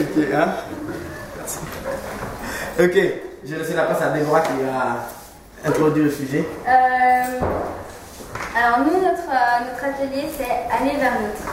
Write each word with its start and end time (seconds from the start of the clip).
ok, 0.00 0.16
hein? 0.34 0.48
Merci. 1.36 1.58
La 3.74 3.84
place 3.84 4.02
à 4.02 4.10
Déborah 4.10 4.40
qui 4.40 4.52
va 4.62 5.08
introduire 5.64 6.04
le 6.06 6.10
sujet. 6.10 6.44
Euh, 6.68 7.40
alors 8.56 8.78
nous, 8.80 9.00
notre, 9.00 9.28
euh, 9.28 9.64
notre 9.70 9.84
atelier, 9.84 10.26
c'est 10.36 10.50
aller 10.74 10.96
vers 10.96 11.12
l'autre. 11.12 11.44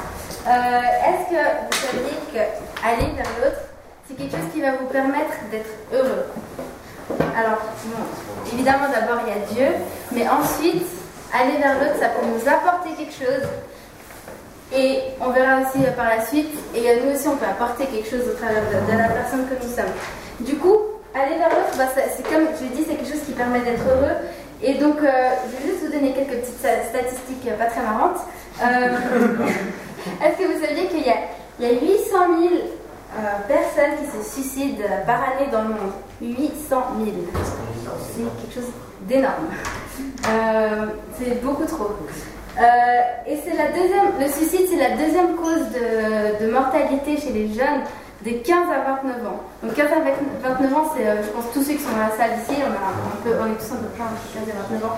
Euh, 0.47 0.81
Est-ce 1.07 1.29
que 1.31 1.41
vous 1.65 1.78
saviez 1.88 2.18
que 2.31 2.86
aller 2.86 3.13
vers 3.15 3.31
l'autre, 3.42 3.62
c'est 4.08 4.15
quelque 4.15 4.31
chose 4.31 4.50
qui 4.54 4.62
va 4.62 4.72
vous 4.72 4.88
permettre 4.88 5.36
d'être 5.52 5.70
heureux? 5.94 6.26
Alors, 7.38 7.62
évidemment, 8.52 8.88
d'abord, 8.92 9.22
il 9.26 9.34
y 9.34 9.36
a 9.36 9.46
Dieu, 9.54 9.76
mais 10.12 10.28
ensuite, 10.28 10.88
aller 11.34 11.58
vers 11.58 11.76
l'autre, 11.79 12.00
ça 12.00 12.10
peut 12.10 12.26
nous 12.26 12.48
apporter 12.48 12.96
quelque 12.98 13.14
chose. 13.14 13.48
Et 14.76 14.99
on 15.22 15.29
verra 15.31 15.62
aussi 15.62 15.79
par 15.96 16.05
la 16.09 16.26
suite, 16.26 16.52
et 16.76 16.81
nous 17.02 17.16
aussi, 17.16 17.27
on 17.27 17.38
peut 17.38 17.45
apporter 17.45 17.86
quelque 17.86 18.09
chose 18.09 18.27
au 18.27 18.34
travers 18.34 18.62
de, 18.63 18.98
la 18.98 19.08
personne 19.08 19.46
que 19.48 19.55
nous 19.64 19.72
sommes. 19.74 19.94
Du 20.41 20.55
coup, 20.55 20.76
aller 21.16 21.38
vers 21.38 21.50
l'autre, 21.50 21.78
bah, 21.78 21.86
c'est 21.96 22.24
comme 22.28 22.48
je 22.58 22.64
l'ai 22.64 22.70
dit, 22.76 22.84
c'est 22.88 22.96
quelque 22.96 23.12
chose 23.12 23.24
qui 23.26 23.32
permet 23.32 23.62
d'être 23.62 23.84
heureux. 23.88 24.16
Et 24.62 24.74
donc, 24.74 24.98
euh, 25.02 25.30
je 25.46 25.55
vais 25.55 25.72
juste 25.72 25.86
vous 25.86 25.91
donner 25.91 26.12
quelques 26.14 26.41
petites 26.41 26.60
sta- 26.62 26.84
statistiques 26.90 27.48
pas 27.58 27.66
très 27.66 27.82
marrantes. 27.82 28.20
Euh, 28.62 28.98
Est-ce 30.24 30.38
que 30.38 30.52
vous 30.52 30.66
saviez 30.66 30.88
qu'il 30.88 31.05
y 31.05 31.10
a, 31.10 31.18
il 31.60 31.66
y 31.66 31.70
a 31.70 31.74
800 31.80 32.18
000 32.41 32.54
euh, 32.54 33.22
personnes 33.48 33.96
qui 34.02 34.18
se 34.18 34.34
suicident 34.34 34.84
par 35.05 35.22
année 35.22 35.49
dans 35.52 35.62
le 35.62 35.70
monde? 35.70 35.91
800 36.22 36.49
000. 36.70 37.12
C'est 38.16 38.24
quelque 38.41 38.54
chose 38.54 38.72
d'énorme. 39.02 39.48
C'est 41.18 41.41
beaucoup 41.44 41.66
trop. 41.66 41.91
Euh, 42.60 43.02
et 43.28 43.38
c'est 43.46 43.56
la 43.56 43.68
deuxième, 43.68 44.18
le 44.20 44.28
suicide, 44.32 44.68
c'est 44.70 44.78
la 44.78 44.96
deuxième 44.98 45.36
cause 45.36 45.62
de, 46.42 46.50
mortalité 46.52 47.18
chez 47.18 47.32
les 47.32 47.54
jeunes 47.54 47.82
des 48.24 48.38
15 48.38 48.58
à 48.72 48.94
29 49.04 49.28
ans. 49.28 49.42
Donc 49.62 49.76
15 49.76 49.86
à 49.92 50.50
29 50.50 50.74
ans, 50.74 50.92
c'est, 50.96 51.06
euh, 51.06 51.22
je 51.22 51.30
pense, 51.30 51.46
tous 51.54 51.62
ceux 51.62 51.74
qui 51.74 51.84
sont 51.84 51.91
dans 51.91 51.99
la 51.99 52.18
salle 52.18 52.32
ici, 52.41 52.60
on, 52.60 52.72
est 52.74 53.58
tous 53.58 53.74
un 53.74 53.77
peu 53.77 53.90
plein 53.94 54.05
entre 54.05 54.34
15 54.34 54.44
et 54.48 54.72
29 54.72 54.86
ans. 54.90 54.98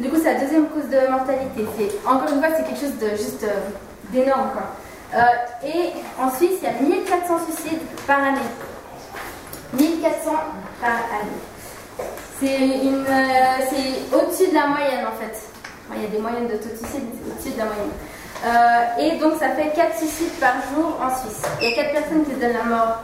Du 0.00 0.08
coup, 0.08 0.16
c'est 0.16 0.34
la 0.34 0.40
deuxième 0.40 0.66
cause 0.66 0.88
de 0.88 1.10
mortalité. 1.10 1.64
C'est, 1.78 2.08
encore 2.08 2.28
une 2.32 2.40
fois, 2.40 2.48
c'est 2.56 2.64
quelque 2.64 2.80
chose 2.80 2.98
de 2.98 3.10
juste 3.10 3.44
euh, 3.44 3.70
d'énorme. 4.12 4.50
Et 5.64 5.90
en 6.20 6.30
Suisse, 6.30 6.58
il 6.62 6.64
y 6.64 6.66
a 6.66 6.98
1400 6.98 7.34
suicides 7.44 7.80
par 8.06 8.18
année. 8.18 8.38
1400 9.74 10.30
par 10.80 10.90
année. 10.90 12.08
C'est, 12.40 12.56
une, 12.56 13.04
c'est 13.04 14.16
au-dessus 14.16 14.50
de 14.50 14.54
la 14.54 14.68
moyenne 14.68 15.06
en 15.06 15.20
fait. 15.20 15.49
Il 15.96 16.02
y 16.02 16.06
a 16.06 16.08
des 16.08 16.18
moyennes 16.18 16.46
de 16.48 16.54
taux 16.56 16.68
de 16.70 16.76
suicide, 16.76 17.04
au-dessus 17.26 17.52
de 17.54 17.58
la 17.58 17.64
moyenne. 17.64 17.90
Euh, 18.42 19.00
et 19.00 19.18
donc 19.18 19.34
ça 19.38 19.50
fait 19.50 19.70
4 19.74 19.98
suicides 19.98 20.32
par 20.40 20.54
jour 20.74 20.98
en 21.02 21.10
Suisse. 21.20 21.42
Il 21.60 21.68
y 21.70 21.72
a 21.72 21.76
4 21.82 21.92
personnes 21.92 22.24
qui 22.24 22.32
donnent 22.32 22.56
la 22.56 22.64
mort 22.76 23.02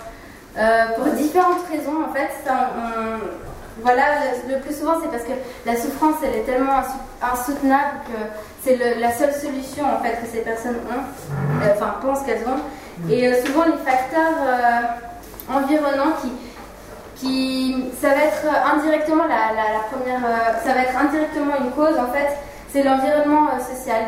euh, 0.56 0.86
pour 0.96 1.04
différentes 1.12 1.66
raisons 1.70 2.04
en 2.08 2.12
fait. 2.14 2.30
Ça, 2.46 2.70
voilà, 3.82 4.02
le, 4.48 4.58
plus 4.60 4.74
souvent 4.78 4.94
c'est 5.02 5.10
parce 5.10 5.24
que 5.24 5.32
la 5.66 5.76
souffrance 5.76 6.14
elle 6.24 6.36
est 6.40 6.44
tellement 6.44 6.80
insou- 6.80 7.04
insoutenable 7.34 7.98
que 8.06 8.18
c'est 8.64 8.76
la 8.98 9.12
seule 9.12 9.34
solution 9.34 9.84
en 9.84 10.02
fait 10.02 10.12
que 10.22 10.26
ces 10.32 10.40
personnes 10.40 10.76
ont, 10.88 11.62
euh, 11.62 11.72
enfin 11.74 11.96
pensent 12.00 12.22
qu'elles 12.24 12.44
ont. 12.48 13.10
Et 13.12 13.34
souvent 13.44 13.64
les 13.66 13.76
facteurs 13.84 14.32
environnants 15.52 16.14
qui, 16.22 16.32
qui 17.16 17.84
ça 18.00 18.08
va 18.08 18.22
être 18.24 18.46
indirectement 18.74 19.24
la, 19.24 19.80
première 19.92 20.22
ça 20.64 20.72
va 20.72 20.80
être 20.80 20.96
indirectement 20.96 21.52
une 21.62 21.72
cause 21.72 21.98
en 21.98 22.10
fait 22.10 22.28
c'est 22.72 22.82
l'environnement 22.82 23.48
euh, 23.48 23.58
social. 23.58 24.04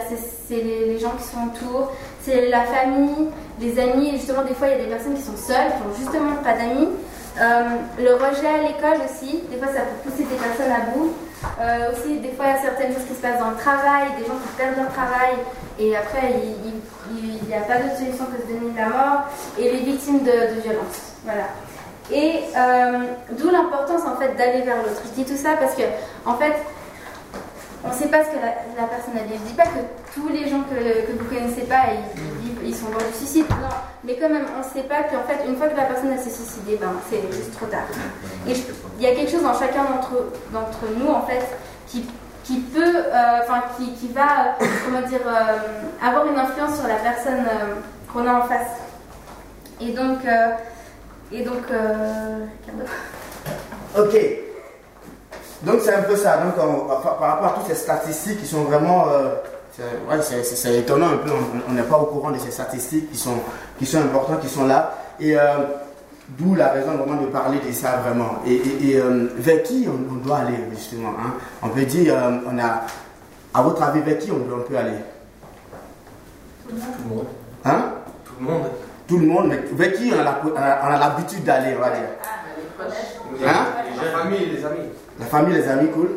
C'est 0.48 0.62
les, 0.62 0.98
gens 0.98 1.12
qui 1.18 1.24
sont 1.24 1.46
autour. 1.46 1.92
C'est 2.22 2.48
la 2.48 2.62
famille 2.62 3.28
les 3.60 3.78
amis. 3.78 4.08
Et 4.08 4.12
justement 4.12 4.42
des 4.42 4.54
fois 4.54 4.68
il 4.68 4.78
y 4.78 4.80
a 4.80 4.84
des 4.84 4.90
personnes 4.90 5.14
qui 5.14 5.22
sont 5.22 5.36
seules 5.36 5.72
qui 5.72 5.82
ont 5.82 5.94
justement 5.98 6.36
pas 6.42 6.54
d'amis. 6.54 6.88
Euh, 7.40 7.62
le 7.98 8.14
rejet 8.14 8.48
à 8.48 8.62
l'école 8.62 8.98
aussi 9.04 9.42
des 9.50 9.58
fois 9.58 9.68
ça 9.68 9.82
peut 9.82 10.10
pousser 10.10 10.24
des 10.24 10.36
personnes 10.36 10.72
à 10.72 10.90
bout. 10.90 11.12
Euh, 11.60 11.92
aussi 11.92 12.18
des 12.18 12.30
fois 12.30 12.46
il 12.46 12.54
y 12.54 12.58
a 12.58 12.62
certaines 12.62 12.92
choses 12.94 13.04
qui 13.08 13.14
se 13.14 13.22
passent 13.22 13.38
dans 13.38 13.50
le 13.50 13.56
travail 13.56 14.08
des 14.18 14.26
gens 14.26 14.38
qui 14.42 14.48
perdent 14.56 14.76
leur 14.76 14.92
travail. 14.92 15.36
Et 15.78 15.96
après 15.96 16.34
il 17.10 17.48
n'y 17.48 17.54
a 17.54 17.60
pas 17.60 17.78
d'autre 17.78 17.96
solution 17.96 18.26
que 18.26 18.42
de 18.42 18.58
donner 18.58 18.72
la 18.76 18.88
mort 18.88 19.20
et 19.58 19.70
les 19.70 19.80
victimes 19.80 20.20
de, 20.20 20.54
de 20.54 20.60
violences. 20.60 21.16
Voilà. 21.24 21.48
Et 22.10 22.44
d'où 23.38 23.50
l'importance 23.50 24.02
en 24.02 24.16
fait 24.16 24.34
d'aller 24.36 24.62
vers 24.62 24.78
l'autre. 24.78 25.02
Je 25.04 25.22
dis 25.22 25.30
tout 25.30 25.36
ça 25.36 25.50
parce 25.60 25.74
que 25.74 25.82
en 26.24 26.34
fait, 26.34 26.54
on 27.84 27.88
ne 27.88 27.94
sait 27.94 28.08
pas 28.08 28.24
ce 28.24 28.30
que 28.30 28.36
la, 28.36 28.82
la 28.82 28.88
personne 28.88 29.16
a 29.16 29.22
dit. 29.22 29.34
Je 29.34 29.42
ne 29.42 29.48
dis 29.48 29.54
pas 29.54 29.64
que 29.64 29.80
tous 30.14 30.28
les 30.28 30.48
gens 30.48 30.62
que, 30.62 30.74
que 30.74 31.12
vous 31.12 31.24
ne 31.24 31.28
connaissez 31.38 31.62
pas, 31.62 31.84
ils, 31.94 32.20
ils 32.20 32.48
vivent- 32.50 32.62
ils 32.64 32.74
sont 32.74 32.90
dans 32.90 32.98
le 32.98 33.12
suicide. 33.14 33.46
Non. 33.50 33.68
Mais 34.04 34.16
quand 34.16 34.28
même, 34.28 34.46
on 34.56 34.58
ne 34.58 34.64
sait 34.72 34.86
pas 34.88 35.02
qu'en 35.04 35.22
fait, 35.28 35.46
une 35.46 35.56
fois 35.56 35.68
que 35.68 35.76
la 35.76 35.84
personne 35.84 36.10
a 36.12 36.16
s'est 36.18 36.30
suicidée, 36.30 36.76
ben, 36.80 36.92
c'est 37.10 37.20
juste 37.32 37.54
trop 37.56 37.66
tard. 37.66 37.86
Et 38.48 38.52
il 38.98 39.02
y 39.02 39.06
a 39.06 39.14
quelque 39.14 39.30
chose 39.30 39.42
dans 39.42 39.54
chacun 39.58 39.84
d'entre 40.52 40.84
nous 40.96 41.08
en 41.10 41.22
fait 41.22 41.44
qui 41.86 42.04
qui 42.44 42.60
peut, 42.60 42.80
euh, 42.96 43.40
enfin 43.42 43.62
qui, 43.76 43.92
qui 43.92 44.08
va, 44.08 44.56
euh, 44.60 44.64
comment 44.86 45.06
dire, 45.06 45.20
euh, 45.26 45.58
avoir 46.02 46.26
une 46.26 46.38
influence 46.38 46.76
sur 46.78 46.88
la 46.88 46.94
personne 46.94 47.40
euh, 47.46 47.74
qu'on 48.10 48.26
a 48.26 48.32
en 48.38 48.42
face. 48.44 48.68
Et 49.82 49.92
donc, 49.92 50.24
euh, 50.24 50.48
et 51.30 51.42
donc, 51.42 51.70
euh, 51.70 52.46
Ok. 53.98 54.16
Donc 55.62 55.80
c'est 55.82 55.94
un 55.94 56.02
peu 56.02 56.16
ça. 56.16 56.38
Donc 56.38 56.54
on- 56.58 56.86
par, 56.88 57.16
par 57.18 57.28
rapport 57.30 57.46
à 57.46 57.50
toutes 57.58 57.66
ces 57.68 57.74
statistiques 57.74 58.40
qui 58.40 58.46
sont 58.46 58.62
vraiment, 58.64 59.06
euh, 59.08 59.34
c'est 59.72 60.68
ouais, 60.68 60.78
étonnant 60.78 61.08
un 61.12 61.16
peu. 61.18 61.30
On 61.68 61.72
n'est 61.72 61.82
pas 61.82 61.98
au 61.98 62.06
courant 62.06 62.30
de 62.30 62.38
ces 62.38 62.50
statistiques 62.50 63.10
qui 63.10 63.18
sont 63.18 63.38
qui 63.78 63.86
sont 63.86 63.98
importantes, 63.98 64.40
qui 64.40 64.48
sont 64.48 64.66
là. 64.66 64.94
Et 65.20 65.36
euh, 65.38 65.42
d'où 66.30 66.54
la 66.54 66.68
raison 66.68 66.92
vraiment 66.96 67.20
de 67.20 67.26
parler 67.26 67.58
de 67.66 67.72
ça 67.72 67.96
vraiment. 68.04 68.38
Et, 68.46 68.54
et- 68.54 68.90
et, 68.90 68.96
euh, 69.00 69.28
vers 69.36 69.62
qui 69.64 69.88
on, 69.88 70.12
on 70.14 70.16
doit 70.24 70.38
aller 70.38 70.54
justement 70.70 71.10
hein? 71.18 71.34
On 71.62 71.68
peut 71.70 71.84
dire, 71.84 72.14
euh, 72.16 72.38
on 72.50 72.58
a, 72.58 72.82
à 73.54 73.62
votre 73.62 73.82
avis, 73.82 74.00
vers 74.00 74.18
qui 74.18 74.30
on, 74.30 74.38
peut 74.62 74.76
aller? 74.76 74.92
Tout 76.68 76.74
le 77.08 77.14
monde. 77.16 77.26
Hein? 77.64 77.82
Tout 78.24 78.32
le 78.40 78.46
monde. 78.46 78.62
Tout 79.08 79.18
le 79.18 79.26
monde, 79.26 79.46
mais 79.48 79.60
vers 79.72 79.92
qui 79.94 80.12
on 80.14 80.56
a 80.56 80.98
l'habitude 80.98 81.42
d'aller, 81.44 81.74
on 81.76 81.80
va 81.80 81.90
dire? 81.90 82.08
Hein? 83.46 83.66
La 83.96 84.18
famille 84.18 84.42
et 84.42 84.46
les 84.46 84.64
amis. 84.64 84.88
La 85.20 85.26
famille, 85.26 85.54
les 85.54 85.68
amis, 85.68 85.88
cool? 85.90 86.08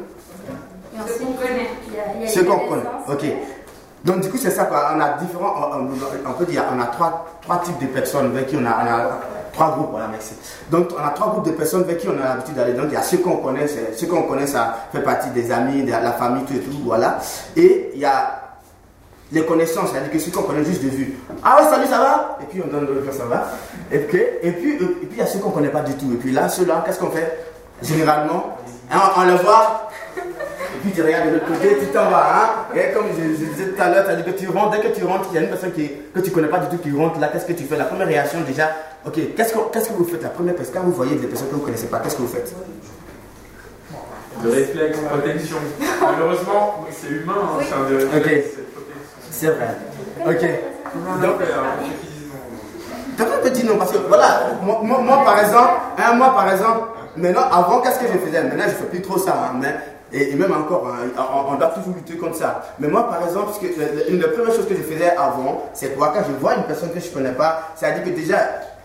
Et 0.96 1.00
ensuite, 1.02 1.22
il 1.22 1.96
y 1.96 2.00
a- 2.00 2.04
il 2.16 2.22
y 2.22 2.26
a 2.26 2.28
Ce 2.28 2.40
une 2.40 2.46
qu'on 2.46 2.60
connaît. 2.68 2.84
Ok. 3.10 3.24
Donc 4.04 4.22
du 4.22 4.30
coup 4.32 4.38
c'est 4.38 4.50
ça 4.50 4.66
quoi. 4.66 4.94
On 4.96 5.00
a 5.00 5.10
différents, 5.20 5.54
on, 5.74 6.30
on- 6.30 6.34
peut 6.34 6.46
dire, 6.46 6.64
on 6.76 6.82
a 6.82 6.86
trois, 6.88 7.28
trois 7.44 7.60
types 7.60 7.78
de 7.80 7.86
personnes 7.86 8.32
avec 8.36 8.48
qui 8.48 8.56
on 8.58 8.66
a, 8.66 8.70
on 8.70 8.88
a 8.88 9.20
trois 9.54 9.72
groupes. 9.76 9.90
Voilà, 9.92 10.08
merci. 10.08 10.34
Donc 10.72 10.90
on 11.00 11.04
a 11.06 11.10
trois 11.12 11.30
groupes 11.30 11.46
de 11.46 11.52
personnes 11.52 11.84
avec 11.84 12.00
qui 12.00 12.08
on 12.10 12.20
a 12.20 12.30
l'habitude 12.30 12.56
d'aller. 12.56 12.74
Donc 12.74 12.86
il 12.88 12.94
y 12.94 12.98
a 12.98 13.04
ceux 13.04 13.18
qu'on 13.20 13.38
connaît, 13.38 13.68
ceux 13.68 14.08
qu'on 14.08 14.24
connaît, 14.24 14.48
ça 14.48 14.76
fait 14.92 15.02
partie 15.04 15.30
des 15.30 15.52
amis, 15.52 15.84
de 15.84 15.92
la 15.92 16.14
famille, 16.14 16.44
tout 16.46 16.54
et 16.54 16.60
tout, 16.62 16.78
voilà. 16.84 17.20
Et 17.56 17.92
il 17.94 18.00
y 18.00 18.06
a 18.06 18.40
les 19.32 19.46
connaissances, 19.46 19.92
c'est-à-dire 19.92 20.12
que 20.12 20.18
ceux 20.20 20.32
qu'on 20.32 20.44
connaît 20.44 20.66
juste 20.66 20.84
de 20.84 20.90
vue. 20.90 21.20
Ah 21.44 21.58
ouais, 21.62 21.70
salut, 21.70 21.86
ça 21.88 22.00
va? 22.00 22.38
Et 22.42 22.46
puis 22.46 22.62
on 22.66 22.72
donne 22.72 22.88
le 22.88 23.06
ça 23.12 23.26
va. 23.26 23.50
Et 23.92 24.00
puis, 24.00 24.20
et 24.42 24.52
puis, 24.52 24.74
et 24.74 24.78
puis 24.78 25.10
il 25.12 25.18
y 25.18 25.22
a 25.22 25.28
ceux 25.28 25.40
qu'on 25.40 25.52
connaît 25.52 25.70
pas 25.70 25.82
du 25.82 25.94
tout. 25.94 26.12
Et 26.12 26.18
puis 26.18 26.32
là, 26.32 26.50
ceux-là, 26.50 26.82
qu'est-ce 26.86 27.00
qu'on 27.00 27.12
fait? 27.12 27.46
Généralement, 27.84 28.58
hein, 28.92 29.00
on, 29.18 29.22
on 29.22 29.26
le 29.26 29.34
voit. 29.36 29.90
Et 30.18 30.78
puis 30.84 30.92
tu 30.92 31.02
regardes 31.04 31.28
de 31.28 31.34
l'autre 31.34 31.46
côté, 31.48 31.78
tu 31.80 31.86
t'en 31.88 32.10
vas. 32.10 32.26
Hein? 32.36 32.76
Et 32.76 32.92
comme 32.94 33.06
je, 33.16 33.22
je 33.46 33.50
disais 33.52 33.68
tout 33.70 33.82
à 33.82 33.90
l'heure, 33.90 34.04
c'est-à-dire 34.06 34.26
que 34.26 34.32
tu 34.32 34.48
rentres, 34.50 34.72
dès 34.72 34.80
que 34.80 34.96
tu 34.98 35.04
rentres, 35.06 35.28
il 35.32 35.36
y 35.36 35.38
a 35.38 35.42
une 35.42 35.50
personne 35.50 35.72
qui, 35.74 35.92
que 36.14 36.20
tu 36.20 36.32
connais 36.32 36.48
pas 36.48 36.60
du 36.60 36.76
tout 36.76 36.82
qui 36.82 36.96
rentre 36.96 37.20
là, 37.20 37.28
qu'est-ce 37.28 37.46
que 37.46 37.54
tu 37.54 37.64
fais? 37.66 37.78
La 37.78 37.86
première 37.86 38.08
réaction 38.08 38.40
déjà, 38.42 38.70
ok, 39.06 39.14
qu'est-ce 39.36 39.54
que, 39.54 39.60
qu'est-ce 39.72 39.90
que 39.90 39.94
vous 39.94 40.06
faites? 40.06 40.24
La 40.24 40.30
première 40.30 40.56
personne, 40.56 40.76
quand 40.76 40.82
vous 40.84 40.92
voyez 40.94 41.16
des 41.18 41.28
personnes 41.28 41.50
que 41.50 41.56
vous 41.56 41.62
connaissez 41.62 41.88
pas, 41.88 42.00
qu'est-ce 42.00 42.16
que 42.16 42.22
vous 42.22 42.28
faites? 42.28 42.54
Le 44.44 44.50
réflexe, 44.50 44.98
protection. 45.08 45.58
Malheureusement, 46.02 46.86
c'est 46.90 47.10
humain, 47.10 47.34
hein, 47.38 47.58
Oui. 47.60 47.66
c'est 47.70 47.76
un 47.76 47.84
des 47.90 48.04
réflexes, 48.06 48.48
Ok. 48.76 48.84
c'est 49.30 49.48
vrai. 49.48 49.68
Ok. 50.26 50.42
Donc, 50.42 51.22
Donc, 51.22 51.42
euh, 51.42 51.46
T'as 53.18 53.26
pas 53.26 53.38
petit 53.38 53.64
non 53.66 53.78
parce 53.78 53.92
que 53.92 53.98
voilà, 54.08 54.48
moi, 54.64 54.80
moi, 54.82 55.00
moi, 55.00 55.24
par 55.24 55.38
exemple, 55.40 55.70
hein, 56.00 56.14
moi 56.16 56.34
par 56.34 56.52
exemple, 56.52 56.80
maintenant 57.18 57.44
avant 57.52 57.82
qu'est-ce 57.82 58.00
que 58.00 58.08
je 58.08 58.18
faisais? 58.18 58.44
Maintenant 58.44 58.64
je 58.66 58.72
fais 58.76 58.86
plus 58.86 59.02
trop 59.02 59.18
ça, 59.18 59.34
hein, 59.34 59.58
mais 59.60 59.76
et, 60.14 60.32
et 60.32 60.36
même 60.36 60.52
encore, 60.54 60.88
hein, 60.88 61.08
on, 61.18 61.54
on 61.54 61.56
doit 61.58 61.70
toujours 61.70 61.96
lutter 61.96 62.18
contre 62.18 62.36
ça. 62.36 62.64
Mais 62.80 62.88
moi 62.88 63.08
par 63.10 63.24
exemple, 63.26 63.46
parce 63.48 63.60
que 63.60 63.68
le- 63.68 63.96
le- 63.98 64.12
une 64.12 64.20
des 64.20 64.28
premières 64.28 64.54
choses 64.54 64.68
que 64.68 64.76
je 64.76 64.82
faisais 64.84 65.12
avant, 65.16 65.70
c'est 65.74 65.96
quoi? 65.98 66.12
Quand 66.14 66.24
je 66.28 66.34
vois 66.40 66.56
une 66.56 66.64
personne 66.64 66.92
que 66.92 67.00
je 67.00 67.10
connais 67.10 67.32
pas, 67.32 67.70
c'est-à-dire 67.76 68.04
que 68.04 68.10
déjà 68.10 68.38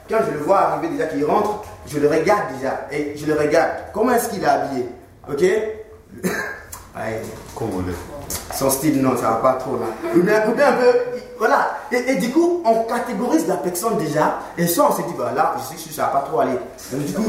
quand 0.08 0.18
je 0.26 0.32
le 0.32 0.38
vois 0.38 0.58
arriver 0.60 0.88
déjà 0.94 1.06
qu'il 1.06 1.24
rentre, 1.24 1.64
je 1.88 1.98
le 1.98 2.08
regarde 2.08 2.42
déjà 2.56 2.86
et 2.92 3.16
je 3.16 3.26
le 3.26 3.34
regarde. 3.34 3.70
Comment 3.92 4.12
est-ce 4.12 4.28
qu'il 4.28 4.42
est 4.42 4.46
habillé? 4.46 4.88
Ok? 5.28 5.42
Ouais. 6.96 7.20
Son 8.54 8.70
style, 8.70 9.02
non, 9.02 9.14
ça 9.18 9.28
va 9.32 9.36
pas 9.36 9.52
trop 9.54 9.72
là. 9.76 9.84
Ou 10.16 10.20
bien 10.22 10.68
un 10.68 10.72
peu, 10.72 10.86
voilà. 11.38 11.70
Et, 11.92 12.12
et 12.12 12.14
du 12.16 12.30
coup, 12.30 12.62
on 12.64 12.82
catégorise 12.84 13.46
la 13.48 13.56
personne 13.56 13.96
déjà. 13.98 14.38
Et 14.58 14.66
soit 14.66 14.88
on 14.90 14.92
se 14.92 15.02
dit, 15.02 15.14
bah 15.18 15.32
là, 15.34 15.54
je 15.58 15.62
sais 15.76 15.88
que 15.88 15.94
ça 15.94 16.02
va 16.02 16.08
pas 16.08 16.26
trop 16.28 16.40
aller. 16.40 16.58
Donc, 16.92 17.02
du 17.04 17.12
coup, 17.12 17.24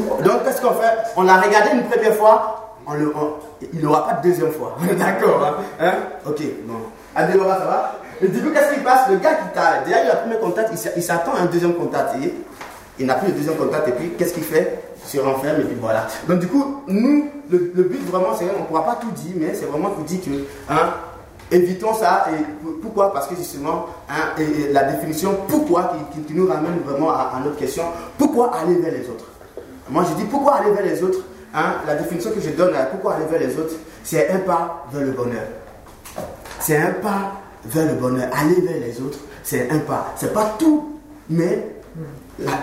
qu'est-ce 0.46 0.62
qu'on 0.62 0.74
fait? 0.74 0.94
On 1.16 1.24
l'a 1.24 1.38
regardé 1.42 1.72
une 1.74 1.84
première 1.86 2.16
fois, 2.16 2.76
on 2.88 2.94
le, 2.94 3.12
il 3.74 3.82
n'aura 3.84 4.08
pas 4.08 4.14
de 4.14 4.30
deuxième 4.30 4.52
fois. 4.52 4.78
D'accord, 4.98 5.46
hein, 5.46 5.56
Hein? 5.80 5.94
Ok, 6.26 6.42
bon. 6.66 6.76
Adélora, 7.16 7.58
ça 7.58 7.66
va? 7.66 7.96
Et 8.22 8.28
du 8.28 8.42
coup, 8.42 8.50
qu'est-ce 8.52 8.74
qui 8.74 8.80
passe? 8.82 9.10
Le 9.10 9.18
gars 9.18 9.36
qui 9.36 9.50
t'a 9.54 9.82
déjà 9.86 10.04
eu 10.04 10.08
le 10.08 10.20
premier 10.22 10.38
contact, 10.40 10.70
il 10.72 10.78
s'a- 10.78 10.90
il 10.96 11.04
s'attend 11.04 11.34
à 11.34 11.42
un 11.42 11.46
deuxième 11.46 11.74
contact. 11.76 12.16
Et 12.24 12.34
il 13.00 13.06
n'a 13.06 13.14
plus 13.16 13.32
de 13.32 13.38
deuxième 13.38 13.56
contact, 13.56 13.88
et 13.90 13.92
puis 13.92 14.10
qu'est-ce 14.18 14.34
qu'il 14.34 14.44
fait? 14.44 14.82
Il 15.04 15.10
se 15.10 15.24
renferme, 15.24 15.62
et 15.62 15.64
puis 15.66 15.78
voilà. 15.80 16.08
Donc 16.28 16.40
du 16.40 16.48
coup, 16.48 16.82
nous, 16.88 17.30
le, 17.50 17.58
but 17.84 18.04
vraiment, 18.10 18.30
c'est 18.38 18.46
on 18.46 18.62
ne 18.62 18.66
pourra 18.66 18.84
pas 18.86 18.98
tout 19.00 19.12
dire, 19.12 19.34
mais 19.38 19.54
c'est 19.54 19.66
vraiment 19.66 19.92
pour 19.92 20.04
dire 20.04 20.20
que, 20.20 20.32
hein, 20.72 20.94
évitons 21.52 21.94
ça. 21.94 22.28
Et 22.32 22.44
pourquoi? 22.82 23.14
Parce 23.14 23.28
que 23.28 23.36
justement, 23.36 23.86
hein, 24.10 24.34
la 24.72 24.84
définition 24.92 25.36
pourquoi 25.48 25.94
qui, 26.14 26.22
qui- 26.22 26.34
nous 26.34 26.48
ramène 26.48 26.80
vraiment 26.86 27.12
à, 27.12 27.40
notre 27.44 27.58
question, 27.58 27.84
pourquoi 28.18 28.56
aller 28.56 28.76
vers 28.76 28.92
les 28.94 29.08
autres? 29.10 29.26
Moi, 29.90 30.04
je 30.10 30.16
dis 30.16 30.26
pourquoi 30.30 30.56
aller 30.56 30.72
vers 30.72 30.84
les 30.86 31.02
autres? 31.04 31.20
Hein, 31.54 31.76
La 31.88 31.96
définition 31.96 32.32
que 32.32 32.42
je 32.42 32.50
donne 32.52 32.76
à 32.76 32.84
pourquoi 32.86 33.16
aller 33.16 33.26
vers 33.26 33.40
les 33.40 33.58
autres, 33.58 33.76
c'est 34.04 34.30
un 34.30 34.40
pas 34.40 34.86
vers 34.92 35.06
le 35.06 35.12
bonheur. 35.12 35.48
C'est 36.60 36.78
un 36.78 36.92
pas 36.92 37.34
vers 37.66 37.86
le 37.88 37.94
bonheur. 38.00 38.30
Aller 38.34 38.62
vers 38.62 38.80
les 38.80 39.00
autres, 39.02 39.20
c'est 39.44 39.70
un 39.70 39.80
pas. 39.80 40.14
C'est 40.18 40.34
pas 40.34 40.56
tout, 40.60 41.00
mais 41.30 41.66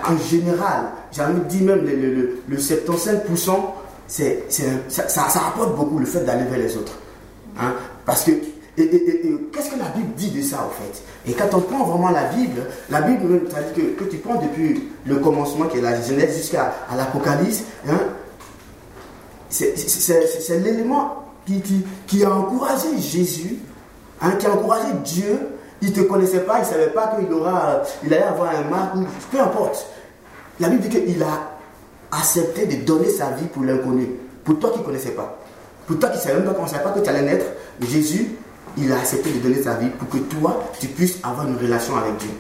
en 0.09 0.17
général, 0.19 0.85
j'ai 1.11 1.23
envie 1.23 1.41
de 1.41 1.45
dire 1.45 1.63
même 1.67 1.85
le, 1.85 1.95
le, 1.97 2.15
le, 2.15 2.39
le 2.49 2.57
75%, 2.57 3.51
c'est, 4.07 4.45
c'est 4.49 4.67
un- 4.69 4.81
ça, 4.89 5.09
ça, 5.09 5.41
rapporte 5.41 5.75
beaucoup 5.77 5.99
le 5.99 6.07
fait 6.07 6.21
d'aller 6.21 6.45
vers 6.45 6.59
les 6.59 6.77
autres. 6.77 6.93
Hein, 7.59 7.73
Parce 8.05 8.23
que, 8.25 8.33
et, 8.77 8.89
qu'est-ce 9.53 9.71
que 9.71 9.79
la 9.79 9.89
Bible 9.91 10.15
dit 10.17 10.31
de 10.31 10.43
ça 10.43 10.67
en 10.67 10.71
fait? 10.71 11.03
Et 11.31 11.35
quand 11.35 11.57
on 11.57 11.61
prend 11.61 11.85
vraiment 11.85 12.11
la 12.11 12.25
Bible, 12.25 12.63
la 12.91 13.03
Bible, 13.03 13.43
c'est-à-dire 13.49 13.73
que, 13.75 14.05
que 14.05 14.11
tu 14.11 14.17
prends 14.17 14.41
depuis 14.41 14.89
le 15.07 15.17
commencement 15.17 15.67
qui 15.67 15.79
est 15.79 15.83
la 15.83 16.01
Genèse 16.01 16.37
jusqu'à 16.37 16.75
l'Apocalypse, 16.97 17.63
hein, 17.89 17.99
c'est, 19.49 20.59
l'élément 20.61 21.25
qui, 21.47 21.61
qui, 21.61 21.85
qui 22.07 22.25
a 22.25 22.35
encouragé 22.35 22.99
Jésus, 22.99 23.59
hein, 24.21 24.33
qui 24.33 24.47
a 24.47 24.53
encouragé 24.53 24.89
Dieu. 25.05 25.39
Il 25.83 25.91
ne 25.91 25.95
te 25.95 26.01
connaissait 26.01 26.41
pas, 26.41 26.59
il 26.59 26.63
ne 26.63 26.67
savait 26.67 26.91
pas 26.91 27.09
qu'il 27.09 27.33
aura, 27.33 27.83
il 28.05 28.15
allait 28.15 28.23
avoir 28.23 28.55
un 28.57 28.63
marque, 28.71 28.97
peu 29.31 29.39
importe. 29.39 29.87
La 30.59 30.69
Bible 30.69 30.83
dit 30.83 30.89
qu'il 30.89 31.23
a 31.23 31.51
accepté 32.11 32.67
de 32.67 32.85
donner 32.85 33.11
sa 33.11 33.31
vie 33.31 33.47
pour 33.47 33.63
l'inconnu, 33.65 34.09
pour 34.45 34.59
toi 34.59 34.71
qui 34.71 34.79
ne 34.79 34.85
connaissais 34.85 35.11
pas. 35.11 35.37
Pour 35.87 35.99
toi 35.99 36.09
qui 36.09 36.17
ne 36.17 36.23
savais 36.23 36.35
même 36.37 36.47
pas, 36.47 36.55
qu'on 36.55 36.63
ne 36.63 36.69
savait 36.69 36.83
pas 36.83 36.91
que 36.91 37.01
tu 37.01 37.09
allais 37.11 37.23
naître, 37.23 37.45
Jésus, 37.83 38.31
il 38.77 38.91
a 38.93 38.97
accepté 38.99 39.31
de 39.31 39.39
donner 39.39 39.63
sa 39.63 39.75
vie 39.75 39.89
pour 39.99 40.09
que 40.09 40.19
toi, 40.19 40.65
tu 40.81 40.89
puisses 40.89 41.19
avoir 41.23 41.47
une 41.49 41.57
relation 41.57 41.97
avec 41.97 42.17
Dieu. 42.19 42.31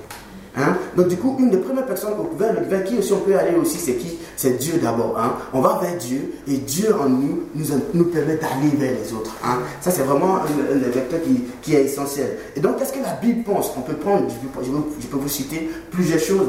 Hein? 0.56 0.76
Donc 0.96 1.08
du 1.08 1.16
coup, 1.16 1.36
une 1.40 1.50
des 1.50 1.56
premières 1.56 1.86
personnes 1.86 2.12
vers, 2.38 2.54
vers 2.68 2.84
qui 2.84 2.96
aussi 2.98 3.12
on 3.12 3.18
peut 3.18 3.36
aller 3.36 3.56
aussi, 3.56 3.76
c'est 3.76 3.94
qui? 3.94 4.18
C'est 4.36 4.56
Dieu 4.58 4.74
d'abord. 4.80 5.18
Hein? 5.18 5.34
On 5.52 5.60
va 5.60 5.80
vers 5.82 5.96
Dieu 5.96 6.32
et 6.46 6.58
Dieu 6.58 6.94
en 6.94 7.08
nous 7.08 7.40
nous, 7.54 8.04
permet 8.04 8.36
d'aller 8.36 8.70
vers 8.76 8.92
les 8.92 9.12
autres. 9.12 9.34
Hein? 9.44 9.58
Ça, 9.80 9.90
c'est 9.90 10.02
vraiment 10.02 10.36
un, 10.36 10.90
vecteurs 10.90 11.20
qui, 11.62 11.74
est 11.74 11.84
essentiel. 11.84 12.38
Et 12.54 12.60
donc, 12.60 12.78
qu'est-ce 12.78 12.92
que 12.92 13.02
la 13.02 13.14
Bible 13.14 13.42
pense 13.42 13.72
On 13.76 13.80
peut 13.80 13.94
prendre, 13.94 14.28
je 14.30 15.06
peux, 15.06 15.16
vous 15.16 15.28
citer 15.28 15.70
plusieurs 15.90 16.20
choses 16.20 16.48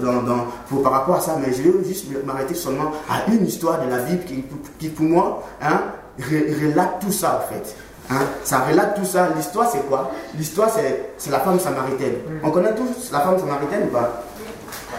par 0.84 0.92
rapport 0.92 1.16
à 1.16 1.22
ça, 1.22 1.38
mais 1.40 1.52
je 1.54 1.64
vais 1.64 1.88
juste 1.88 2.06
m'arrêter 2.26 2.54
seulement 2.54 2.92
à 3.10 3.32
une 3.32 3.46
histoire 3.46 3.84
de 3.84 3.90
la 3.90 4.00
Bible 4.04 4.24
qui, 4.80 4.90
pour 4.90 5.06
moi, 5.06 5.44
relate 6.20 7.00
tout 7.02 7.12
ça 7.12 7.44
en 7.44 7.54
fait. 7.54 7.76
Hein, 8.10 8.22
ça 8.44 8.60
relate 8.60 8.96
tout 8.96 9.06
ça. 9.06 9.30
L'histoire, 9.36 9.70
c'est 9.72 9.88
quoi? 9.88 10.12
L'histoire, 10.38 10.70
c'est 11.18 11.32
la 11.32 11.40
femme 11.40 11.60
samaritaine. 11.60 12.16
On 12.44 12.52
connaît 12.52 12.76
tous 12.76 13.12
la 13.12 13.22
femme 13.22 13.40
samaritaine 13.40 13.84
ou 13.86 13.92
pas? 13.92 14.24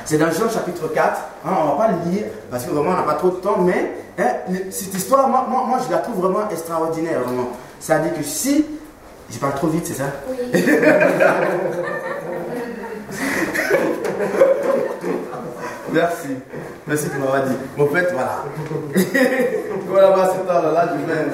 C'est 0.04 0.18
dans 0.18 0.30
Jean 0.30 0.48
chapitre 0.50 0.88
4. 0.92 1.20
Hein, 1.44 1.50
on 1.58 1.64
ne 1.64 1.70
va 1.70 1.76
pas 1.76 1.88
le 1.92 2.10
lire 2.10 2.24
parce 2.50 2.64
que 2.64 2.70
vraiment, 2.70 2.90
on 2.90 2.96
n'a 2.96 3.02
pas 3.02 3.14
trop 3.14 3.30
de 3.30 3.36
temps. 3.36 3.58
Mais 3.60 3.92
hein, 4.18 4.32
cette 4.70 4.94
histoire, 4.94 5.28
moi, 5.28 5.46
moi, 5.48 5.64
moi, 5.66 5.78
je 5.86 5.92
la 5.92 5.98
trouve 5.98 6.16
vraiment 6.20 6.48
extraordinaire. 6.50 7.20
Vraiment. 7.20 7.50
C'est-à-dire 7.80 8.14
que 8.14 8.22
si. 8.22 8.64
Je 9.28 9.38
parle 9.38 9.54
trop 9.54 9.66
vite, 9.66 9.84
c'est 9.84 9.94
ça? 9.94 10.04
Oui. 10.28 10.36
Merci. 15.92 16.28
Merci 16.86 17.08
pour 17.08 17.20
m'avoir 17.20 17.42
dit. 17.44 17.56
En 17.78 17.86
fait, 17.86 18.12
voilà. 18.12 18.44
voilà, 19.88 20.16
moi, 20.16 20.30
c'est 20.32 20.46
là, 20.46 20.72
là, 20.72 20.88
je 20.92 21.12
vais. 21.12 21.24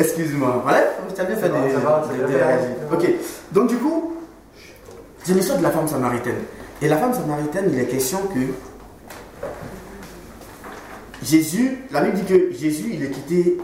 Excuse-moi. 0.00 0.60
Voilà, 0.62 0.78
as 1.18 1.24
bien 1.24 1.36
fait 1.36 1.48
de, 1.48 1.54
de, 1.54 2.26
de 2.26 2.36
réagir. 2.36 2.68
Ok. 2.92 3.08
Donc, 3.52 3.68
du 3.68 3.76
coup, 3.76 4.14
c'est 5.22 5.34
l'histoire 5.34 5.58
de 5.58 5.62
la 5.62 5.70
femme 5.70 5.86
samaritaine. 5.86 6.38
Et 6.82 6.88
la 6.88 6.96
femme 6.96 7.12
samaritaine, 7.12 7.70
il 7.72 7.78
est 7.78 7.86
question 7.86 8.18
que 8.34 8.40
Jésus, 11.22 11.78
la 11.90 12.00
Bible 12.00 12.16
dit 12.16 12.24
que 12.24 12.52
Jésus, 12.52 12.90
il 12.94 13.04
est 13.04 13.10
quitté, 13.10 13.58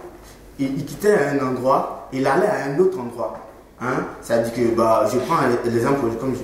il, 0.58 0.78
il 0.78 0.84
quittait 0.84 1.14
un 1.14 1.46
endroit, 1.46 2.08
il 2.12 2.26
allait 2.26 2.46
à 2.46 2.66
un 2.66 2.78
autre 2.78 2.98
endroit. 3.00 3.38
Hein? 3.80 4.04
Ça 4.20 4.38
dit 4.38 4.52
que, 4.52 4.74
bah, 4.74 5.08
je 5.10 5.18
prends 5.18 5.36
l'exemple 5.64 6.00
comme 6.20 6.34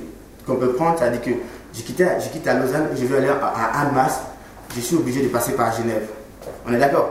qu'on 0.46 0.56
peut 0.56 0.72
prendre, 0.72 0.98
ça 0.98 1.10
dit 1.10 1.20
que 1.20 1.36
je 1.74 1.82
quittais, 1.82 2.18
je 2.20 2.30
quitte 2.30 2.46
à 2.46 2.54
Lausanne, 2.54 2.88
je 2.94 3.04
veux 3.04 3.18
aller 3.18 3.28
à, 3.28 3.36
à 3.46 3.82
Annemasse, 3.82 4.20
je 4.74 4.80
suis 4.80 4.96
obligé 4.96 5.22
de 5.22 5.28
passer 5.28 5.52
par 5.52 5.74
Genève. 5.76 6.08
On 6.66 6.72
est 6.72 6.78
d'accord? 6.78 7.10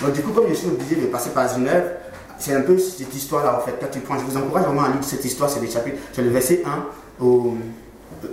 Donc 0.00 0.12
du 0.12 0.22
coup, 0.22 0.32
comme 0.32 0.48
je 0.48 0.54
suis 0.54 0.68
obligé 0.68 0.96
de 0.96 1.06
passer 1.06 1.30
par 1.30 1.48
Genève, 1.48 1.96
c'est 2.44 2.54
un 2.54 2.60
peu 2.60 2.76
cette 2.76 3.14
histoire-là 3.14 3.58
en 3.58 3.60
fait. 3.60 3.74
Quand 3.80 3.86
tu 3.90 4.00
je 4.20 4.30
vous 4.30 4.36
encourage 4.36 4.64
vraiment 4.64 4.84
à 4.84 4.88
lire 4.88 5.02
cette 5.02 5.24
histoire, 5.24 5.48
c'est 5.48 5.60
des 5.60 5.70
chapitres, 5.70 5.96
c'est 6.12 6.22
le 6.22 6.30
verset 6.30 6.62
1 6.64 7.24
au 7.24 7.54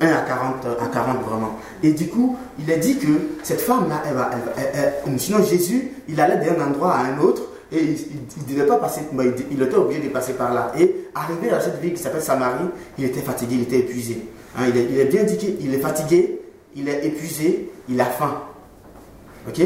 1 0.02 0.08
à 0.08 0.22
40, 0.22 0.66
à 0.82 0.86
40 0.88 1.24
vraiment. 1.24 1.58
Et 1.82 1.92
du 1.92 2.08
coup, 2.08 2.38
il 2.60 2.70
est 2.70 2.78
dit 2.78 2.98
que 2.98 3.08
cette 3.44 3.62
femme-là, 3.62 4.04
elle 4.08 4.16
va, 4.16 4.32
elle, 4.58 4.94
elle, 5.06 5.20
sinon 5.20 5.44
Jésus, 5.44 5.92
il 6.10 6.20
allait 6.20 6.46
d'un 6.46 6.62
endroit 6.66 6.94
à 6.94 7.06
un 7.06 7.20
autre 7.20 7.44
et 7.72 7.84
il 7.84 8.54
devait 8.54 8.68
pas 8.68 8.78
passer, 8.78 9.02
il, 9.14 9.34
il, 9.52 9.62
était 9.62 9.76
obligé 9.76 10.02
de 10.02 10.10
passer 10.10 10.34
par 10.34 10.54
là. 10.54 10.74
Et 10.78 11.08
arrivé 11.16 11.50
à 11.52 11.62
cette 11.62 11.80
ville 11.80 11.94
qui 11.94 12.02
s'appelle 12.02 12.22
Samarie, 12.22 12.66
il 12.98 13.06
était 13.06 13.22
fatigué, 13.22 13.56
il 13.56 13.62
était 13.62 13.80
épuisé. 13.80 14.26
Hein, 14.58 14.64
il, 14.68 14.78
est, 14.78 14.88
il, 14.92 15.00
est, 15.00 15.06
bien 15.06 15.24
dit 15.24 15.38
qu'il 15.38 15.74
est 15.74 15.80
fatigué, 15.80 16.42
il 16.76 16.90
est 16.90 17.06
épuisé, 17.06 17.72
il 17.88 18.02
a 18.02 18.06
faim. 18.06 18.42
Ok? 19.48 19.62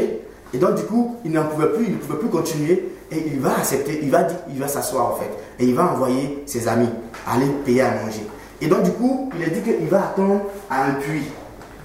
Et 0.54 0.58
donc 0.58 0.76
du 0.76 0.84
coup, 0.84 1.16
il 1.24 1.32
n'en 1.32 1.46
pouvait 1.46 1.70
plus, 1.70 1.86
il 1.86 1.94
ne 1.94 1.98
pouvait 1.98 2.20
plus 2.20 2.28
continuer 2.28 2.84
et 3.10 3.22
il 3.26 3.40
va 3.40 3.58
accepter, 3.58 4.00
il 4.02 4.10
va 4.10 4.26
il 4.48 4.58
va 4.58 4.68
s'asseoir 4.68 5.12
en 5.12 5.16
fait. 5.16 5.30
Et 5.58 5.66
il 5.66 5.74
va 5.74 5.92
envoyer 5.92 6.42
ses 6.46 6.66
amis 6.68 6.88
aller 7.26 7.46
payer 7.64 7.82
à 7.82 7.90
manger. 7.90 8.26
Et 8.60 8.66
donc 8.66 8.82
du 8.82 8.92
coup, 8.92 9.30
il 9.38 9.44
a 9.44 9.48
dit 9.48 9.60
qu'il 9.60 9.88
va 9.88 10.08
attendre 10.08 10.40
à 10.70 10.84
un 10.84 10.94
puits. 10.94 11.26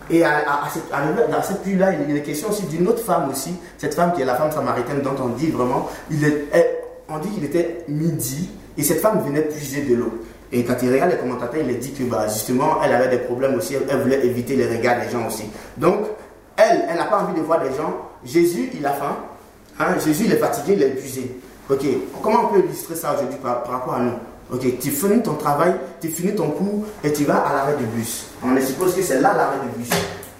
Et 0.09 0.23
à, 0.25 0.39
à, 0.39 0.69
cette, 0.69 0.91
à, 0.91 1.41
cette 1.41 1.61
puits-là, 1.61 1.93
il 1.93 2.15
est 2.15 2.21
question 2.21 2.49
aussi 2.49 2.63
d'une 2.63 2.85
autre 2.87 3.03
femme 3.03 3.29
aussi, 3.29 3.53
cette 3.77 3.93
femme 3.93 4.11
qui 4.11 4.21
est 4.21 4.25
la 4.25 4.35
femme 4.35 4.51
samaritaine 4.51 5.01
dont 5.01 5.15
on 5.23 5.29
dit 5.29 5.47
vraiment, 5.51 5.87
il 6.09 6.25
est, 6.25 6.47
on 7.07 7.17
dit 7.19 7.29
qu'il 7.29 7.45
était 7.45 7.85
midi 7.87 8.49
et 8.77 8.83
cette 8.83 8.99
femme 8.99 9.21
venait 9.23 9.43
puiser 9.43 9.83
de 9.83 9.95
l'eau. 9.95 10.11
Et 10.51 10.65
quand 10.65 10.75
il 10.83 10.91
regarde 10.91 11.11
les 11.11 11.17
commentateurs, 11.17 11.61
il 11.63 11.69
a 11.73 11.77
dit 11.77 11.93
que 11.93 12.03
bah, 12.03 12.27
justement, 12.27 12.83
elle 12.83 12.91
avait 12.93 13.07
des 13.07 13.23
problèmes 13.23 13.55
aussi, 13.55 13.75
elle, 13.75 13.83
elle 13.89 14.01
voulait 14.01 14.25
éviter 14.25 14.57
les 14.57 14.67
regards 14.67 14.99
des 14.99 15.09
gens 15.09 15.27
aussi. 15.27 15.45
Donc, 15.77 15.99
elle, 16.57 16.85
elle 16.89 16.97
n'a 16.97 17.05
pas 17.05 17.23
envie 17.23 17.39
de 17.39 17.45
voir 17.45 17.61
des 17.61 17.73
gens. 17.75 17.95
Jésus, 18.25 18.69
il 18.73 18.85
a 18.85 18.91
faim. 18.91 19.15
Hein? 19.79 19.99
Jésus, 20.03 20.25
il 20.25 20.33
est 20.33 20.37
fatigué, 20.37 20.73
il 20.73 20.83
est 20.83 20.89
épuisé. 20.89 21.39
Ok, 21.69 21.85
comment 22.21 22.45
on 22.45 22.53
peut 22.53 22.59
illustrer 22.59 22.95
ça 22.95 23.13
aujourd'hui 23.13 23.37
par, 23.41 23.65
rapport 23.65 23.93
à 23.93 23.99
nous? 23.99 24.13
Ok, 24.51 24.61
tu 24.79 24.91
finis 24.91 25.21
ton 25.21 25.35
travail, 25.35 25.75
tu 26.01 26.09
finis 26.09 26.35
ton 26.35 26.49
cours 26.49 26.85
et 27.03 27.13
tu 27.13 27.23
vas 27.23 27.37
à 27.37 27.53
l'arrêt 27.53 27.77
de 27.79 27.85
bus. 27.85 28.25
On 28.43 28.59
suppose 28.59 28.95
que 28.95 29.01
c'est 29.01 29.21
là 29.21 29.33
l'arrêt 29.33 29.57
de 29.63 29.77
bus. 29.77 29.89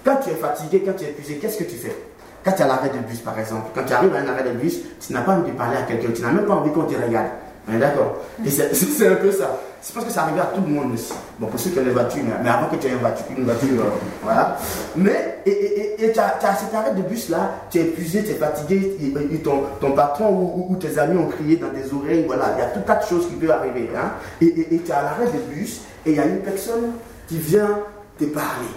Quand 0.04 0.18
tu 0.18 0.32
es 0.32 0.36
fatigué, 0.36 0.84
quand 0.86 0.94
tu 0.98 1.06
es 1.06 1.10
épuisé, 1.10 1.36
qu'est-ce 1.36 1.58
que 1.58 1.64
tu 1.64 1.78
fais? 1.78 1.96
Quand 2.44 2.52
tu 2.52 2.60
es 2.60 2.64
à 2.64 2.68
l'arrêt 2.68 2.90
de 2.90 2.98
bus, 3.08 3.20
par 3.20 3.38
exemple, 3.40 3.68
quand 3.74 3.84
tu 3.86 3.94
arrives 3.94 4.14
à 4.14 4.20
un 4.20 4.28
arrêt 4.28 4.44
de 4.44 4.58
bus, 4.58 4.80
tu 5.00 5.14
n'as 5.14 5.22
pas 5.22 5.34
envie 5.34 5.52
de 5.52 5.56
parler 5.56 5.78
à 5.78 5.84
quelqu'un, 5.84 6.10
tu 6.14 6.22
n'as 6.22 6.32
même 6.32 6.46
pas 6.46 6.56
envie 6.56 6.72
qu'on 6.72 6.84
te 6.84 6.96
regarde. 6.96 7.28
Est 7.74 7.80
d'accord 7.80 8.18
c'est 8.48 9.08
un 9.08 9.16
peu 9.16 9.32
ça. 9.32 9.60
C'est 9.82 9.96
parce 9.96 10.06
que 10.06 10.12
ça 10.12 10.24
arrive 10.24 10.40
à 10.40 10.46
tout 10.54 10.62
le 10.62 10.68
monde 10.68 10.94
aussi. 10.94 11.12
Bon, 11.40 11.48
pour 11.48 11.60
ceux 11.60 11.72
qui 11.72 11.80
ont 11.80 11.84
des 11.84 11.90
voitures, 11.90 12.22
mais 12.44 12.50
avant 12.50 12.68
que 12.68 12.76
tu 12.76 12.86
aies 12.86 12.92
une 12.92 13.46
voiture, 13.46 13.82
euh, 13.82 13.90
voilà. 14.22 14.58
Mais, 14.96 15.40
et, 15.44 15.50
et, 15.50 16.06
et 16.06 16.12
tu 16.12 16.20
as, 16.20 16.38
as, 16.44 16.56
cet 16.56 16.74
arrêt 16.76 16.94
de 16.94 17.02
bus-là, 17.02 17.52
tu 17.72 17.80
es 17.80 17.82
épuisé, 17.82 18.24
tu 18.24 18.32
es 18.32 18.36
fatigué, 18.36 18.98
et, 19.02 19.38
ton, 19.40 19.64
ton, 19.80 19.94
patron 19.94 20.68
ou, 20.70 20.76
tes 20.76 21.00
amis 21.00 21.18
ont 21.18 21.30
crié 21.30 21.56
dans 21.56 21.70
tes 21.70 21.92
oreilles, 21.96 22.26
voilà. 22.28 22.54
Il 22.58 22.60
y 22.60 22.62
a 22.62 22.68
tout 22.68 22.80
un 22.80 22.82
tas 22.84 22.96
de 23.04 23.06
choses 23.08 23.28
qui 23.28 23.34
peuvent 23.36 23.52
arriver. 23.52 23.90
Hein? 23.96 24.12
Et 24.40 24.54
tu 24.54 24.88
es 24.88 24.92
à 24.92 25.02
l'arrêt 25.02 25.26
de 25.26 25.56
bus, 25.56 25.82
et 26.06 26.12
il 26.12 26.16
y 26.16 26.20
a 26.20 26.26
une 26.26 26.42
personne 26.42 26.92
qui 27.28 27.38
vient 27.38 27.80
te 28.20 28.26
parler. 28.26 28.68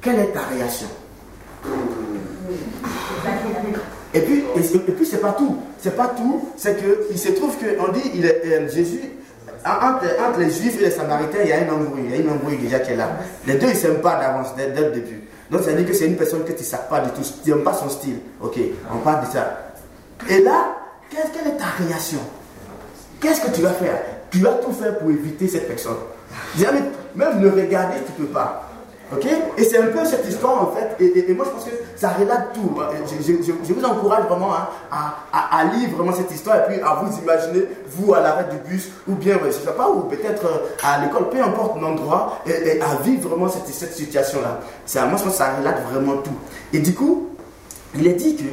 Quelle 0.00 0.20
est 0.20 0.32
ta 0.32 0.42
réaction? 0.42 0.88
Et 4.14 4.20
puis, 4.20 4.44
et, 4.56 4.60
et 4.60 4.92
puis 4.92 5.04
c'est 5.04 5.20
pas 5.20 5.32
tout. 5.32 5.56
C'est 5.80 5.96
pas 5.96 6.14
tout. 6.16 6.48
C'est 6.56 6.80
que 6.80 7.06
il 7.10 7.18
se 7.18 7.30
trouve 7.30 7.56
qu'on 7.56 7.92
dit, 7.92 8.10
il 8.14 8.24
est, 8.24 8.42
euh, 8.46 8.68
Jésus, 8.68 9.00
entre, 9.66 10.04
entre, 10.26 10.38
les 10.38 10.50
Juifs 10.50 10.80
et 10.80 10.84
les 10.84 10.90
Samaritains, 10.90 11.38
il 11.42 11.48
y 11.48 11.52
a 11.52 11.58
un 11.58 11.74
embrouille. 11.74 12.04
Il 12.04 12.10
y 12.10 12.14
a 12.14 12.16
une 12.18 12.30
embrouille 12.30 12.58
déjà 12.58 12.78
qui 12.78 12.92
est 12.92 12.96
là. 12.96 13.10
Les 13.46 13.54
deux, 13.54 13.66
ils 13.66 13.74
ne 13.74 13.74
s'aiment 13.74 14.00
pas 14.00 14.16
d'avance, 14.16 14.54
dès, 14.56 14.70
dès, 14.70 14.82
le 14.82 14.90
début. 14.92 15.22
Donc, 15.50 15.62
ça 15.62 15.70
veut 15.70 15.76
dire 15.78 15.86
que 15.86 15.94
c'est 15.94 16.06
une 16.06 16.16
personne 16.16 16.44
que 16.44 16.52
tu 16.52 16.60
ne 16.60 16.64
sais 16.64 16.78
pas 16.88 17.00
du 17.00 17.10
tout. 17.10 17.22
Tu 17.42 17.50
n'aimes 17.50 17.64
pas 17.64 17.74
son 17.74 17.88
style. 17.88 18.18
Ok, 18.40 18.58
on 18.92 18.98
parle 18.98 19.26
de 19.26 19.32
ça. 19.32 19.72
Et 20.30 20.40
là, 20.40 20.76
quelle, 21.10 21.30
quelle 21.32 21.52
est 21.52 21.56
ta 21.56 21.84
réaction? 21.84 22.20
Qu'est-ce 23.20 23.40
que 23.40 23.50
tu 23.50 23.62
vas 23.62 23.72
faire? 23.72 24.00
Tu 24.30 24.38
vas 24.38 24.52
tout 24.64 24.72
faire 24.72 24.98
pour 24.98 25.10
éviter 25.10 25.48
cette 25.48 25.66
personne. 25.66 25.96
Même 27.16 27.42
le 27.42 27.50
regarder, 27.50 27.96
tu 28.04 28.20
ne 28.20 28.26
peux 28.26 28.32
pas. 28.32 28.68
Ok? 29.12 29.26
Et 29.58 29.64
c'est 29.64 29.78
un 29.78 29.88
peu 29.88 30.04
cette 30.04 30.26
histoire 30.26 30.62
en 30.62 30.72
fait. 30.72 30.96
Et, 30.98 31.32
moi 31.34 31.44
je 31.46 31.50
pense 31.50 31.64
que 31.64 31.70
ça 31.96 32.08
relate 32.10 32.52
tout. 32.54 32.74
Je, 33.06 33.22
je- 33.22 33.42
je- 33.42 33.52
je 33.68 33.72
vous 33.72 33.84
encourage 33.84 34.24
vraiment 34.24 34.54
hein, 34.54 34.66
à, 34.90 35.14
à- 35.32 35.64
lire 35.64 35.90
vraiment 35.90 36.12
cette 36.12 36.30
histoire 36.30 36.56
et 36.56 36.66
puis 36.66 36.80
à 36.80 36.94
vous 36.94 37.18
imaginer, 37.18 37.64
vous 37.90 38.14
à 38.14 38.20
l'arrêt 38.20 38.46
du 38.50 38.56
bus, 38.68 38.88
ou 39.06 39.14
bien, 39.14 39.38
je 39.44 39.50
sais 39.50 39.72
pas, 39.72 39.88
ou 39.90 40.00
peut-être 40.02 40.44
euh, 40.46 40.58
à 40.82 41.04
l'école, 41.04 41.28
peu 41.28 41.40
importe 41.42 41.80
l'endroit, 41.80 42.38
et, 42.46 42.80
à 42.80 42.96
vivre 43.02 43.28
vraiment 43.28 43.48
cette, 43.48 43.66
cette 43.68 43.94
situation-là. 43.94 44.60
Moi 44.60 45.16
je 45.18 45.22
pense 45.22 45.22
que 45.24 45.30
ça 45.30 45.54
relate 45.58 45.82
vraiment 45.90 46.16
tout. 46.22 46.36
Et 46.72 46.78
du 46.80 46.94
coup, 46.94 47.28
il 47.94 48.06
est 48.06 48.14
dit 48.14 48.36
que 48.36 48.44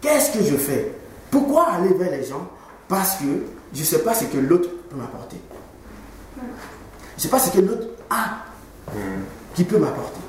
qu'est-ce 0.00 0.36
que 0.38 0.44
je 0.44 0.56
fais? 0.56 0.92
Pourquoi 1.30 1.68
aller 1.74 1.94
vers 1.94 2.10
les 2.10 2.24
gens? 2.24 2.46
Parce 2.88 3.16
que 3.16 3.24
je 3.72 3.80
ne 3.80 3.84
sais 3.84 4.00
pas 4.00 4.14
ce 4.14 4.24
que 4.24 4.38
l'autre 4.38 4.68
peut 4.90 4.96
m'apporter. 4.96 5.36
Je 6.36 6.42
ne 6.42 7.20
sais 7.22 7.28
pas 7.28 7.38
ce 7.38 7.50
que 7.50 7.60
l'autre 7.60 7.86
a 8.10 8.44
qui 9.54 9.64
peut 9.64 9.78
m'apporter. 9.78 10.20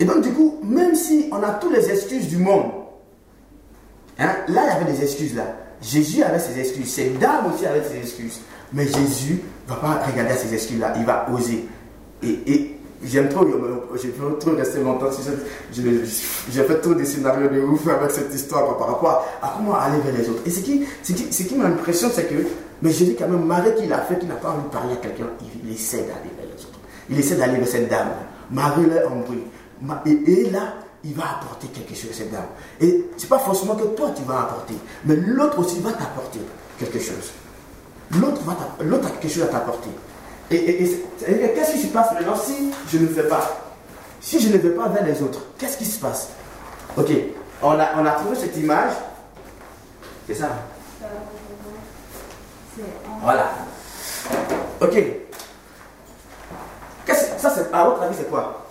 Et 0.00 0.04
donc, 0.04 0.22
du 0.22 0.30
coup, 0.32 0.58
même 0.64 0.94
si 0.94 1.28
on 1.30 1.42
a 1.42 1.50
toutes 1.50 1.72
les 1.74 1.88
excuses 1.90 2.28
du 2.28 2.38
monde, 2.38 2.66
hein, 4.18 4.30
là, 4.48 4.62
il 4.64 4.68
y 4.68 4.82
avait 4.82 4.92
des 4.92 5.02
excuses 5.02 5.34
là. 5.34 5.44
Jésus 5.80 6.22
avait 6.22 6.38
ses 6.38 6.58
excuses, 6.60 6.92
ces 6.92 7.10
dames 7.10 7.52
aussi 7.52 7.66
avaient 7.66 7.82
ses 7.88 7.98
excuses. 7.98 8.40
Mais 8.72 8.86
Jésus 8.86 9.40
ne 9.68 9.74
va 9.74 9.80
pas 9.80 10.02
regarder 10.10 10.32
à 10.32 10.36
ces 10.36 10.52
excuses-là, 10.54 10.94
il 10.96 11.04
va 11.04 11.26
oser. 11.32 11.66
Et, 12.22 12.38
et 12.46 12.78
j'aime 13.04 13.28
trop, 13.28 13.44
j'ai 14.00 14.08
pas 14.08 14.24
trop 14.38 14.52
rester 14.56 14.80
longtemps 14.80 15.10
sur 15.12 15.22
cette. 15.24 15.44
je- 15.72 15.82
je- 15.82 16.50
J'ai 16.52 16.62
fait 16.64 16.80
trop 16.80 16.94
des 16.94 17.04
scénarios 17.04 17.48
de 17.48 17.60
ouf 17.60 17.86
avec 17.88 18.10
cette 18.12 18.32
histoire 18.34 18.76
par 18.78 18.88
rapport 18.88 19.26
à 19.42 19.54
comment 19.56 19.74
aller 19.74 19.98
vers 20.04 20.14
les 20.16 20.28
autres. 20.28 20.42
Et 20.46 20.50
ce 20.50 20.60
qui, 20.60 20.84
ce 21.02 21.12
qui, 21.12 21.24
qui 21.46 21.54
m'impressionne, 21.56 22.10
c'est 22.14 22.28
que, 22.28 22.34
mais 22.80 22.90
Jésus, 22.90 23.14
quand 23.18 23.28
même, 23.28 23.44
malgré 23.44 23.74
qu'il 23.74 23.92
a 23.92 23.98
fait, 24.02 24.18
qu'il 24.18 24.28
n'a 24.28 24.36
pas 24.36 24.50
envie 24.50 24.62
de 24.64 24.68
parler 24.68 24.92
à 24.94 24.96
quelqu'un, 24.96 25.26
il, 25.42 25.68
il 25.68 25.74
essaie 25.74 25.98
d'aller 25.98 26.30
vers. 26.38 26.41
Il 27.12 27.18
essaie 27.20 27.36
d'aller 27.36 27.58
vers 27.58 27.68
cette 27.68 27.88
dame. 27.88 28.08
Marie 28.50 28.86
l'a 28.86 29.06
embrouillé. 29.06 29.46
Ma- 29.80 30.02
Et, 30.06 30.10
et 30.10 30.50
là, 30.50 30.74
il 31.04 31.14
va 31.14 31.24
apporter 31.40 31.66
quelque 31.68 31.94
chose 31.94 32.10
à 32.10 32.14
cette 32.14 32.32
dame. 32.32 32.46
Et 32.80 33.04
c'est 33.16 33.28
pas 33.28 33.38
forcément 33.38 33.74
que 33.76 33.84
toi 33.84 34.10
tu 34.16 34.22
vas 34.22 34.40
apporter, 34.40 34.74
mais 35.04 35.16
l'autre 35.16 35.58
aussi 35.58 35.80
va 35.80 35.90
t'apporter 35.92 36.40
quelque 36.78 36.98
chose. 36.98 37.32
L'autre 38.18 38.40
a 39.06 39.10
quelque 39.20 39.32
chose 39.32 39.42
à 39.44 39.46
t'apporter. 39.46 39.90
Et, 40.50 40.96
qu'est-ce 41.54 41.72
qui 41.72 41.78
se 41.82 41.86
passe 41.88 42.12
maintenant 42.12 42.36
si 42.36 42.70
je 42.90 42.98
ne 42.98 43.06
fais 43.08 43.24
pas? 43.28 43.58
Si 44.20 44.38
je 44.40 44.48
ne 44.48 44.58
vais 44.58 44.70
pas 44.70 44.88
vers 44.88 45.04
les 45.04 45.20
autres, 45.22 45.40
qu'est-ce 45.58 45.76
qui 45.78 45.84
se 45.86 45.98
passe? 45.98 46.28
Ok, 46.96 47.10
on 47.62 47.70
a, 47.70 47.88
on 47.96 48.06
a 48.06 48.10
trouvé 48.12 48.36
cette 48.36 48.56
image. 48.56 48.92
C'est 50.28 50.34
ça? 50.34 50.48
Voilà. 53.22 53.50
Ok. 54.80 55.02
Ça, 57.42 57.50
c'est, 57.50 57.74
à 57.74 57.84
votre 57.84 58.00
avis, 58.02 58.14
c'est 58.16 58.30
quoi? 58.30 58.62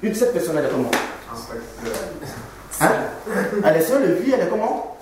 Une 0.00 0.14
cette 0.14 0.32
personne, 0.32 0.56
elle 0.56 0.66
est 0.66 0.70
comment? 0.70 0.90
Hein? 2.80 2.88
Elle 3.64 3.76
est 3.76 3.80
seule, 3.82 4.02
le 4.08 4.14
vie, 4.14 4.30
elle 4.32 4.46
est 4.46 4.48
comment? 4.48 4.96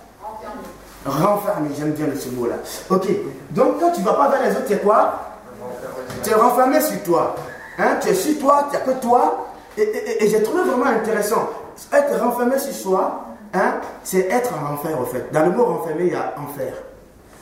Renfermée, 1.04 1.68
j'aime 1.78 1.90
bien 1.92 2.06
ce 2.18 2.30
mot-là. 2.30 2.54
Ok, 2.88 3.06
donc 3.50 3.78
quand 3.78 3.90
tu 3.92 4.00
ne 4.00 4.06
vas 4.06 4.14
pas 4.14 4.28
vers 4.30 4.42
les 4.42 4.50
autres, 4.56 4.64
c'est 4.68 4.82
quoi? 4.82 5.20
Tu 6.22 6.30
es 6.30 6.34
renfermé 6.34 6.80
sur 6.80 7.02
toi. 7.02 7.34
Hein? 7.78 7.96
Tu 8.00 8.08
es 8.08 8.14
sur 8.14 8.38
toi, 8.38 8.68
tu 8.70 8.76
n'as 8.78 8.82
que 8.84 9.00
toi. 9.02 9.48
Et, 9.76 9.82
et- 9.82 10.10
et- 10.10 10.24
et 10.24 10.28
j'ai 10.28 10.42
trouvé 10.42 10.62
vraiment 10.62 10.86
intéressant. 10.86 11.48
Être 11.92 12.18
renfermé 12.22 12.58
sur 12.58 12.72
soi, 12.72 13.24
hein, 13.52 13.74
c'est 14.02 14.28
être 14.30 14.50
en 14.54 14.72
enfer, 14.74 14.98
en 14.98 15.04
fait. 15.04 15.30
Dans 15.30 15.44
le 15.44 15.50
mot 15.52 15.64
renfermé, 15.66 16.04
il 16.06 16.12
y 16.12 16.16
a 16.16 16.34
enfer. 16.38 16.72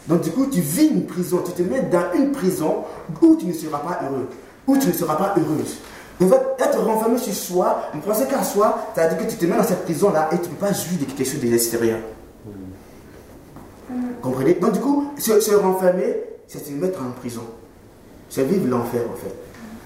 Donc 0.09 0.23
du 0.23 0.33
coup, 0.33 0.47
tu 0.47 0.61
vis 0.61 0.87
une 0.89 1.07
prison, 1.07 1.43
tu 1.47 1.53
te 1.53 1.63
mets 1.63 1.83
dans 1.83 2.13
une 2.15 2.33
prison 2.33 2.85
où 3.23 3.37
tu 3.37 3.47
ne 3.47 3.53
seras 3.53 3.79
pas 3.79 4.01
heureux, 4.05 4.29
où 4.69 4.77
tu 4.79 4.87
ne 4.89 4.93
seras 4.93 5.17
pas 5.17 5.35
heureuse. 5.37 5.79
En 6.23 6.29
fait, 6.29 6.65
être 6.65 6.81
renfermé 6.85 7.19
sur 7.19 7.33
soi, 7.35 7.83
ne 7.95 8.01
penser 8.01 8.27
qu'à 8.27 8.43
soi, 8.45 8.79
c'est-à-dire 8.95 9.19
que 9.19 9.31
tu 9.31 9.37
te 9.37 9.45
mets 9.47 9.57
dans 9.57 9.63
cette 9.65 9.85
prison-là 9.85 10.29
et 10.33 10.37
tu 10.37 10.43
ne 10.43 10.49
peux 10.55 10.67
pas 10.67 10.73
jouir 10.73 10.99
de 11.01 11.05
quelque 11.05 11.25
chose 11.29 11.41
de 11.41 11.47
l'extérieur. 11.49 11.99
Comprenez? 14.23 14.55
Donc 14.55 14.73
du 14.73 14.81
coup, 14.81 15.13
se, 15.19 15.41
se 15.41 15.55
renfermer, 15.55 16.17
c'est 16.47 16.65
se 16.67 16.73
mettre 16.73 17.01
en 17.01 17.11
prison. 17.19 17.43
C'est 18.29 18.45
vivre 18.45 18.67
l'enfer 18.69 19.03
en 19.11 19.17
fait. 19.17 19.35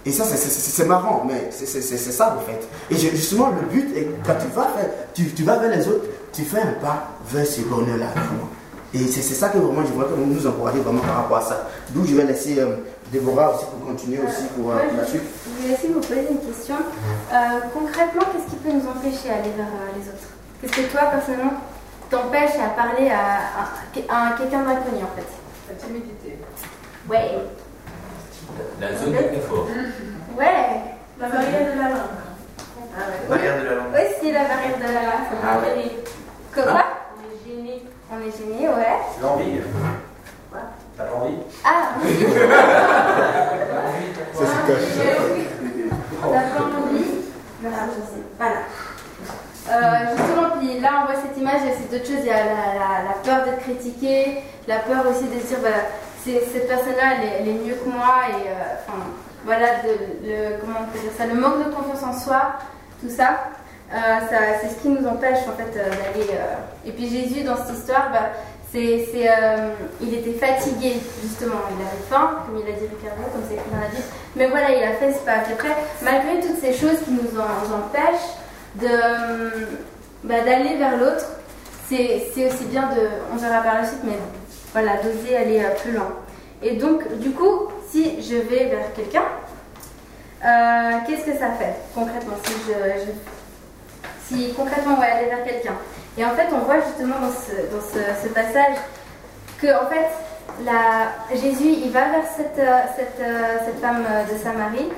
Et 0.05 0.11
ça, 0.11 0.25
c'est- 0.25 0.85
marrant, 0.87 1.25
mais 1.27 1.49
c'est 1.53 1.67
ça 1.67 2.37
en 2.37 2.41
fait. 2.41 2.61
Et 2.91 2.99
ju- 2.99 3.11
justement, 3.15 3.51
le 3.51 3.67
but 3.69 3.97
est 3.97 4.09
quand 4.27 4.35
tu 4.41 4.49
vas, 4.57 4.65
faire, 4.77 4.91
tu, 5.15 5.27
tu 5.33 5.45
vas 5.45 5.59
vers 5.59 5.71
les 5.77 5.87
autres, 5.87 6.07
tu 6.33 6.43
fais 6.43 6.61
un 6.61 6.73
pas 6.83 7.09
vers 7.31 7.47
ce 7.47 7.61
bonheur-là, 7.61 8.07
vraiment. 8.07 8.49
Et 8.95 8.99
c'est 9.09 9.23
c'est 9.23 9.35
ça 9.35 9.49
que 9.49 9.59
vraiment, 9.59 9.83
je 9.87 9.93
voudrais 9.93 10.09
que 10.11 10.17
nous 10.21 10.27
nous 10.35 10.47
encourager 10.47 10.81
vraiment 10.81 11.01
par 11.01 11.17
rapport 11.17 11.39
à 11.39 11.43
ça. 11.43 11.69
D'où 11.91 12.05
je 12.07 12.15
vais 12.15 12.25
laisser 12.25 12.59
euh, 12.61 12.77
Déborah 13.11 13.55
aussi 13.55 13.65
pour 13.67 13.87
continuer 13.89 14.21
aussi 14.21 14.45
pour, 14.55 14.71
euh, 14.71 14.75
Moi, 14.75 14.83
la 14.99 15.05
je- 15.05 15.09
suite. 15.11 15.23
Je 15.63 15.69
vais 15.69 15.75
aussi 15.75 15.87
vous 15.89 16.01
poser 16.01 16.27
une 16.31 16.39
question. 16.41 16.77
Euh, 16.77 17.37
concrètement, 17.73 18.23
qu'est-ce 18.33 18.51
qui 18.51 18.57
peut 18.57 18.71
nous 18.73 18.87
empêcher 18.89 19.29
d'aller 19.29 19.53
vers 19.57 19.67
euh, 19.67 19.97
les 19.97 20.09
autres? 20.09 20.29
Qu'est-ce 20.61 20.73
que 20.77 20.93
toi, 20.93 21.03
personnellement, 21.11 21.55
t'empêche 22.11 22.53
à 22.61 22.69
parler 22.77 23.09
à, 23.11 23.57
à- 23.57 24.29
à 24.29 24.33
quelqu'un 24.37 24.61
d'inconnu, 24.61 25.03
en 25.05 25.17
fait? 25.17 25.29
La 25.69 25.75
timidité. 25.75 26.39
Ouais. 27.09 27.39
La 28.81 28.97
zone 28.99 29.13
de 29.13 29.37
confort. 29.41 29.69
Ouais. 30.39 30.81
La 31.21 31.29
barrière 31.29 31.75
de 31.75 31.79
la 31.79 31.89
langue. 31.91 31.99
Ah 32.97 33.01
ouais. 33.09 33.29
Barrière 33.29 33.61
de 33.61 33.65
la 33.69 33.75
langue. 33.75 33.93
Aussi 33.95 34.33
la 34.33 34.45
barrière 34.45 34.79
de 34.79 34.83
la 34.83 35.03
langue. 35.03 35.29
Ah 35.45 35.59
ouais. 35.61 35.97
Quoi 36.55 36.85
On 38.12 38.19
est 38.19 38.37
gêné. 38.37 38.69
Ouais. 38.69 38.99
L'envie. 39.23 39.61
T'as 40.97 41.04
pas 41.04 41.16
envie? 41.16 41.37
Ah, 41.64 41.95
oui. 42.04 42.26
Ça, 44.35 44.45
c'est 44.45 44.73
caché. 44.73 45.49
T'as 46.21 46.28
pas 46.28 46.64
envie 46.64 47.04
Voilà, 47.62 47.76
je 47.88 48.00
sais. 48.02 48.23
Voilà. 48.38 48.57
Euh, 49.71 50.16
justement, 50.16 50.50
puis 50.59 50.81
là 50.81 50.90
on 51.02 51.07
voit 51.07 51.21
cette 51.23 51.38
image, 51.40 51.61
il 51.62 51.69
y 51.69 51.73
a 51.73 51.76
ces 51.76 51.85
d'autres 51.85 52.04
choses, 52.07 52.21
il 52.25 52.26
y 52.26 52.31
a 52.31 52.45
la, 52.45 52.75
la- 52.75 53.04
la 53.09 53.14
peur 53.25 53.45
d'être 53.47 53.61
critiqué, 53.62 54.42
la 54.66 54.81
peur 54.81 55.04
aussi 55.09 55.25
de 55.28 55.38
se 55.40 55.47
dire, 55.47 55.59
bah, 55.62 55.69
c'est- 56.25 56.42
cette 56.52 56.66
personne-là, 56.69 57.14
elle, 57.16 57.25
est- 57.28 57.37
elle 57.40 57.49
est 57.49 57.64
mieux 57.64 57.75
que 57.76 57.88
moi, 57.88 58.26
et 58.28 58.49
euh, 58.49 58.75
enfin, 58.88 58.99
voilà, 59.45 59.76
de- 59.85 60.26
le, 60.28 60.61
comment 60.61 60.78
on 60.83 60.90
peut 60.92 60.99
dire 60.99 61.12
ça, 61.16 61.26
le 61.26 61.35
manque 61.40 61.64
de 61.64 61.71
confiance 61.73 62.02
en 62.02 62.12
soi, 62.12 62.42
tout 63.00 63.09
ça- 63.09 63.38
c'est 64.61 64.69
ce 64.69 64.75
qui 64.83 64.89
nous 64.89 65.07
empêche 65.07 65.39
en 65.49 65.57
fait 65.57 65.77
euh, 65.79 65.89
d'aller. 65.91 66.29
euh. 66.33 66.55
Et 66.87 66.93
puis 66.93 67.09
Jésus, 67.09 67.43
dans 67.45 67.57
cette 67.57 67.77
histoire, 67.79 68.11
bah, 68.13 68.31
euh, 68.75 69.69
il 70.01 70.15
était 70.15 70.33
fatigué, 70.33 70.95
justement, 71.23 71.61
il 71.71 71.83
avait 71.83 72.03
faim, 72.09 72.39
comme 72.47 72.57
il 72.59 72.69
a 72.73 72.73
dit 72.77 72.87
Ricardo, 72.89 73.23
comme 73.31 73.43
c'est 73.47 73.55
écrit 73.57 73.71
dans 73.71 73.81
la 73.81 73.89
Bible, 73.89 74.03
mais 74.35 74.47
voilà, 74.47 74.71
il 74.71 74.83
a 74.83 74.93
fait 74.95 75.13
ce 75.13 75.19
pas. 75.19 75.33
Après, 75.53 75.77
malgré 76.01 76.41
toutes 76.41 76.59
ces 76.59 76.73
choses 76.73 76.99
qui 77.05 77.11
nous 77.11 77.39
en- 77.39 77.77
empêchent, 77.77 78.33
bah, 80.25 80.41
d'aller 80.41 80.77
vers 80.79 80.97
l'autre, 80.97 81.27
c'est, 81.89 82.23
aussi 82.47 82.65
bien 82.65 82.89
de, 82.95 83.09
on 83.33 83.37
verra 83.37 83.61
par 83.63 83.75
la 83.75 83.87
suite, 83.87 84.01
mais 84.05 84.17
voilà, 84.73 84.93
d'oser 85.03 85.37
aller 85.37 85.61
euh, 85.61 85.75
plus 85.83 85.93
loin. 85.93 86.09
Et 86.63 86.77
donc, 86.77 87.07
du 87.19 87.33
coup, 87.33 87.69
si 87.91 88.23
je 88.23 88.37
vais 88.37 88.67
vers 88.71 88.93
quelqu'un, 88.95 89.25
euh, 90.45 90.93
qu'est-ce 91.07 91.25
que 91.27 91.37
ça 91.39 91.51
fait 91.59 91.75
concrètement 91.95 92.37
si 92.47 92.53
je- 92.67 93.13
concrètement, 94.57 94.99
ouais, 94.99 95.07
aller 95.07 95.27
vers 95.27 95.45
quelqu'un. 95.45 95.75
Et 96.19 96.25
en 96.25 96.31
fait, 96.31 96.49
on 96.53 96.59
voit 96.59 96.81
justement 96.87 97.17
dans 97.21 97.31
ce, 97.33 98.29
passage 98.29 98.77
que 99.61 99.69
en 99.69 99.89
fait, 99.89 100.09
Jésus, 101.35 101.69
il 101.85 101.91
va 101.91 102.09
vers 102.09 102.25
cette, 102.37 102.59
euh, 102.59 102.81
euh, 103.21 103.81
femme 103.81 104.05
euh, 104.09 104.25
de 104.25 104.39
Samarie, 104.39 104.89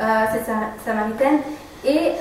euh, 0.00 0.24
cette 0.32 0.46
Sa- 0.46 0.84
Samaritaine, 0.84 1.40
et 1.84 2.12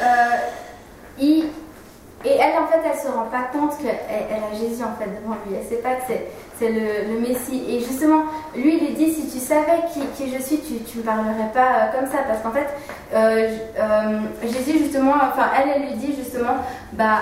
et 2.27 2.37
elle, 2.39 2.57
en 2.57 2.65
fait, 2.67 2.79
elle 2.83 2.99
se 2.99 3.07
rend 3.07 3.25
pas 3.25 3.49
compte 3.53 3.77
qu'elle 3.77 3.99
elle 4.09 4.43
a 4.43 4.57
Jésus 4.57 4.83
en 4.83 4.95
fait 4.99 5.09
devant 5.21 5.35
lui. 5.45 5.55
Elle 5.55 5.67
sait 5.67 5.81
pas 5.81 5.93
que 5.95 6.11
c'est, 6.59 6.69
le, 6.69 7.19
Messie. 7.19 7.63
Et 7.69 7.79
justement, 7.79 8.23
lui, 8.55 8.77
il 8.77 8.87
lui 8.87 8.93
dit 8.93 9.11
si 9.11 9.29
tu 9.29 9.39
savais 9.39 9.83
qui, 9.93 10.31
je 10.31 10.41
suis, 10.41 10.59
tu, 10.59 10.83
tu 10.83 10.99
me 10.99 11.03
parlerais 11.03 11.51
pas 11.53 11.59
euh, 11.59 11.99
comme 11.99 12.09
ça, 12.09 12.19
parce 12.27 12.41
qu'en 12.41 12.51
fait, 12.51 12.67
euh, 13.13 13.57
euh, 13.79 14.19
Jésus 14.43 14.79
justement, 14.79 15.13
enfin, 15.15 15.49
elle, 15.57 15.71
elle 15.75 15.81
lui 15.89 15.95
dit 15.95 16.15
justement, 16.15 16.55
bah, 16.93 17.19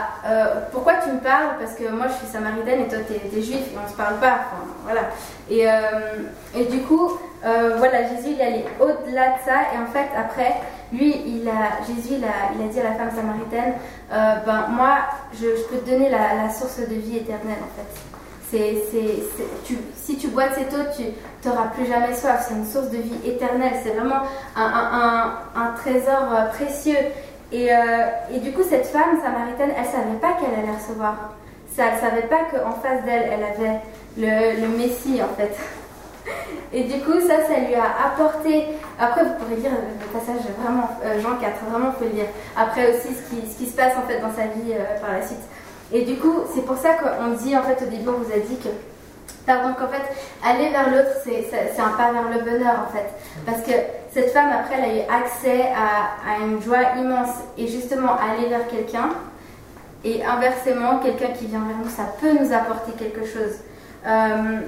pourquoi 0.71 0.93
tu 1.03 1.09
me 1.09 1.19
parles? 1.19 1.57
Parce 1.59 1.73
que 1.73 1.89
moi, 1.89 2.07
je 2.07 2.13
suis 2.13 2.27
samaritaine 2.27 2.81
et 2.81 2.87
toi, 2.87 2.99
t'es, 3.07 3.19
t'es 3.29 3.41
juif 3.41 3.61
et 3.73 3.77
on 3.83 3.89
se 3.89 3.95
parle 3.95 4.15
pas. 4.17 4.39
Voilà. 4.83 5.01
Et, 5.49 5.65
et 6.59 6.65
du 6.65 6.81
coup, 6.81 7.11
voilà, 7.41 8.03
Jésus, 8.03 8.33
il 8.35 8.41
est 8.41 8.45
allé 8.45 8.65
au-delà 8.79 9.29
de 9.29 9.39
ça. 9.45 9.73
Et 9.73 9.77
en 9.81 9.87
fait, 9.91 10.09
après, 10.17 10.53
lui, 10.91 11.15
il 11.25 11.47
a, 11.49 11.83
Jésus, 11.87 12.19
il 12.19 12.23
a, 12.23 12.67
dit 12.67 12.79
à 12.79 12.83
la 12.83 12.93
femme 12.93 13.11
samaritaine, 13.15 13.73
ben 14.11 14.67
moi, 14.69 14.97
je, 15.33 15.47
je 15.57 15.63
peux 15.69 15.77
te 15.77 15.89
donner 15.89 16.09
la, 16.09 16.43
la 16.43 16.49
source 16.51 16.79
de 16.79 16.95
vie 16.95 17.17
éternelle, 17.17 17.57
en 17.61 17.75
fait. 17.75 18.12
Si 19.95 20.17
tu 20.17 20.27
bois 20.27 20.47
de 20.49 20.53
cette 20.53 20.73
eau, 20.73 20.83
tu 20.95 21.47
n'auras 21.47 21.67
plus 21.67 21.87
jamais 21.87 22.13
soif. 22.13 22.45
C'est 22.47 22.53
une 22.53 22.65
source 22.65 22.89
de 22.89 22.97
vie 22.97 23.17
éternelle. 23.25 23.73
C'est 23.83 23.91
vraiment 23.91 24.21
un, 24.55 25.73
trésor 25.77 26.31
euh, 26.31 26.45
précieux. 26.49 26.97
Et, 27.51 27.73
euh, 27.73 27.77
et 28.31 28.39
du 28.39 28.51
coup, 28.51 28.61
cette 28.67 28.85
femme 28.87 29.19
samaritaine, 29.23 29.71
elle 29.75 29.85
savait 29.85 30.19
pas 30.21 30.33
qu'elle 30.33 30.53
allait 30.53 30.77
recevoir. 30.77 31.33
Elle 31.75 31.99
savait 31.99 32.27
pas 32.27 32.43
qu'en 32.51 32.73
face 32.73 33.03
d'elle, 33.05 33.31
elle 33.31 33.43
avait 33.43 33.79
le, 34.17 34.67
Messie, 34.77 35.19
en 35.23 35.35
fait. 35.35 35.57
Et 36.73 36.83
du 36.83 36.99
coup, 37.01 37.19
ça, 37.19 37.41
ça 37.47 37.59
lui 37.59 37.73
a 37.73 38.05
apporté. 38.05 38.65
Après, 38.99 39.23
vous 39.23 39.33
pourrez 39.39 39.55
lire 39.55 39.71
le 39.71 40.19
passage 40.19 40.41
vraiment, 40.61 40.89
euh, 41.03 41.19
Jean 41.19 41.37
4, 41.37 41.53
vraiment, 41.71 41.91
faut 41.93 42.05
le 42.05 42.11
lire. 42.11 42.27
Après 42.55 42.93
aussi, 42.93 43.09
ce 43.15 43.57
qui, 43.57 43.65
se 43.65 43.75
passe 43.75 43.93
en 43.97 44.07
fait 44.07 44.19
dans 44.19 44.31
sa 44.31 44.43
vie 44.43 44.73
par 45.01 45.11
la 45.11 45.25
suite. 45.25 45.41
Et 45.93 46.01
du 46.01 46.15
coup, 46.15 46.41
c'est 46.53 46.65
pour 46.65 46.75
ça 46.75 46.95
qu'on 46.95 47.29
dit, 47.35 47.55
en 47.55 47.61
fait, 47.61 47.85
au 47.85 47.89
début, 47.89 48.09
on 48.09 48.23
vous 48.23 48.31
a 48.31 48.39
dit 48.39 48.57
que. 48.57 48.69
Pardon, 49.45 49.73
qu'en 49.77 49.89
fait, 49.89 50.01
aller 50.43 50.69
vers 50.69 50.89
l'autre, 50.89 51.11
c'est 51.23 51.79
un 51.79 51.89
pas 51.89 52.11
vers 52.11 52.29
le 52.29 52.43
bonheur, 52.43 52.87
en 52.87 52.91
fait. 52.91 53.09
Parce 53.45 53.61
que 53.61 53.71
cette 54.11 54.31
femme, 54.31 54.49
après, 54.51 54.75
elle 54.77 54.89
a 54.89 54.95
eu 54.95 55.01
accès 55.01 55.65
à, 55.75 56.43
une 56.43 56.61
joie 56.61 56.97
immense. 56.97 57.35
Et 57.57 57.67
justement, 57.67 58.13
aller 58.13 58.47
vers 58.47 58.67
quelqu'un, 58.67 59.09
et 60.03 60.23
inversement, 60.23 60.99
quelqu'un 60.99 61.33
qui 61.37 61.45
vient 61.45 61.59
vers 61.59 61.77
nous, 61.77 61.89
ça 61.89 62.03
peut 62.19 62.31
nous 62.31 62.51
apporter 62.53 62.93
quelque 62.93 63.25
chose. 63.25 63.59
Euh, 64.07 64.61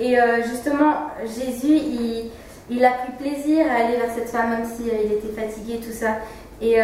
et 0.00 0.18
euh, 0.18 0.42
justement, 0.42 1.10
Jésus, 1.22 2.30
il, 2.70 2.84
a 2.84 2.90
pris 2.90 3.12
plaisir 3.18 3.66
à 3.70 3.84
aller 3.84 3.96
vers 3.96 4.12
cette 4.14 4.28
femme, 4.28 4.50
même 4.50 4.66
si 4.66 4.90
euh, 4.90 5.16
était 5.16 5.40
fatigué, 5.40 5.80
tout 5.84 5.92
ça. 5.92 6.16
Et, 6.60 6.78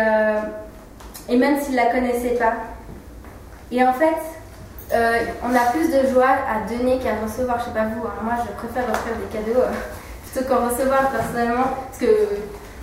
et 1.28 1.37
même 1.37 1.59
s'il 1.61 1.73
ne 1.73 1.76
la 1.76 1.87
connaissait 1.87 2.37
pas. 2.37 2.54
Et 3.71 3.83
en 3.83 3.92
fait, 3.92 4.16
euh, 4.92 5.25
on 5.42 5.54
a 5.54 5.71
plus 5.73 5.88
de 5.88 6.06
joie 6.12 6.37
à 6.49 6.68
donner 6.68 6.99
qu'à 6.99 7.14
recevoir. 7.23 7.59
Je 7.59 7.64
sais 7.64 7.71
pas 7.71 7.87
vous, 7.87 8.06
hein, 8.06 8.14
moi 8.23 8.35
je 8.44 8.52
préfère 8.52 8.88
offrir 8.90 9.14
des 9.16 9.37
cadeaux 9.37 9.61
euh, 9.61 9.71
plutôt 10.33 10.49
qu'en 10.49 10.68
recevoir 10.68 11.11
personnellement. 11.11 11.64
Parce 11.88 11.99
que, 11.99 12.06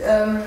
euh, 0.04 0.40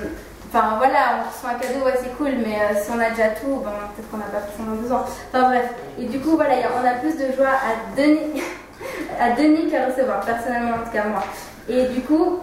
enfin 0.49 0.75
voilà, 0.77 1.23
on 1.23 1.29
reçoit 1.29 1.51
un 1.51 1.59
cadeau, 1.59 1.85
ouais, 1.85 1.97
c'est 2.01 2.15
cool, 2.17 2.33
mais 2.43 2.59
si 2.81 2.91
on 2.91 2.99
a 2.99 3.09
déjà 3.09 3.29
tout, 3.29 3.61
ben, 3.63 3.71
peut-être 3.95 4.11
qu'on 4.11 4.17
n'a 4.17 4.25
pas 4.25 4.41
forcément 4.41 4.75
besoin. 4.75 5.05
Enfin 5.33 5.49
bref. 5.49 5.69
Et 5.97 6.05
du 6.05 6.19
coup, 6.19 6.35
voilà, 6.35 6.55
on 6.79 6.85
a 6.85 6.93
plus 6.95 7.15
de 7.15 7.33
joie 7.35 7.55
à 7.55 7.95
donner, 7.95 8.43
à 9.19 9.31
donner 9.31 9.67
qu'à 9.67 9.87
recevoir, 9.87 10.19
personnellement 10.21 10.75
en 10.75 10.85
tout 10.85 10.91
cas 10.91 11.05
moi. 11.05 11.23
Et 11.69 11.85
du 11.87 12.01
coup, 12.01 12.39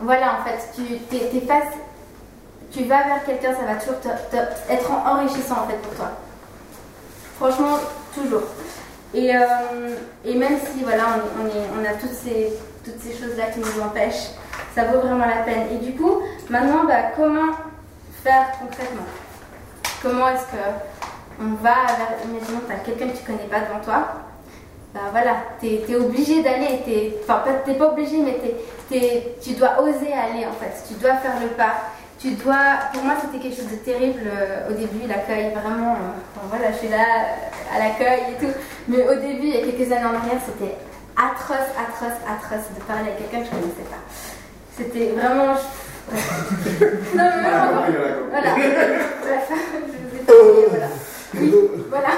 voilà, 0.00 0.38
en 0.40 0.44
fait, 0.44 0.82
tu 2.70 2.84
vas 2.84 3.02
vers 3.04 3.24
quelqu'un, 3.24 3.52
ça 3.52 3.66
va 3.66 3.80
toujours 3.80 3.96
être 4.70 4.90
enrichissant 4.92 5.64
en 5.64 5.66
fait 5.66 5.78
pour 5.78 5.94
toi. 5.94 6.12
Franchement, 7.38 7.78
toujours. 8.14 8.42
Et, 9.14 9.34
euh, 9.34 9.40
et 10.24 10.34
même 10.34 10.58
si 10.58 10.82
voilà, 10.82 11.04
on, 11.40 11.46
est, 11.46 11.66
on 11.80 11.84
a 11.88 11.94
toutes 11.94 12.12
ces, 12.12 12.52
toutes 12.84 13.00
ces 13.00 13.12
choses-là 13.12 13.46
qui 13.52 13.60
nous 13.60 13.80
empêchent, 13.82 14.30
ça 14.74 14.84
vaut 14.84 15.00
vraiment 15.00 15.24
la 15.26 15.42
peine. 15.44 15.68
Et 15.72 15.76
du 15.84 15.92
coup, 15.92 16.20
maintenant, 16.50 16.84
bah, 16.84 17.12
comment 17.16 17.52
faire 18.22 18.46
concrètement? 18.60 19.06
Comment 20.02 20.28
est-ce 20.28 20.42
que 20.44 20.62
on 21.40 21.54
va 21.62 21.74
vers, 21.96 22.18
imaginons 22.24 22.60
tu 22.66 22.72
as 22.72 22.78
quelqu'un 22.78 23.08
que 23.08 23.16
tu 23.18 23.24
connais 23.24 23.48
pas 23.48 23.60
devant 23.60 23.80
toi, 23.80 24.08
bah 24.92 25.00
voilà, 25.12 25.36
tu 25.60 25.66
es, 25.66 25.96
obligé 25.96 26.42
d'aller, 26.42 27.14
enfin 27.22 27.42
t'es 27.64 27.74
pas 27.74 27.88
obligé, 27.90 28.18
mais 28.22 28.34
t'es- 28.34 28.56
t'es- 28.88 29.36
tu 29.40 29.52
dois 29.54 29.80
oser 29.80 30.12
aller 30.12 30.46
en 30.46 30.52
fait, 30.52 30.82
tu 30.88 30.94
dois 30.94 31.14
faire 31.16 31.38
le 31.40 31.48
pas. 31.48 31.74
Tu 32.18 32.32
dois, 32.32 32.90
pour 32.92 33.04
moi 33.04 33.14
c'était 33.20 33.38
quelque 33.38 33.56
chose 33.56 33.70
de 33.70 33.76
terrible 33.76 34.22
euh, 34.26 34.68
au 34.68 34.72
début, 34.72 35.06
l'accueil, 35.06 35.52
vraiment, 35.54 35.92
euh, 35.92 36.40
voilà, 36.50 36.72
je 36.72 36.78
suis 36.78 36.88
là 36.88 36.96
euh, 36.98 37.76
à 37.76 37.78
l'accueil 37.78 38.34
et 38.34 38.44
tout, 38.44 38.52
mais 38.88 39.06
au 39.06 39.14
début, 39.14 39.46
il 39.46 39.54
y 39.54 39.56
a 39.56 39.60
quelques 39.60 39.92
années 39.92 40.04
en 40.04 40.14
arrière, 40.14 40.40
c'était 40.44 40.74
atroce, 41.16 41.70
atroce, 41.78 42.18
atroce 42.26 42.66
de 42.76 42.82
parler 42.82 43.10
à 43.10 43.14
quelqu'un 43.14 43.38
que 43.38 43.46
je 43.46 43.50
connaissais 43.50 43.86
pas. 43.88 44.02
C'était 44.76 45.12
vraiment... 45.12 45.54
non 47.14 47.30
mais 47.36 47.50
vraiment, 47.50 47.82
voilà. 48.30 48.50
Bref, 49.22 49.50
je 49.74 49.78
vous 49.78 50.16
ai 50.16 50.24
terminé, 50.24 50.66
voilà. 50.70 50.88
Oui, 51.34 51.54
voilà. 51.88 52.08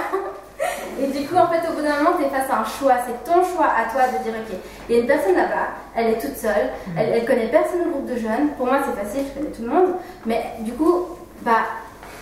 Et 1.03 1.07
du 1.07 1.27
coup, 1.27 1.37
en 1.37 1.49
fait, 1.49 1.61
au 1.69 1.73
bout 1.75 1.83
d'un 1.83 1.97
moment, 2.03 2.17
tu 2.19 2.25
es 2.25 2.29
face 2.29 2.51
à 2.51 2.61
un 2.61 2.65
choix. 2.65 2.95
C'est 3.07 3.25
ton 3.25 3.43
choix 3.45 3.67
à 3.67 3.91
toi 3.91 4.03
de 4.09 4.23
dire, 4.23 4.35
ok, 4.39 4.57
il 4.89 4.95
y 4.95 4.99
a 4.99 5.01
une 5.03 5.07
personne 5.07 5.35
là-bas, 5.35 5.69
elle 5.97 6.09
est 6.09 6.19
toute 6.19 6.37
seule, 6.37 6.71
elle, 6.97 7.09
elle 7.15 7.25
connaît 7.25 7.49
personne 7.49 7.81
au 7.87 7.91
groupe 7.91 8.07
de 8.07 8.17
jeunes. 8.17 8.49
Pour 8.59 8.67
moi, 8.67 8.79
c'est 8.85 9.03
facile, 9.03 9.25
je 9.29 9.39
connais 9.41 9.53
tout 9.55 9.63
le 9.63 9.69
monde. 9.69 9.95
Mais 10.27 10.43
du 10.61 10.73
coup, 10.73 11.07
bah, 11.43 11.63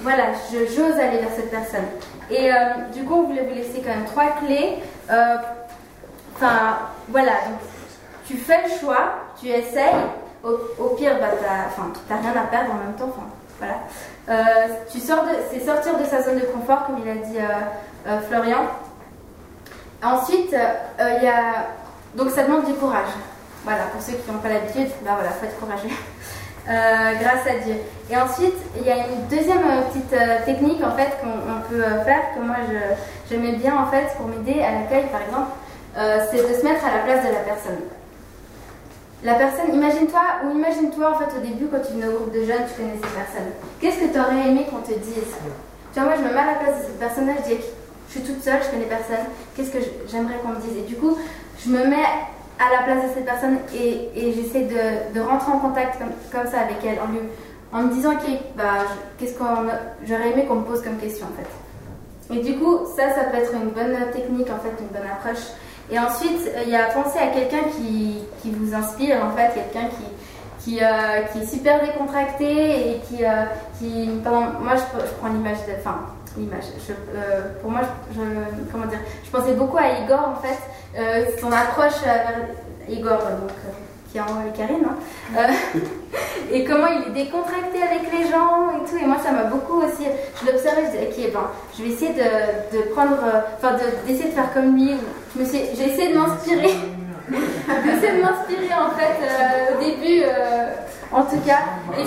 voilà, 0.02 0.24
je- 0.52 0.66
j'ose 0.72 0.94
aller 1.00 1.18
vers 1.18 1.32
cette 1.34 1.50
personne. 1.50 1.86
Et 2.30 2.52
euh, 2.52 2.56
du 2.94 3.02
coup, 3.04 3.14
on 3.14 3.22
voulait 3.24 3.42
vous 3.42 3.54
laisser 3.54 3.80
quand 3.84 3.90
même 3.94 4.04
trois 4.04 4.26
clés. 4.44 4.76
Euh, 5.10 5.36
Enfin, 6.40 6.78
voilà, 7.08 7.32
donc, 7.32 7.58
tu 8.24 8.36
fais 8.36 8.62
le 8.62 8.68
choix, 8.78 9.14
tu 9.40 9.48
essayes. 9.48 9.90
Au, 10.44 10.50
au 10.78 10.88
pire, 10.90 11.18
bah, 11.20 11.30
t'as 12.08 12.14
rien 12.16 12.30
à 12.30 12.46
perdre 12.46 12.70
en 12.74 12.86
même 12.86 12.94
temps. 12.96 13.12
Voilà. 13.58 13.74
Euh, 14.28 14.74
c'est 14.88 15.00
sortir 15.00 15.98
de 15.98 16.04
sa 16.04 16.22
zone 16.22 16.38
de 16.38 16.46
confort, 16.46 16.86
comme 16.86 16.98
il 17.04 17.10
a 17.10 17.14
dit 17.14 17.38
euh, 17.38 18.08
euh, 18.08 18.20
Florian. 18.28 18.66
Ensuite, 20.02 20.54
il 20.54 21.24
y 21.24 21.28
a 21.28 21.66
donc 22.14 22.30
ça 22.30 22.44
demande 22.44 22.64
du 22.64 22.74
courage. 22.74 23.10
Voilà, 23.64 23.84
pour 23.92 24.00
ceux 24.00 24.12
qui 24.12 24.30
n'ont 24.30 24.38
pas 24.38 24.48
l'habitude, 24.48 24.88
bah 25.02 25.12
voilà, 25.14 25.30
faut 25.30 25.44
être 25.44 25.58
courageux. 25.58 25.88
Grâce 26.66 27.46
à 27.46 27.64
Dieu. 27.64 27.74
Et 28.10 28.16
ensuite, 28.16 28.54
il 28.76 28.86
y 28.86 28.90
a 28.90 28.98
une 29.08 29.26
deuxième 29.28 29.62
petite 29.88 30.14
technique 30.44 30.82
en 30.84 30.92
fait 30.92 31.16
qu'on 31.20 31.30
on 31.30 31.68
peut 31.68 31.82
faire 32.04 32.34
que 32.34 32.40
moi 32.40 32.56
j'aimais 33.28 33.52
bien 33.52 33.76
en 33.76 33.86
fait 33.86 34.14
pour 34.16 34.28
m'aider 34.28 34.62
à 34.62 34.72
l'accueil 34.72 35.06
par 35.10 35.22
exemple, 35.22 35.50
c'est 36.30 36.48
de 36.48 36.54
se 36.54 36.64
mettre 36.64 36.84
à 36.84 36.96
la 36.96 37.02
place 37.02 37.26
de 37.26 37.32
la 37.32 37.40
personne. 37.40 37.78
La 39.24 39.34
personne, 39.34 39.74
imagine-toi, 39.74 40.20
ou 40.44 40.56
imagine-toi 40.56 41.10
en 41.10 41.18
fait 41.18 41.36
au 41.36 41.40
début 41.40 41.66
quand 41.66 41.80
tu 41.80 41.94
venais 41.94 42.06
au 42.06 42.18
groupe 42.18 42.32
de 42.32 42.44
jeunes, 42.44 42.62
tu 42.70 42.80
connaissais 42.80 43.00
personne. 43.02 43.50
Qu'est-ce 43.80 43.98
que 43.98 44.12
tu 44.12 44.18
aurais 44.18 44.48
aimé 44.48 44.66
qu'on 44.70 44.80
te 44.80 44.94
dise? 44.94 45.26
Tu 45.92 46.00
vois, 46.00 46.04
moi 46.04 46.14
je 46.16 46.22
me 46.22 46.32
mets 46.32 46.40
à 46.40 46.46
la 46.46 46.58
place 46.62 46.78
de 46.78 46.82
cette 46.86 47.00
personne-là, 47.00 47.32
je 47.42 47.54
dis, 47.54 47.60
je 48.08 48.12
suis 48.12 48.22
toute 48.22 48.42
seule, 48.42 48.62
je 48.62 48.70
connais 48.70 48.86
personne, 48.86 49.26
qu'est-ce 49.56 49.70
que 49.70 49.78
j'aimerais 50.08 50.38
qu'on 50.42 50.50
me 50.50 50.60
dise? 50.60 50.76
Et 50.78 50.86
du 50.86 50.94
coup, 50.94 51.18
je 51.58 51.68
me 51.68 51.84
mets 51.86 52.06
à 52.58 52.70
la 52.70 52.82
place 52.84 53.10
de 53.10 53.14
cette 53.14 53.24
personne 53.24 53.58
et, 53.74 54.32
j'essaie 54.32 54.68
de, 54.70 55.20
rentrer 55.20 55.50
en 55.50 55.58
contact 55.58 55.98
comme, 56.30 56.46
ça 56.46 56.60
avec 56.60 56.78
elle, 56.84 57.00
en, 57.00 57.10
lui, 57.10 57.18
en 57.72 57.82
me 57.82 57.92
disant, 57.92 58.12
ok, 58.12 58.30
bah, 58.56 58.86
qu'est-ce 59.18 59.36
qu'on, 59.36 59.66
j'aurais 60.06 60.30
aimé 60.30 60.46
qu'on 60.46 60.56
me 60.56 60.64
pose 60.64 60.82
comme 60.82 60.96
question 60.96 61.26
en 61.26 61.36
fait. 61.36 62.34
Et 62.34 62.42
du 62.42 62.58
coup, 62.58 62.80
ça, 62.96 63.14
ça 63.14 63.24
peut 63.24 63.38
être 63.38 63.52
une 63.52 63.70
bonne 63.70 63.96
technique, 64.12 64.48
en 64.50 64.58
fait, 64.58 64.74
une 64.80 64.88
bonne 64.88 65.10
approche. 65.10 65.44
Et 65.90 65.98
ensuite, 65.98 66.46
euh, 66.46 66.62
il 66.64 66.70
y 66.70 66.76
a 66.76 66.84
penser 66.86 67.18
à 67.18 67.28
quelqu'un 67.28 67.64
qui, 67.76 68.18
qui 68.42 68.50
vous 68.50 68.74
inspire, 68.74 69.16
en 69.24 69.30
fait, 69.36 69.52
quelqu'un 69.54 69.88
qui, 69.88 70.04
qui, 70.64 70.84
euh, 70.84 71.22
qui 71.32 71.38
est 71.40 71.46
super 71.46 71.80
décontracté 71.80 72.90
et 72.90 73.00
qui, 73.08 73.24
euh, 73.24 73.44
qui 73.78 74.10
pardon, 74.22 74.46
moi 74.60 74.74
je, 74.76 75.00
je 75.06 75.12
prends 75.20 75.28
l'image 75.28 75.58
de, 75.66 75.72
enfin, 75.78 76.00
l'image, 76.36 76.64
euh, 76.90 77.40
pour 77.62 77.70
moi, 77.70 77.80
je, 78.14 78.20
je- 78.20 78.70
comment 78.72 78.86
dire, 78.86 78.98
je 79.24 79.30
pensais 79.30 79.54
beaucoup 79.54 79.78
à 79.78 79.88
Igor, 80.04 80.34
en 80.36 80.40
fait, 80.42 81.38
son 81.40 81.50
approche 81.52 82.02
vers 82.04 82.34
Igor, 82.88 83.18
donc, 83.18 83.50
qui 84.10 84.18
est 84.18 84.20
en 84.20 84.24
haut 84.24 84.40
avec 84.40 84.54
Karine, 84.54 84.84
hein. 85.36 85.46
Et 86.50 86.64
comment 86.64 86.86
il 86.86 87.08
est 87.10 87.24
décontracté 87.24 87.82
avec 87.82 88.10
les 88.12 88.24
gens 88.30 88.70
et 88.70 88.88
tout. 88.88 88.96
Et 88.96 88.97
moi, 89.08 89.16
ça 89.24 89.32
m'a 89.32 89.44
beaucoup 89.44 89.80
aussi. 89.82 90.06
Je 90.40 90.46
l'observais, 90.50 90.82
je 90.86 90.90
disais, 90.98 91.26
ok, 91.28 91.32
ben, 91.32 91.40
je 91.76 91.82
vais 91.82 91.88
essayer 91.90 92.12
de, 92.14 92.92
prendre, 92.94 93.16
euh, 93.24 93.40
enfin, 93.56 93.72
de- 93.74 94.06
d'essayer 94.06 94.30
de 94.30 94.34
faire 94.34 94.52
comme 94.54 94.74
lui. 94.76 94.94
J'ai 95.36 95.42
essayé 95.92 96.12
de 96.12 96.18
m'inspirer. 96.18 96.74
j'ai 97.30 97.92
essayé 97.96 98.12
de 98.18 98.22
m'inspirer 98.22 98.72
en 98.74 98.90
fait 98.96 99.16
euh, 99.22 99.74
au 99.76 99.80
début, 99.84 100.22
euh, 100.24 100.72
en 101.12 101.22
tout 101.22 101.40
cas. 101.46 101.60
Et 101.98 102.04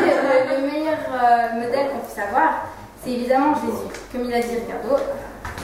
le, 0.00 0.56
le- 0.56 0.56
le 0.56 0.72
meilleur 0.72 0.98
modèle 1.54 1.86
qu'on 1.90 1.98
puisse 2.00 2.18
avoir, 2.18 2.66
c'est 3.04 3.10
évidemment 3.12 3.54
Jésus. 3.54 4.00
Comme 4.12 4.24
il 4.24 4.34
a 4.34 4.40
dit 4.40 4.54
Ricardo, 4.56 5.02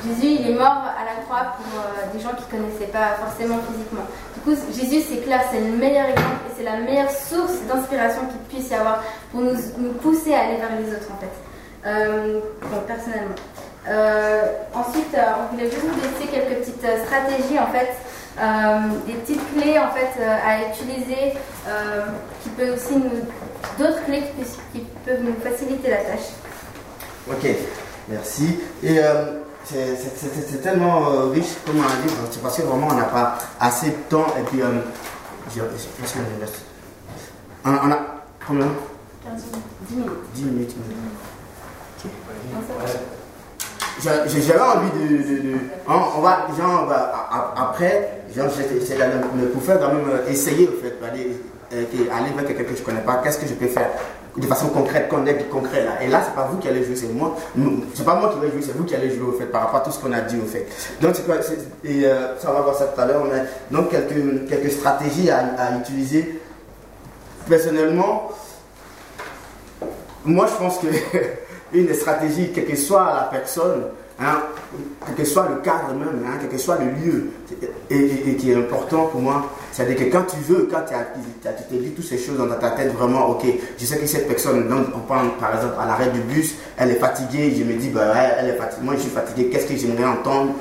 Jésus, 0.06 0.38
il 0.40 0.50
est 0.50 0.54
mort 0.54 0.84
à 0.86 1.04
la 1.04 1.22
croix 1.24 1.56
pour 1.56 1.80
euh, 1.80 2.12
des 2.12 2.20
gens 2.20 2.30
qui 2.30 2.44
ne 2.44 2.62
connaissaient 2.62 2.92
pas 2.92 3.16
forcément 3.18 3.58
physiquement. 3.66 4.06
Du 4.34 4.40
coup, 4.40 4.54
Jésus, 4.72 5.04
c'est 5.08 5.24
clair, 5.24 5.40
c'est 5.50 5.60
le 5.60 5.76
meilleur 5.76 6.06
exemple 6.06 6.46
et 6.48 6.52
c'est 6.56 6.62
la 6.62 6.76
meilleure 6.76 7.10
source 7.10 7.58
d'inspiration 7.68 8.22
qu'il 8.26 8.40
puisse 8.48 8.70
y 8.70 8.74
avoir 8.74 9.02
pour 9.32 9.40
nous, 9.40 9.54
pousser 10.00 10.34
à 10.34 10.40
aller 10.42 10.56
vers 10.56 10.70
les 10.78 10.92
autres, 10.94 11.10
en 11.12 11.18
fait. 11.18 11.34
Euh, 11.86 12.40
bon, 12.62 12.80
personnellement. 12.86 13.34
Euh, 13.88 14.42
ensuite, 14.74 15.14
euh, 15.14 15.22
on 15.40 15.54
voulait 15.54 15.70
juste 15.70 15.82
vous 15.82 16.00
laisser 16.00 16.30
quelques 16.30 16.58
petites 16.60 16.86
stratégies, 17.04 17.58
en 17.58 17.68
fait, 17.68 17.90
des 19.06 19.14
petites 19.14 19.42
clés, 19.54 19.78
en 19.78 19.90
fait, 19.90 20.22
à 20.22 20.68
utiliser, 20.70 21.32
qui 22.42 22.48
peuvent 22.50 22.74
aussi 22.74 22.94
nous... 22.96 23.10
d'autres 23.78 24.04
clés 24.04 24.22
qui, 24.36 24.78
qui 24.78 24.86
peuvent 25.04 25.22
nous 25.22 25.34
faciliter 25.42 25.90
la 25.90 25.96
tâche. 25.96 26.28
Ok, 27.28 27.48
merci. 28.08 28.60
Et 28.82 29.00
c'est- 29.68 30.62
tellement 30.62 31.10
euh, 31.10 31.26
riche, 31.30 31.54
comme 31.66 31.78
on 31.78 31.82
a 31.82 32.06
dit, 32.06 32.12
c'est 32.30 32.42
parce 32.42 32.56
que 32.56 32.62
vraiment 32.62 32.88
on 32.90 32.94
n'a 32.94 33.04
pas 33.04 33.38
assez 33.60 33.90
de 33.90 33.96
temps. 34.08 34.26
Et 34.38 34.42
puis, 34.42 34.62
euh, 34.62 34.66
je, 35.54 35.60
pense 35.60 36.14
nous 36.16 36.40
reste. 36.40 36.56
On, 37.64 37.70
on 37.70 37.90
a 37.92 37.98
combien? 38.46 38.66
10 39.88 39.94
minutes. 39.96 40.10
10 40.34 40.44
minutes. 40.44 40.76
Non, 42.54 42.60
ça 42.68 42.74
va. 42.94 43.00
J'a- 44.02 44.26
j'ai- 44.28 44.42
J'avais 44.42 44.60
envie 44.60 44.90
de. 44.90 45.16
de- 45.16 45.42
de- 45.42 45.58
hein, 45.88 46.02
on 46.16 46.20
va, 46.20 46.46
genre, 46.56 46.86
bah, 46.86 47.28
a- 47.30 47.36
a- 47.36 47.68
après, 47.70 48.15
j'étais- 48.56 48.84
c'est 48.84 48.96
pour 49.52 49.62
faire 49.62 49.78
quand 49.80 49.88
même 49.92 50.08
euh, 50.10 50.30
essayer, 50.30 50.68
au 50.68 50.72
fait, 50.82 50.94
euh, 51.02 51.82
aller 52.12 52.30
vers 52.36 52.44
quelqu'un 52.46 52.64
que 52.64 52.76
je 52.76 52.82
connais 52.82 53.00
pas, 53.00 53.20
qu'est-ce 53.22 53.38
que 53.38 53.46
je 53.46 53.54
peux 53.54 53.66
faire 53.66 53.88
de 54.36 54.46
façon 54.46 54.68
concrète, 54.68 55.08
connect, 55.08 55.48
concret 55.48 55.82
là. 55.82 56.02
Et 56.02 56.08
là, 56.08 56.20
c'est 56.22 56.34
pas 56.34 56.46
vous 56.52 56.58
qui 56.58 56.68
allez 56.68 56.84
jouer, 56.84 56.94
c'est 56.94 57.08
moi. 57.08 57.34
C'est 57.94 58.04
pas 58.04 58.16
moi 58.16 58.30
qui 58.34 58.38
vais 58.40 58.50
jouer, 58.52 58.60
c'est 58.62 58.76
vous 58.76 58.84
qui 58.84 58.94
allez 58.94 59.10
jouer 59.10 59.28
au 59.28 59.32
fait 59.32 59.46
par 59.46 59.62
rapport 59.62 59.80
à 59.80 59.82
tout 59.82 59.90
ce 59.90 59.98
qu'on 59.98 60.12
a 60.12 60.20
dit 60.20 60.36
au 60.38 60.46
fait. 60.46 60.66
Donc 61.00 61.14
Et 61.84 62.04
euh, 62.04 62.36
ça 62.38 62.50
on 62.50 62.52
va 62.52 62.60
voir 62.60 62.74
ça 62.76 62.84
tout 62.86 63.00
à 63.00 63.06
l'heure. 63.06 63.24
Mais 63.24 63.42
donc 63.70 63.90
quelques 63.90 64.46
quelques 64.48 64.72
stratégies 64.72 65.30
à, 65.30 65.38
à 65.58 65.78
utiliser. 65.78 66.40
Personnellement, 67.48 68.30
moi 70.24 70.46
je 70.48 70.54
pense 70.62 70.78
que 70.78 70.86
une 71.72 71.86
des 71.86 71.94
stratégies, 71.94 72.52
quelle 72.52 72.66
que 72.66 72.76
soit 72.76 73.04
la 73.04 73.28
personne, 73.30 73.84
hein, 74.20 74.42
quel 75.04 75.14
que 75.14 75.24
soit 75.24 75.48
le 75.48 75.56
cadre 75.62 75.94
même, 75.94 76.24
hein, 76.26 76.36
quel 76.40 76.50
que 76.50 76.58
soit 76.58 76.78
le 76.78 76.86
lieu, 76.86 77.30
et, 77.90 78.36
qui 78.36 78.50
est 78.50 78.56
important 78.56 79.06
pour 79.06 79.20
moi, 79.20 79.50
c'est-à-dire 79.72 79.96
que 79.96 80.04
quand 80.04 80.24
tu 80.24 80.36
veux, 80.46 80.68
quand 80.70 80.82
tu, 80.86 80.94
t'es 81.42 81.76
dit 81.76 81.90
toutes 81.90 82.04
ces 82.04 82.18
choses 82.18 82.38
dans 82.38 82.48
ta 82.48 82.70
tête, 82.70 82.92
vraiment, 82.92 83.30
ok, 83.30 83.44
je 83.78 83.84
sais 83.84 83.98
que 83.98 84.06
cette 84.06 84.28
personne, 84.28 84.70
on 84.72 85.00
prend 85.00 85.28
par 85.38 85.54
exemple 85.54 85.74
à 85.80 85.86
l'arrêt 85.86 86.10
du 86.10 86.20
bus, 86.20 86.54
elle 86.76 86.90
est 86.90 86.96
fatiguée, 87.00 87.54
je 87.56 87.64
me 87.64 87.74
dis, 87.74 87.88
bah 87.88 88.12
elle 88.38 88.50
est 88.50 88.56
fatiguée, 88.56 88.84
moi 88.84 88.94
je 88.96 89.00
suis 89.00 89.10
fatigué, 89.10 89.48
qu'est-ce 89.50 89.66
que 89.66 89.76
j'aimerais 89.76 90.04
entendre? 90.04 90.52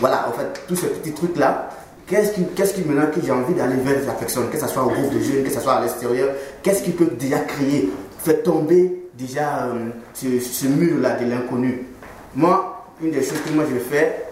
Voilà, 0.00 0.28
en 0.28 0.32
fait, 0.32 0.64
tous 0.66 0.76
ces 0.76 0.88
petits 0.88 1.12
trucs-là, 1.12 1.70
Qu'est-ce 2.04 2.32
qui, 2.32 2.44
qu'est-ce 2.54 2.74
qui 2.74 2.82
maintenant 2.82 3.10
que 3.10 3.24
j'ai 3.24 3.30
envie 3.30 3.54
d'aller 3.54 3.76
vers 3.76 4.04
la 4.04 4.12
personne, 4.12 4.50
que 4.50 4.58
ce 4.58 4.66
soit 4.66 4.82
au 4.82 4.90
groupe 4.90 5.14
de 5.14 5.20
jeunes, 5.20 5.44
que 5.44 5.50
ce 5.50 5.60
soit 5.60 5.74
à 5.74 5.80
l'extérieur, 5.82 6.30
qu'est-ce 6.62 6.82
qui 6.82 6.90
peut 6.90 7.08
déjà 7.18 7.38
créer, 7.38 7.90
faire 8.18 8.42
tomber 8.42 9.08
déjà 9.16 9.66
euh, 9.66 9.88
ce, 10.12 10.40
ce 10.40 10.66
mur-là 10.66 11.16
de 11.18 11.30
l'inconnu? 11.30 11.86
Moi, 12.34 12.84
une 13.00 13.10
des 13.10 13.22
choses 13.22 13.40
que 13.46 13.50
moi 13.50 13.64
je 13.70 13.78
fais, 13.78 14.24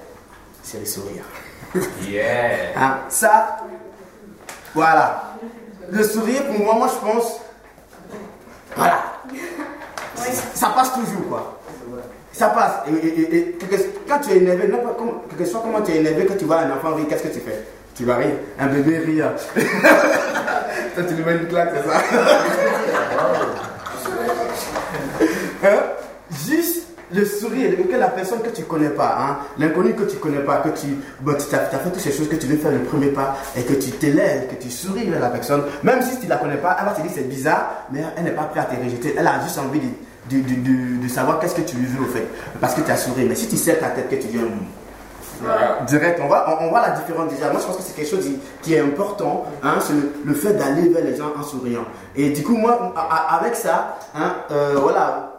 c'est 0.62 0.78
le 0.80 0.86
sourire. 0.86 1.24
Yeah. 2.08 2.72
Hein, 2.76 2.98
ça, 3.08 3.58
voilà. 4.74 5.34
Le 5.90 6.02
sourire, 6.04 6.46
pour 6.46 6.58
moi, 6.58 6.74
moi 6.76 6.88
je 6.88 7.06
pense, 7.06 7.40
voilà. 8.76 9.02
Ça 10.54 10.68
passe 10.74 10.92
toujours, 10.94 11.28
quoi. 11.28 11.60
Ça 12.32 12.48
passe. 12.50 12.72
Et, 12.88 13.06
et- 13.06 13.20
et- 13.20 13.48
et 13.50 13.52
quelque- 13.54 14.08
quand 14.08 14.18
tu 14.20 14.30
es 14.30 14.36
énervé, 14.38 14.70
quel 15.28 15.38
que 15.38 15.44
soit 15.44 15.60
comment 15.60 15.82
tu 15.82 15.92
es 15.92 15.96
énervé, 15.96 16.26
quand 16.26 16.36
tu 16.38 16.44
vois 16.44 16.60
un 16.60 16.70
enfant 16.70 16.94
rire, 16.94 17.06
qu'est-ce 17.08 17.24
que 17.24 17.28
tu 17.28 17.40
fais? 17.40 17.64
Tu 17.94 18.04
vas 18.04 18.16
rire. 18.16 18.34
Un 18.58 18.66
bébé 18.68 18.98
rire. 18.98 19.32
Toi, 20.94 21.04
tu 21.06 21.14
lui 21.14 21.24
mets 21.24 21.36
une 21.36 21.48
claque, 21.48 21.70
c'est 21.74 21.90
ça? 21.90 22.00
Hein? 25.62 25.82
Juste 26.48 26.79
le 27.12 27.25
sourire 27.25 27.70
que 27.90 27.96
la 27.96 28.09
personne 28.09 28.40
que 28.40 28.51
tu 28.51 28.62
connais 28.64 28.90
pas, 28.90 29.16
hein, 29.18 29.37
l'inconnu 29.59 29.94
que 29.94 30.05
tu 30.05 30.16
connais 30.18 30.40
pas, 30.40 30.59
que 30.59 30.68
tu, 30.70 30.87
bon, 31.20 31.33
tu 31.35 31.55
as, 31.55 31.59
fait 31.59 31.90
toutes 31.90 31.99
ces 32.01 32.12
choses 32.12 32.29
que 32.29 32.37
tu 32.37 32.46
veux 32.46 32.57
faire 32.57 32.70
le 32.70 32.81
premier 32.81 33.09
pas 33.09 33.37
et 33.57 33.62
que 33.62 33.75
tu 33.75 33.90
t'élèves, 33.90 34.46
que 34.49 34.55
tu 34.62 34.70
souris 34.70 35.09
vers 35.09 35.20
la 35.20 35.31
personne, 35.31 35.62
même 35.83 36.01
si 36.03 36.18
tu 36.20 36.27
la 36.27 36.37
connais 36.37 36.57
pas, 36.57 36.77
elle 36.79 36.87
va 36.87 36.92
te 36.92 37.03
dire 37.03 37.11
c'est 37.14 37.29
bizarre, 37.29 37.85
mais 37.90 38.05
elle 38.16 38.25
n'est 38.25 38.31
pas 38.31 38.44
prête 38.44 38.64
à 38.70 38.75
te 38.77 38.85
rejeter. 38.85 39.14
Elle 39.18 39.27
a 39.27 39.40
juste 39.42 39.59
envie 39.59 39.81
de, 39.81 40.37
de, 40.37 40.42
de- 40.42 41.03
de- 41.03 41.09
savoir 41.09 41.40
qu'est-ce 41.40 41.55
que 41.57 41.62
tu 41.62 41.77
lui 41.77 41.87
veux 41.87 42.05
au 42.05 42.09
fait, 42.09 42.27
parce 42.61 42.75
que 42.75 42.83
tu 42.83 42.90
as 42.90 42.96
souri. 42.96 43.25
Mais 43.29 43.35
si 43.35 43.49
tu 43.49 43.57
sais 43.57 43.77
ta 43.79 43.88
tête 43.88 44.09
que 44.09 44.14
tu 44.16 44.29
viens 44.29 44.42
direct, 45.87 46.20
on 46.23 46.27
voit, 46.27 46.44
on, 46.61 46.66
on 46.66 46.68
voit 46.68 46.83
la 46.83 46.90
différence 46.90 47.33
déjà. 47.33 47.51
Moi, 47.51 47.61
je 47.61 47.66
pense 47.66 47.77
que 47.79 47.83
c'est 47.83 47.96
quelque 47.96 48.11
chose 48.11 48.25
qui, 48.25 48.38
qui 48.62 48.75
est 48.75 48.81
important, 48.81 49.44
hein, 49.62 49.77
c'est 49.81 49.94
le, 49.94 50.12
le 50.25 50.35
fait 50.35 50.53
d'aller 50.53 50.88
vers 50.90 51.03
les 51.05 51.16
gens 51.16 51.33
en 51.38 51.42
souriant. 51.42 51.85
Et 52.14 52.31
du 52.31 52.42
coup, 52.42 52.57
moi, 52.57 52.92
a- 52.94 53.01
a- 53.35 53.38
avec 53.40 53.57
ça, 53.57 53.99
hein, 54.14 54.35
euh, 54.51 54.75
voilà, 54.81 55.29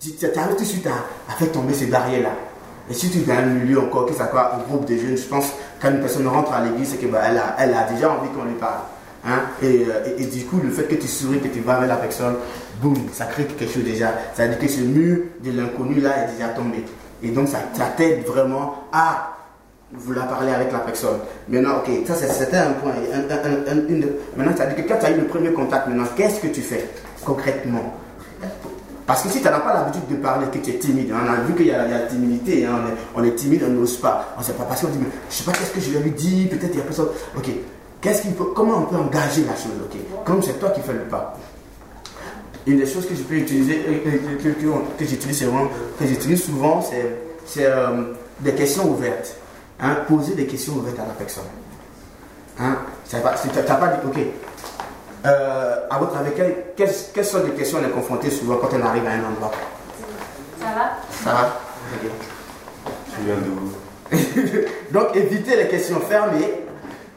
tu 0.00 0.38
arrives 0.38 0.54
tout 0.56 0.62
de 0.62 0.68
suite 0.68 0.86
à, 0.86 1.32
faire 1.32 1.52
tomber 1.52 1.74
ces 1.74 1.86
barrières-là. 1.86 2.30
Et 2.90 2.94
si 2.94 3.10
tu 3.10 3.18
es 3.18 3.20
dans 3.22 3.34
un 3.34 3.42
milieu 3.46 3.80
encore, 3.80 4.06
que 4.06 4.14
ça 4.14 4.30
soit 4.30 4.54
un 4.54 4.58
groupe 4.68 4.86
de 4.86 4.96
jeunes, 4.96 5.16
je 5.16 5.24
pense 5.24 5.52
quand 5.80 5.90
une 5.90 6.00
personne 6.00 6.26
rentre 6.26 6.52
à 6.52 6.64
l'église, 6.64 6.90
c'est 6.90 6.96
qu'elle 6.96 7.14
a, 7.14 7.56
elle 7.58 7.74
a 7.74 7.82
déjà 7.92 8.10
envie 8.10 8.28
qu'on 8.30 8.44
lui 8.44 8.54
parle. 8.54 8.80
Hein? 9.26 9.40
Et, 9.62 9.84
euh, 9.88 10.16
et- 10.16 10.24
du 10.26 10.44
coup, 10.46 10.60
le 10.62 10.70
fait 10.70 10.84
que 10.84 10.94
tu 10.94 11.06
souris, 11.08 11.40
que 11.40 11.48
tu 11.48 11.60
vas 11.60 11.78
vers 11.80 11.88
la 11.88 11.96
personne, 11.96 12.36
boum, 12.80 12.94
ça 13.12 13.26
crée 13.26 13.44
quelque 13.44 13.70
chose 13.70 13.82
déjà. 13.84 14.12
Ça 14.34 14.44
veut 14.44 14.50
dire 14.50 14.58
que 14.58 14.68
ce 14.68 14.80
mur 14.80 15.18
de 15.44 15.50
l'inconnu 15.50 16.00
là 16.00 16.24
est 16.24 16.32
déjà 16.32 16.48
tombé. 16.50 16.84
Et 17.22 17.28
donc, 17.30 17.48
ça, 17.48 17.58
t'aide 17.96 18.24
vraiment 18.24 18.84
à 18.92 19.34
vouloir 19.92 20.28
parler 20.28 20.52
avec 20.52 20.70
la 20.72 20.78
personne. 20.78 21.18
Maintenant, 21.48 21.78
ok, 21.78 21.90
ça 22.06 22.14
c'était 22.14 22.56
un 22.58 22.72
point. 22.72 22.92
Un- 22.92 23.34
un- 23.34 23.72
un- 23.78 23.88
une- 23.88 24.08
maintenant, 24.36 24.56
ça 24.56 24.66
veut 24.66 24.74
dire 24.74 24.84
que 24.86 24.88
quand 24.92 24.98
tu 25.00 25.06
as 25.06 25.10
eu 25.10 25.16
le 25.16 25.24
premier 25.26 25.52
contact, 25.52 25.88
maintenant, 25.88 26.04
qu'est-ce 26.16 26.40
que 26.40 26.46
tu 26.48 26.60
fais 26.62 26.88
concrètement? 27.24 27.92
Parce 29.08 29.22
que 29.22 29.30
si 29.30 29.38
tu 29.38 29.44
n'as 29.44 29.58
pas 29.58 29.72
l'habitude 29.72 30.06
de 30.10 30.16
parler, 30.16 30.46
que 30.52 30.58
tu 30.58 30.68
es 30.68 30.74
timide, 30.78 31.10
hein, 31.12 31.20
on 31.26 31.32
a 31.32 31.36
vu 31.46 31.54
qu'il 31.54 31.66
y, 31.66 31.70
a 31.72 31.88
la 31.88 32.00
timidité, 32.00 32.66
hein, 32.66 32.78
on, 33.16 33.24
est, 33.24 33.34
timide, 33.34 33.64
on 33.66 33.70
n'ose 33.70 33.96
pas. 33.96 34.34
On 34.36 34.40
ne 34.40 34.44
sait 34.44 34.52
pas 34.52 34.64
parce 34.64 34.82
qu'on 34.82 34.88
dit, 34.88 34.98
je 35.00 35.04
ne 35.06 35.10
sais 35.30 35.44
pas 35.44 35.52
qu'est-ce 35.52 35.70
que 35.72 35.80
je 35.80 35.90
vais 35.92 36.00
lui 36.00 36.10
dire, 36.10 36.50
peut-être 36.50 36.74
il 36.74 36.76
y 36.78 36.80
a 36.82 36.84
personne. 36.84 37.08
Ok, 37.34 37.46
qu'est-ce 38.02 38.20
qu'il 38.20 38.34
peut, 38.34 38.44
comment 38.54 38.76
on 38.76 38.82
peut 38.82 38.96
engager 38.96 39.44
la 39.46 39.56
chose, 39.56 39.72
ok? 39.82 39.98
Comme 40.26 40.42
c'est 40.42 40.60
toi 40.60 40.68
qui 40.70 40.82
fais 40.82 40.92
le 40.92 41.00
pas. 41.00 41.34
Une 42.66 42.76
des 42.76 42.86
choses 42.86 43.06
que 43.08 43.14
je 43.14 43.22
peux 43.22 43.36
utiliser, 43.36 43.82
euh, 43.88 43.92
euh, 44.06 44.36
que, 44.42 44.48
que- 44.50 44.98
que 44.98 45.04
j'utilise 45.06 45.38
souvent, 45.38 45.68
que 45.98 46.06
j'utilise 46.06 46.44
souvent, 46.44 46.82
c'est, 46.82 47.64
euh, 47.64 48.12
des 48.40 48.52
questions 48.52 48.90
ouvertes. 48.90 49.34
Hein, 49.80 49.96
poser 50.06 50.34
des 50.34 50.44
questions 50.46 50.74
ouvertes 50.74 50.98
à 50.98 51.06
la 51.06 51.14
personne. 51.14 51.44
Hein, 52.60 52.76
tu 53.08 53.16
n'as 53.16 53.22
pas 53.22 53.32
dit, 53.88 54.06
ok, 54.06 54.18
à 55.24 55.98
votre 55.98 56.14
avis, 56.18 56.32
quelles, 56.36 56.56
quelles, 56.78 56.94
quelles 57.12 57.24
sont 57.24 57.42
les 57.44 57.50
questions 57.50 57.78
on 57.82 57.86
est 57.86 57.90
confronté 57.90 58.30
souvent 58.30 58.56
quand 58.56 58.68
on 58.72 58.86
arrive 58.86 59.04
à 59.04 59.10
un 59.10 59.30
endroit? 59.32 59.50
Ça 60.60 60.66
va? 60.66 60.90
Ça 61.24 61.30
va. 61.32 61.60
Tu 62.00 63.24
viens 63.24 63.34
d'où? 63.34 64.16
Donc 64.92 65.16
éviter 65.16 65.56
les 65.56 65.66
questions 65.68 65.98
fermées, 66.00 66.62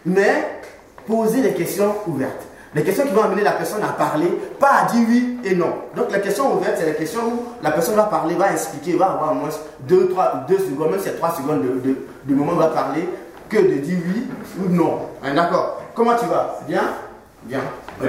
mais 0.05 0.61
poser 1.07 1.41
les 1.41 1.53
questions 1.53 1.95
ouvertes. 2.07 2.41
Les 2.73 2.83
questions 2.83 3.05
qui 3.05 3.11
vont 3.13 3.23
amener 3.23 3.43
la 3.43 3.51
personne 3.51 3.83
à 3.83 3.89
parler, 3.89 4.27
pas 4.59 4.83
à 4.83 4.85
dire 4.91 5.05
oui 5.07 5.37
et 5.43 5.53
non. 5.53 5.73
Donc 5.95 6.11
les 6.11 6.21
questions 6.21 6.55
ouvertes, 6.55 6.77
c'est 6.79 6.85
les 6.87 6.95
questions 6.95 7.21
où 7.27 7.43
la 7.61 7.71
personne 7.71 7.95
va 7.95 8.03
parler, 8.03 8.33
va 8.35 8.51
expliquer, 8.53 8.93
va 8.97 9.11
avoir 9.11 9.33
au 9.33 9.35
moins 9.35 9.49
2 9.81 10.09
trois, 10.09 10.45
deux 10.47 10.57
secondes, 10.57 10.91
même 10.91 10.99
si 10.99 11.05
c'est 11.05 11.17
3 11.17 11.35
secondes 11.35 11.61
de, 11.61 11.87
de, 11.89 11.97
de 12.25 12.33
moment 12.33 12.53
où 12.53 12.57
va 12.57 12.67
parler, 12.67 13.07
que 13.47 13.57
de 13.57 13.73
dire 13.75 13.99
oui 14.07 14.27
ou 14.59 14.69
non. 14.69 15.01
Hein, 15.23 15.35
D'accord 15.35 15.81
Comment 15.93 16.15
tu 16.15 16.25
vas? 16.25 16.59
Bien? 16.67 16.83
Bien. 17.43 17.59
Ok. 18.01 18.07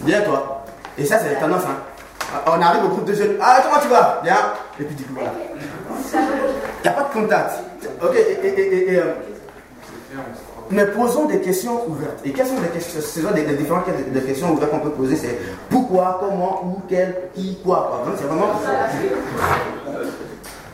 Bien 0.00 0.22
toi? 0.22 0.53
Et 0.98 1.04
ça, 1.04 1.18
c'est 1.18 1.34
la 1.34 1.40
tendance. 1.40 1.62
Hein. 1.64 2.40
On 2.46 2.60
arrive 2.60 2.84
au 2.84 2.88
groupe 2.88 3.04
de 3.04 3.14
jeunes. 3.14 3.36
Ah, 3.40 3.60
comment 3.62 3.80
tu 3.80 3.88
vas? 3.88 4.20
Bien. 4.22 4.36
Et 4.80 4.84
puis 4.84 4.94
du 4.94 5.04
coup, 5.04 5.14
voilà. 5.14 5.32
Il 6.12 6.82
n'y 6.82 6.88
a 6.88 6.92
pas 6.92 7.02
de 7.08 7.12
contact. 7.20 7.50
Ok, 8.02 8.14
et, 8.16 8.46
et- 8.46 8.92
et- 8.94 8.98
euh, 8.98 9.02
mais 10.70 10.86
posons 10.86 11.26
des 11.26 11.40
questions 11.40 11.86
ouvertes. 11.88 12.20
Et 12.24 12.32
quelles 12.32 12.46
sont 12.46 12.60
les 12.62 12.68
questions? 12.68 13.00
Ce 13.00 13.20
sont 13.20 13.30
des, 13.32 13.42
différentes 13.42 13.84
des 14.12 14.20
questions 14.22 14.50
ouvertes 14.52 14.70
qu'on 14.70 14.78
peut 14.80 14.90
poser. 14.90 15.16
C'est 15.16 15.38
pourquoi, 15.68 16.18
comment, 16.20 16.62
où, 16.64 16.80
quel, 16.88 17.14
qui, 17.34 17.58
quoi. 17.64 18.02
c'est 18.16 18.24
vraiment. 18.24 18.50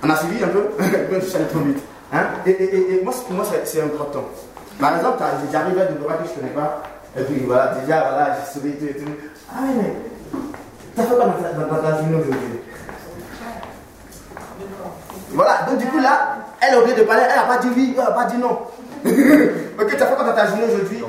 On 0.03 0.09
a 0.11 0.17
suivi 0.17 0.43
un 0.45 0.49
peu? 0.49 0.69
Je 1.13 1.21
suis 1.27 1.37
allé 1.37 1.47
trop 1.47 1.59
vite. 1.61 1.79
Hein? 2.13 2.23
Et, 2.47 2.51
et- 2.51 2.95
et- 3.01 3.05
moi, 3.05 3.13
pour 3.27 3.35
moi, 3.37 3.45
c'est 3.65 3.83
important. 3.83 4.25
Par 4.79 4.97
exemple, 4.97 5.23
j'arrive 5.53 5.79
à 5.79 5.85
des 5.87 5.95
endroits 5.95 6.15
que 6.15 6.25
je 6.29 6.31
ne 6.31 6.37
connais 6.37 6.53
pas. 6.55 6.83
Et 7.19 7.23
puis 7.25 7.43
voilà, 7.47 7.75
déjà, 7.75 8.01
voilà, 8.01 8.37
j'ai 8.37 8.53
souri 8.61 8.73
tout 8.75 8.87
et 8.87 8.95
tout. 8.95 9.11
Ah 9.53 9.61
mais. 9.77 9.95
T'as 10.97 11.03
fait 11.05 11.15
quoi 11.15 11.25
dans 11.27 11.33
ta, 11.33 11.53
dans, 11.93 11.99
journée 11.99 12.17
aujourd'hui 12.21 12.61
Voilà, 15.33 15.63
donc 15.69 15.79
du 15.79 15.87
coup 15.87 15.99
là, 15.99 16.37
elle 16.61 16.77
au 16.79 16.87
lieu 16.87 16.95
de 16.95 17.03
parler, 17.03 17.23
elle 17.29 17.37
n'a 17.37 17.43
pas 17.55 17.59
dit 17.59 17.69
oui, 17.77 17.95
elle 17.97 18.05
n'a 18.05 18.11
pas 18.11 18.25
dit 18.25 18.37
non. 18.39 18.59
ok, 19.05 19.89
tu 19.97 20.03
as 20.03 20.07
fait 20.07 20.15
quoi 20.15 20.25
dans 20.25 20.35
ta 20.35 20.47
journée 20.47 20.65
aujourd'hui? 20.65 21.03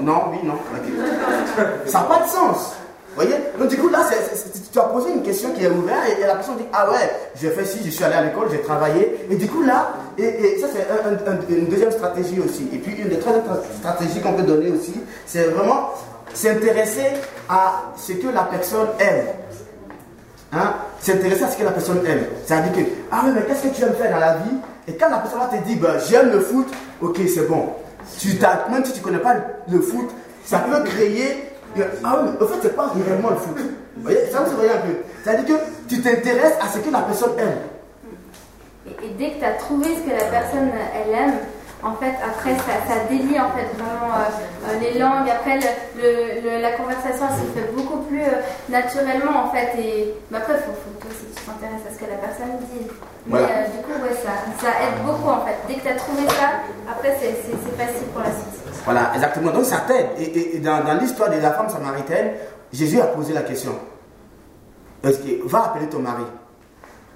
Non, 0.00 0.24
oui, 0.30 0.38
non. 0.44 0.54
ok. 0.54 1.86
Ça 1.86 1.98
n'a 2.00 2.04
pas 2.04 2.20
de 2.24 2.28
sens. 2.28 2.74
Vous 3.14 3.16
voyez? 3.22 3.36
Donc 3.58 3.68
du 3.68 3.76
coup 3.76 3.88
là, 3.90 3.98
tu 4.72 4.78
as 4.78 4.82
posé 4.84 5.10
une 5.12 5.22
question 5.22 5.50
qui 5.50 5.64
est 5.64 5.68
ouverte 5.70 5.98
et, 6.08 6.22
et 6.22 6.26
la 6.26 6.34
personne 6.34 6.56
dit 6.56 6.64
Ah 6.72 6.90
ouais, 6.90 7.10
j'ai 7.40 7.50
fait 7.50 7.64
ci, 7.64 7.80
je 7.84 7.90
suis 7.90 8.04
allé 8.04 8.14
à 8.14 8.22
l'école, 8.22 8.48
j'ai 8.50 8.60
travaillé. 8.62 9.26
Et 9.30 9.36
du 9.36 9.46
coup 9.48 9.62
là, 9.62 9.88
et, 10.16 10.22
et 10.24 10.58
ça 10.58 10.66
c'est 10.72 10.86
un- 10.90 11.10
un- 11.10 11.32
un- 11.32 11.40
une 11.54 11.66
deuxième 11.66 11.90
stratégie 11.90 12.40
aussi. 12.40 12.68
Et 12.72 12.78
puis 12.78 12.94
une 13.02 13.08
des 13.10 13.18
troisième 13.18 13.44
stratégies 13.80 14.20
qu'on 14.20 14.32
peut 14.32 14.42
donner 14.44 14.70
aussi, 14.70 14.94
c'est 15.26 15.44
vraiment 15.44 15.90
s'intéresser 16.34 17.06
à 17.48 17.92
ce 17.96 18.12
que 18.12 18.28
la 18.28 18.42
personne 18.42 18.88
aime. 18.98 19.26
Hein, 20.52 20.74
s'intéresser 21.00 21.44
à 21.44 21.48
ce 21.48 21.56
que 21.56 21.64
la 21.64 21.70
personne 21.70 22.04
aime. 22.06 22.24
Ça 22.46 22.60
veut 22.60 22.70
dire 22.70 22.84
que, 22.84 22.90
ah 23.10 23.22
oui, 23.24 23.32
mais 23.34 23.42
qu'est-ce 23.42 23.68
que 23.68 23.74
tu 23.74 23.82
aimes 23.82 23.94
faire 23.94 24.12
dans 24.12 24.20
la 24.20 24.34
vie? 24.36 24.56
Et 24.86 24.94
quand 24.94 25.08
la 25.08 25.18
personne 25.18 25.40
va 25.40 25.46
te 25.46 25.64
dire, 25.64 25.78
bah, 25.80 25.98
j'aime 26.08 26.30
le 26.30 26.40
foot, 26.40 26.66
ok, 27.00 27.20
c'est 27.32 27.48
bon. 27.48 27.70
Tu 28.18 28.38
même 28.70 28.84
si 28.84 28.92
tu 28.92 28.98
ne 28.98 29.04
connais 29.04 29.18
pas 29.18 29.34
le 29.70 29.80
foot, 29.80 30.10
ça 30.44 30.58
peut 30.58 30.82
créer. 30.84 31.48
Ah 32.04 32.20
oui, 32.22 32.30
mais 32.38 32.44
en 32.44 32.48
fait, 32.48 32.58
c'est 32.62 32.76
pas 32.76 32.92
réellement 33.06 33.30
le 33.30 33.36
foot. 33.36 33.56
Vous 33.96 34.02
voyez, 34.02 34.26
ça 34.30 34.40
vous 34.40 34.56
voyez 34.56 34.70
un 34.70 34.78
peu. 34.78 34.96
Ça 35.24 35.36
veut 35.36 35.44
dire 35.44 35.56
que 35.56 35.62
tu 35.88 36.02
t'intéresses 36.02 36.56
à 36.60 36.68
ce 36.68 36.78
que 36.78 36.90
la 36.90 37.00
personne 37.00 37.32
aime. 37.38 37.58
Et, 38.86 39.06
et 39.06 39.10
dès 39.10 39.30
que 39.30 39.38
tu 39.38 39.44
as 39.44 39.52
trouvé 39.52 39.86
ce 39.94 40.10
que 40.10 40.10
la 40.10 40.24
personne 40.24 40.70
elle 40.94 41.14
aime, 41.14 41.34
en 41.82 41.94
fait, 41.96 42.14
après, 42.22 42.54
ça, 42.56 42.74
ça 42.86 43.04
délie 43.10 43.38
en 43.40 43.50
fait 43.50 43.66
vraiment 43.76 44.14
euh, 44.14 44.68
euh, 44.68 44.78
les 44.80 44.98
langues. 44.98 45.28
Après, 45.28 45.58
le, 45.58 45.66
le- 46.00 46.40
le- 46.56 46.62
la 46.62 46.72
conversation 46.72 47.26
elle 47.28 47.36
se 47.42 47.60
fait 47.60 47.72
beaucoup 47.72 47.98
plus 48.02 48.22
euh, 48.22 48.40
naturellement 48.68 49.46
en 49.46 49.50
fait. 49.50 49.72
Et 49.78 50.14
mais 50.30 50.38
après, 50.38 50.54
il 50.54 50.62
faut, 50.62 50.72
faut 50.72 50.94
que 50.98 51.02
toi 51.02 51.10
tu 51.18 51.42
t'intéresses 51.44 51.86
à 51.88 51.92
ce 51.92 51.98
que 51.98 52.08
la 52.10 52.18
personne 52.18 52.54
dit. 52.70 52.86
Mais 53.26 53.38
Voilà. 53.38 53.46
euh, 53.48 53.66
du 53.74 53.78
coup, 53.82 53.92
ouais, 54.02 54.14
ça, 54.14 54.30
ça 54.60 54.68
aide 54.82 55.04
beaucoup 55.04 55.28
en 55.28 55.44
fait. 55.44 55.56
Dès 55.66 55.74
que 55.74 55.80
tu 55.82 55.88
as 55.88 55.96
trouvé 55.96 56.22
ça, 56.28 56.62
après, 56.90 57.16
c'est 57.20 57.32
facile 57.76 58.06
pour 58.14 58.22
la 58.22 58.30
suite. 58.30 58.62
Voilà, 58.84 59.10
exactement. 59.14 59.50
Donc 59.52 59.64
ça 59.64 59.82
t'aide. 59.86 60.06
Et, 60.18 60.24
et- 60.24 60.56
et 60.56 60.58
dans, 60.60 60.84
dans 60.84 60.94
l'histoire 60.94 61.30
de 61.30 61.36
la 61.40 61.50
femme 61.52 61.68
samaritaine, 61.68 62.32
Jésus 62.72 63.00
a 63.00 63.06
posé 63.06 63.32
la 63.32 63.42
question. 63.42 63.72
Est-ce 65.04 65.18
que 65.18 65.46
va 65.48 65.64
appeler 65.66 65.88
ton 65.88 65.98
mari? 65.98 66.24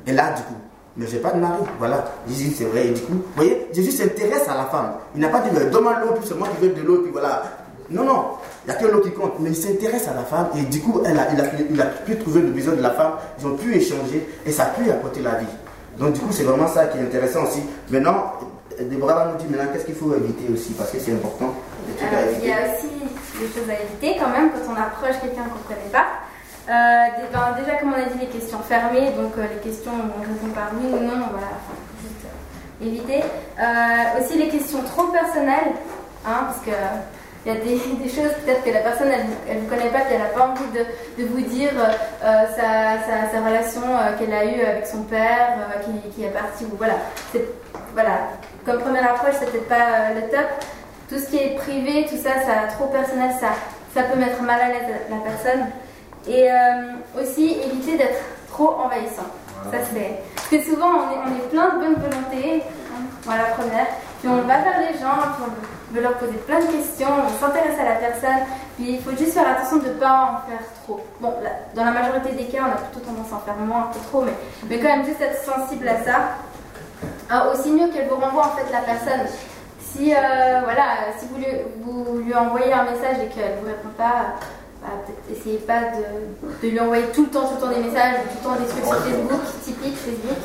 Et 0.07 0.13
là, 0.13 0.33
du 0.33 0.43
coup, 0.43 0.55
mais 0.97 1.07
j'ai 1.07 1.19
pas 1.19 1.31
de 1.33 1.41
mari. 1.41 1.63
Voilà. 1.79 2.05
Jésus, 2.29 2.55
c'est 2.57 2.65
vrai. 2.65 2.87
Et 2.87 2.91
du 2.91 3.01
coup, 3.03 3.15
vous 3.15 3.23
voyez, 3.37 3.67
Jésus 3.73 3.93
s'intéresse 3.93 4.49
à 4.49 4.55
la 4.55 4.65
femme. 4.65 4.93
Il 5.15 5.21
n'a 5.21 5.29
pas 5.29 5.41
dit, 5.41 5.51
mais 5.53 5.67
donne-moi 5.67 5.95
l'eau, 6.01 6.13
puis 6.15 6.25
c'est 6.27 6.35
moi 6.37 6.49
qui 6.49 6.67
veux 6.67 6.73
de 6.73 6.83
l'eau, 6.83 7.03
puis 7.03 7.13
voilà. 7.13 7.43
Non, 7.91 8.05
non. 8.05 8.25
Il 8.65 8.71
n'y 8.71 8.77
a 8.77 8.81
que 8.81 8.87
l'eau 8.87 9.01
qui 9.01 9.13
compte. 9.13 9.35
Mais 9.39 9.51
il 9.51 9.57
s'intéresse 9.57 10.09
à 10.09 10.15
la 10.15 10.23
femme. 10.25 10.49
Et 10.57 10.63
du 10.63 10.81
coup, 10.81 11.03
elle 11.05 11.19
a, 11.19 11.33
il, 11.33 11.41
a, 11.41 11.45
il 11.71 11.81
a 11.81 11.87
pu 11.87 12.17
trouver 12.17 12.41
le 12.41 12.49
besoin 12.49 12.75
de 12.75 12.83
la 12.83 12.91
femme. 12.91 13.13
Ils 13.39 13.47
ont 13.47 13.57
pu 13.57 13.75
échanger. 13.77 14.29
Et 14.45 14.51
ça 14.51 14.65
a 14.65 14.67
pu 14.67 14.91
apporter 14.91 15.21
la 15.21 15.37
vie. 15.37 15.47
Donc, 15.99 16.13
du 16.15 16.21
coup, 16.21 16.33
c'est 16.33 16.43
vraiment 16.43 16.69
ça 16.69 16.87
qui 16.87 16.99
est 16.99 17.03
intéressant 17.03 17.45
aussi. 17.45 17.63
Maintenant, 17.91 18.33
Déborah 18.79 19.15
va 19.15 19.33
nous 19.33 19.39
dire 19.39 19.47
maintenant 19.51 19.73
qu'est-ce 19.73 19.87
qu'il 19.87 19.95
faut 19.95 20.13
éviter 20.15 20.53
aussi? 20.53 20.73
Parce 20.73 20.91
que 20.91 20.99
c'est 20.99 21.13
important. 21.13 21.55
Alors, 22.01 22.21
il 22.43 22.49
y 22.49 22.53
a 22.53 22.57
aussi 22.75 22.91
des 23.41 23.47
choses 23.47 23.71
à 23.71 23.81
éviter 23.81 24.19
quand 24.19 24.31
même 24.31 24.51
quand 24.51 24.73
on 24.73 24.77
approche 24.77 25.21
quelqu'un 25.21 25.45
qu'on 25.45 25.63
ne 25.63 25.69
connaît 25.69 25.93
pas. 25.93 26.07
Euh, 26.69 27.05
ben, 27.33 27.55
déjà, 27.63 27.79
comme 27.79 27.93
on 27.93 27.97
a 27.97 28.07
dit, 28.11 28.19
les 28.21 28.27
questions 28.27 28.59
fermées, 28.59 29.11
donc 29.13 29.39
euh, 29.39 29.47
les 29.55 29.71
questions 29.71 29.93
on 29.93 30.21
répond 30.21 30.53
par 30.53 30.71
oui 30.75 30.87
ou 30.93 30.99
non, 30.99 31.27
voilà, 31.31 31.55
enfin, 31.63 31.79
juste 32.03 32.27
euh, 32.27 32.87
éviter. 32.87 33.23
Euh, 33.61 34.21
aussi 34.21 34.37
les 34.37 34.49
questions 34.49 34.83
trop 34.83 35.05
personnelles, 35.05 35.79
hein, 36.27 36.49
parce 36.49 36.59
que 36.67 36.73
il 37.45 37.55
y 37.55 37.57
a 37.57 37.61
des, 37.61 37.79
choses, 38.09 38.33
peut-être 38.45 38.65
que 38.65 38.71
la 38.71 38.81
personne, 38.81 39.07
elle 39.49 39.59
ne 39.59 39.61
vous 39.61 39.69
connaît 39.69 39.91
pas, 39.91 40.01
puis 40.01 40.15
elle 40.15 40.23
n'a 40.23 40.35
pas 40.35 40.49
envie 40.49 40.65
de, 40.75 41.25
vous 41.25 41.41
dire 41.43 41.71
sa, 42.21 43.47
relation 43.47 43.83
qu'elle 44.19 44.35
a 44.35 44.45
eue 44.45 44.61
avec 44.63 44.89
son 44.89 45.05
père, 45.05 45.57
qui, 46.17 46.25
est 46.25 46.31
parti, 46.31 46.65
ou 46.65 46.77
voilà. 46.77 46.95
Voilà. 47.95 48.19
Comme 48.65 48.81
première 48.81 49.13
approche, 49.13 49.35
c'est 49.39 49.53
peut-être 49.53 49.69
pas 49.69 50.11
le 50.17 50.23
top. 50.23 50.49
Tout 51.09 51.21
ce 51.21 51.27
qui 51.27 51.37
est 51.37 51.55
privé, 51.55 52.05
tout 52.11 52.17
ça, 52.17 52.41
ça 52.45 52.67
trop 52.77 52.87
personnel, 52.87 53.31
ça, 53.39 53.51
ça 53.95 54.03
peut 54.09 54.19
mettre 54.19 54.43
mal 54.43 54.61
à 54.61 54.69
l'aise 54.71 54.97
la 55.09 55.17
personne. 55.19 55.67
Et 56.29 56.51
euh, 56.51 57.21
aussi 57.21 57.57
éviter 57.65 57.97
d'être 57.97 58.21
trop 58.51 58.77
envahissant. 58.85 59.29
Ça 59.71 59.79
c'est. 59.93 60.23
Parce 60.35 60.49
que 60.49 60.63
souvent 60.71 60.87
on 60.87 61.11
est, 61.11 61.19
on 61.27 61.37
est 61.37 61.49
plein 61.51 61.75
de 61.75 61.79
bonne 61.79 61.95
volonté, 61.95 62.63
hein, 62.63 63.03
voilà 63.23 63.45
première, 63.57 63.87
puis 64.21 64.29
on 64.29 64.43
va 64.43 64.59
vers 64.59 64.81
les 64.81 64.99
gens, 64.99 65.23
puis 65.35 65.45
on 65.47 65.95
veut 65.95 66.03
leur 66.03 66.15
poser 66.15 66.39
plein 66.47 66.61
de 66.61 66.67
questions, 66.67 67.09
on 67.09 67.45
s'intéresse 67.45 67.79
à 67.81 67.85
la 67.85 67.97
personne, 67.97 68.47
puis 68.77 68.93
il 68.93 69.01
faut 69.01 69.11
juste 69.11 69.33
faire 69.33 69.49
attention 69.49 69.79
de 69.79 69.89
ne 69.89 69.95
pas 69.95 70.43
en 70.45 70.49
faire 70.49 70.61
trop. 70.85 71.01
Bon, 71.21 71.35
là, 71.43 71.51
dans 71.75 71.85
la 71.85 71.91
majorité 71.91 72.33
des 72.33 72.45
cas, 72.45 72.63
on 72.63 72.73
a 72.73 72.77
plutôt 72.77 73.01
tendance 73.01 73.33
à 73.33 73.37
en 73.37 73.41
faire 73.41 73.57
moins 73.57 73.91
que 73.93 73.99
trop, 74.09 74.23
mais, 74.23 74.35
mais 74.69 74.79
quand 74.79 74.97
même 74.97 75.07
juste 75.07 75.21
être 75.21 75.43
sensible 75.43 75.89
à 75.89 76.05
ça. 76.05 76.19
Ah, 77.29 77.49
aussi 77.49 77.71
mieux 77.71 77.89
qu'elle 77.89 78.09
vous 78.09 78.17
renvoie 78.17 78.47
en 78.47 78.57
fait 78.57 78.71
la 78.73 78.81
personne. 78.81 79.27
Si 79.81 80.15
euh, 80.15 80.61
voilà, 80.63 81.11
si 81.19 81.27
vous 81.27 81.37
lui, 81.37 81.47
vous 81.83 82.19
lui 82.19 82.35
envoyez 82.35 82.73
un 82.73 82.85
message 82.85 83.17
et 83.25 83.29
qu'elle 83.29 83.57
ne 83.57 83.61
vous 83.61 83.67
répond 83.67 83.89
pas, 83.97 84.37
essayez 85.31 85.59
pas 85.59 85.81
de, 85.81 86.67
de 86.67 86.71
lui 86.71 86.81
envoyer 86.81 87.05
tout 87.15 87.25
le 87.25 87.29
temps, 87.29 87.47
tout 87.47 87.55
le 87.57 87.61
temps 87.61 87.69
des 87.69 87.85
messages, 87.85 88.15
tout 88.31 88.39
le 88.39 88.45
temps 88.45 88.57
des 88.61 88.67
trucs 88.67 88.85
sur 88.85 88.95
Facebook, 88.95 89.41
typique 89.65 89.97
Facebook. 89.97 90.39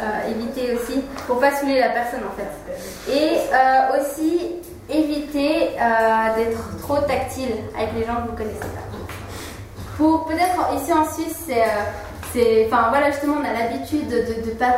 Euh, 0.00 0.30
évitez 0.30 0.74
aussi 0.74 1.02
pour 1.26 1.38
pas 1.40 1.52
saouler 1.52 1.80
la 1.80 1.90
personne 1.90 2.20
en 2.26 2.34
fait. 2.36 3.12
Et 3.12 3.38
euh, 3.52 4.00
aussi 4.00 4.56
éviter 4.90 5.70
euh, 5.80 6.36
d'être 6.36 6.76
trop 6.82 6.98
tactile 6.98 7.54
avec 7.76 7.94
les 7.96 8.04
gens 8.04 8.16
que 8.22 8.30
vous 8.30 8.36
connaissez 8.36 8.58
pas. 8.58 8.84
Pour 9.96 10.26
peut-être 10.26 10.74
ici 10.82 10.92
en 10.92 11.04
Suisse, 11.04 11.48
c'est, 12.32 12.66
enfin 12.66 12.88
voilà 12.90 13.10
justement, 13.12 13.36
on 13.40 13.44
a 13.48 13.52
l'habitude 13.52 14.08
de, 14.08 14.48
de 14.48 14.54
pas 14.56 14.74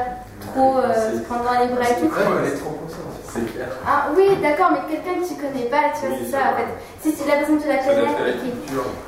trop 0.53 0.77
se 0.81 1.19
prendre 1.25 1.45
dans 1.45 1.59
les 1.59 1.69
bras 1.69 1.91
et 1.91 2.01
tout. 2.01 2.09
Vraiment, 2.09 2.37
elle 2.45 2.53
est 2.53 2.57
trop 2.57 2.71
consciente, 2.71 3.16
c'est 3.37 3.53
clair. 3.55 3.69
Ah 3.87 4.09
oui, 4.17 4.29
d'accord, 4.43 4.71
mais 4.73 4.81
quelqu'un 4.91 5.21
que 5.21 5.29
tu 5.29 5.35
connais 5.35 5.67
pas, 5.71 5.93
tu 5.95 6.07
vois, 6.07 6.17
Oui, 6.17 6.23
c'est 6.25 6.31
ça 6.33 6.39
en 6.53 6.57
fait. 6.57 6.71
Si 7.03 7.13
c'est 7.17 7.29
la 7.29 7.37
personne 7.37 7.59
que 7.59 7.63
tu 7.63 7.69
la 7.69 7.79
connais, 7.79 8.03
la 8.03 8.33
qui- 8.33 8.53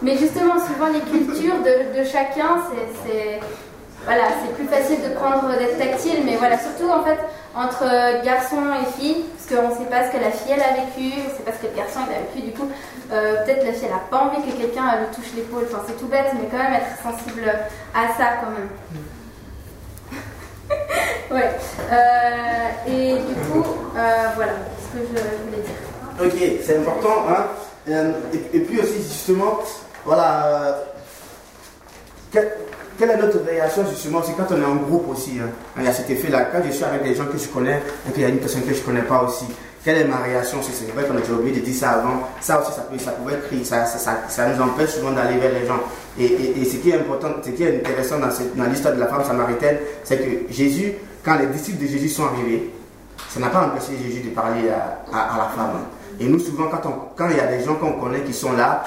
mais 0.02 0.16
justement, 0.16 0.54
suivant 0.64 0.88
les 0.92 1.00
cultures 1.00 1.58
de, 1.64 1.98
de 1.98 2.04
chacun, 2.04 2.62
c'est, 3.04 3.40
voilà, 4.04 4.24
c'est 4.40 4.54
plus 4.54 4.66
facile 4.66 5.02
de 5.02 5.14
prendre 5.14 5.48
d'être 5.58 5.76
tactile, 5.78 6.20
mais 6.24 6.36
voilà, 6.36 6.56
surtout 6.58 6.88
en 6.90 7.02
fait 7.02 7.18
entre 7.56 7.84
garçon 8.24 8.62
et 8.80 8.86
fille, 9.00 9.24
parce 9.34 9.48
qu'on 9.60 9.68
ne 9.68 9.74
sait 9.74 9.90
pas 9.90 10.06
ce 10.06 10.12
que 10.16 10.22
la 10.22 10.30
fille 10.30 10.52
elle 10.54 10.62
a 10.62 10.74
vécu, 10.78 11.12
on 11.18 11.28
ne 11.32 11.34
sait 11.36 11.42
pas 11.44 11.52
ce 11.52 11.66
que 11.66 11.72
le 11.72 11.76
garçon 11.76 12.00
il 12.08 12.14
a 12.14 12.20
vécu, 12.24 12.46
du 12.46 12.52
coup, 12.56 12.68
euh, 13.12 13.44
peut-être 13.44 13.66
la 13.66 13.72
fille 13.72 13.88
elle 13.90 13.96
a 13.98 14.04
pas 14.08 14.24
envie 14.30 14.40
que 14.46 14.54
quelqu'un 14.56 14.96
lui 15.02 15.08
touche 15.14 15.32
l'épaule, 15.34 15.66
enfin 15.66 15.82
c'est 15.86 15.98
tout 15.98 16.06
bête, 16.06 16.30
mais 16.34 16.46
quand 16.50 16.56
même 16.62 16.74
être 16.74 16.94
sensible 17.02 17.44
à 17.94 18.02
ça 18.16 18.38
quand 18.40 18.50
même. 18.52 18.68
Ouais, 21.30 21.50
Euh, 21.90 22.90
et 22.90 23.14
du 23.14 23.34
coup, 23.50 23.64
euh, 23.96 24.26
voilà 24.36 24.52
ce 24.80 24.98
que 24.98 25.04
je 25.04 25.44
voulais 25.44 25.62
dire. 25.62 26.24
Ok, 26.24 26.60
c'est 26.64 26.76
important. 26.78 27.24
Hein? 27.28 27.44
Euh, 27.88 28.12
Et, 28.52 28.60
puis 28.60 28.80
aussi, 28.80 28.96
justement, 29.02 29.60
voilà. 30.04 30.78
quelle, 32.32 32.52
quelle 32.98 33.10
est 33.10 33.16
notre 33.16 33.38
réaction, 33.44 33.84
justement, 33.88 34.20
c'est 34.22 34.32
quand 34.32 34.46
on 34.50 34.60
est 34.60 34.64
en 34.64 34.76
groupe 34.76 35.08
aussi. 35.10 35.38
hein. 35.40 35.48
Il 35.78 35.84
y 35.84 35.88
a 35.88 35.92
cet 35.92 36.10
effet-là. 36.10 36.46
Quand 36.52 36.58
je 36.66 36.72
suis 36.72 36.84
avec 36.84 37.02
des 37.04 37.14
gens 37.14 37.26
que 37.26 37.38
je 37.38 37.46
connais 37.48 37.80
et 38.08 38.12
qu'il 38.12 38.22
y 38.22 38.26
a 38.26 38.28
une 38.28 38.38
personne 38.38 38.62
que 38.62 38.74
je 38.74 38.80
ne 38.80 38.84
connais 38.84 39.02
pas 39.02 39.22
aussi, 39.22 39.44
quelle 39.84 39.98
est 39.98 40.04
ma 40.04 40.18
réaction 40.18 40.58
C'est 40.62 40.90
vrai 40.92 41.04
qu'on 41.04 41.16
a 41.16 41.20
déjà 41.20 41.32
oublié 41.32 41.60
de 41.60 41.64
dire 41.64 41.74
ça 41.74 41.90
avant. 41.92 42.24
Ça 42.40 42.60
aussi, 42.60 42.72
ça, 42.72 42.82
peut, 42.82 42.98
ça 42.98 43.12
pouvait 43.12 43.34
être 43.34 43.64
ça, 43.64 43.86
ça, 43.86 44.18
ça, 44.28 44.48
nous 44.48 44.60
empêche 44.62 44.90
souvent 44.90 45.12
d'aller 45.12 45.38
vers 45.38 45.52
les 45.52 45.66
gens. 45.66 45.80
Et, 46.18 46.24
et- 46.60 46.64
ce 46.64 46.76
qui 46.76 46.90
est 46.90 46.96
important, 46.98 47.28
ce 47.42 47.50
qui 47.50 47.62
est 47.62 47.76
intéressant 47.78 48.18
dans, 48.18 48.26
dans 48.26 48.68
l'histoire 48.68 48.94
de 48.94 49.00
la 49.00 49.06
femme 49.06 49.24
samaritaine, 49.24 49.78
c'est 50.04 50.18
que 50.18 50.52
Jésus, 50.52 50.94
quand 51.28 51.38
les 51.38 51.46
disciples 51.46 51.82
de 51.82 51.86
Jésus 51.86 52.08
sont 52.08 52.24
arrivés, 52.24 52.70
ça 53.28 53.38
n'a 53.38 53.48
pas 53.48 53.66
empêché 53.66 53.92
Jésus 54.02 54.22
de 54.22 54.30
parler 54.30 54.70
à, 54.70 55.36
la 55.36 55.44
femme. 55.54 55.84
Et 56.18 56.26
nous, 56.26 56.38
souvent, 56.38 56.68
quand, 56.68 57.28
il 57.28 57.36
y 57.36 57.40
a 57.40 57.46
des 57.46 57.62
gens 57.62 57.74
qu'on 57.74 57.92
connaît 57.92 58.22
qui 58.22 58.32
sont 58.32 58.52
là, 58.52 58.84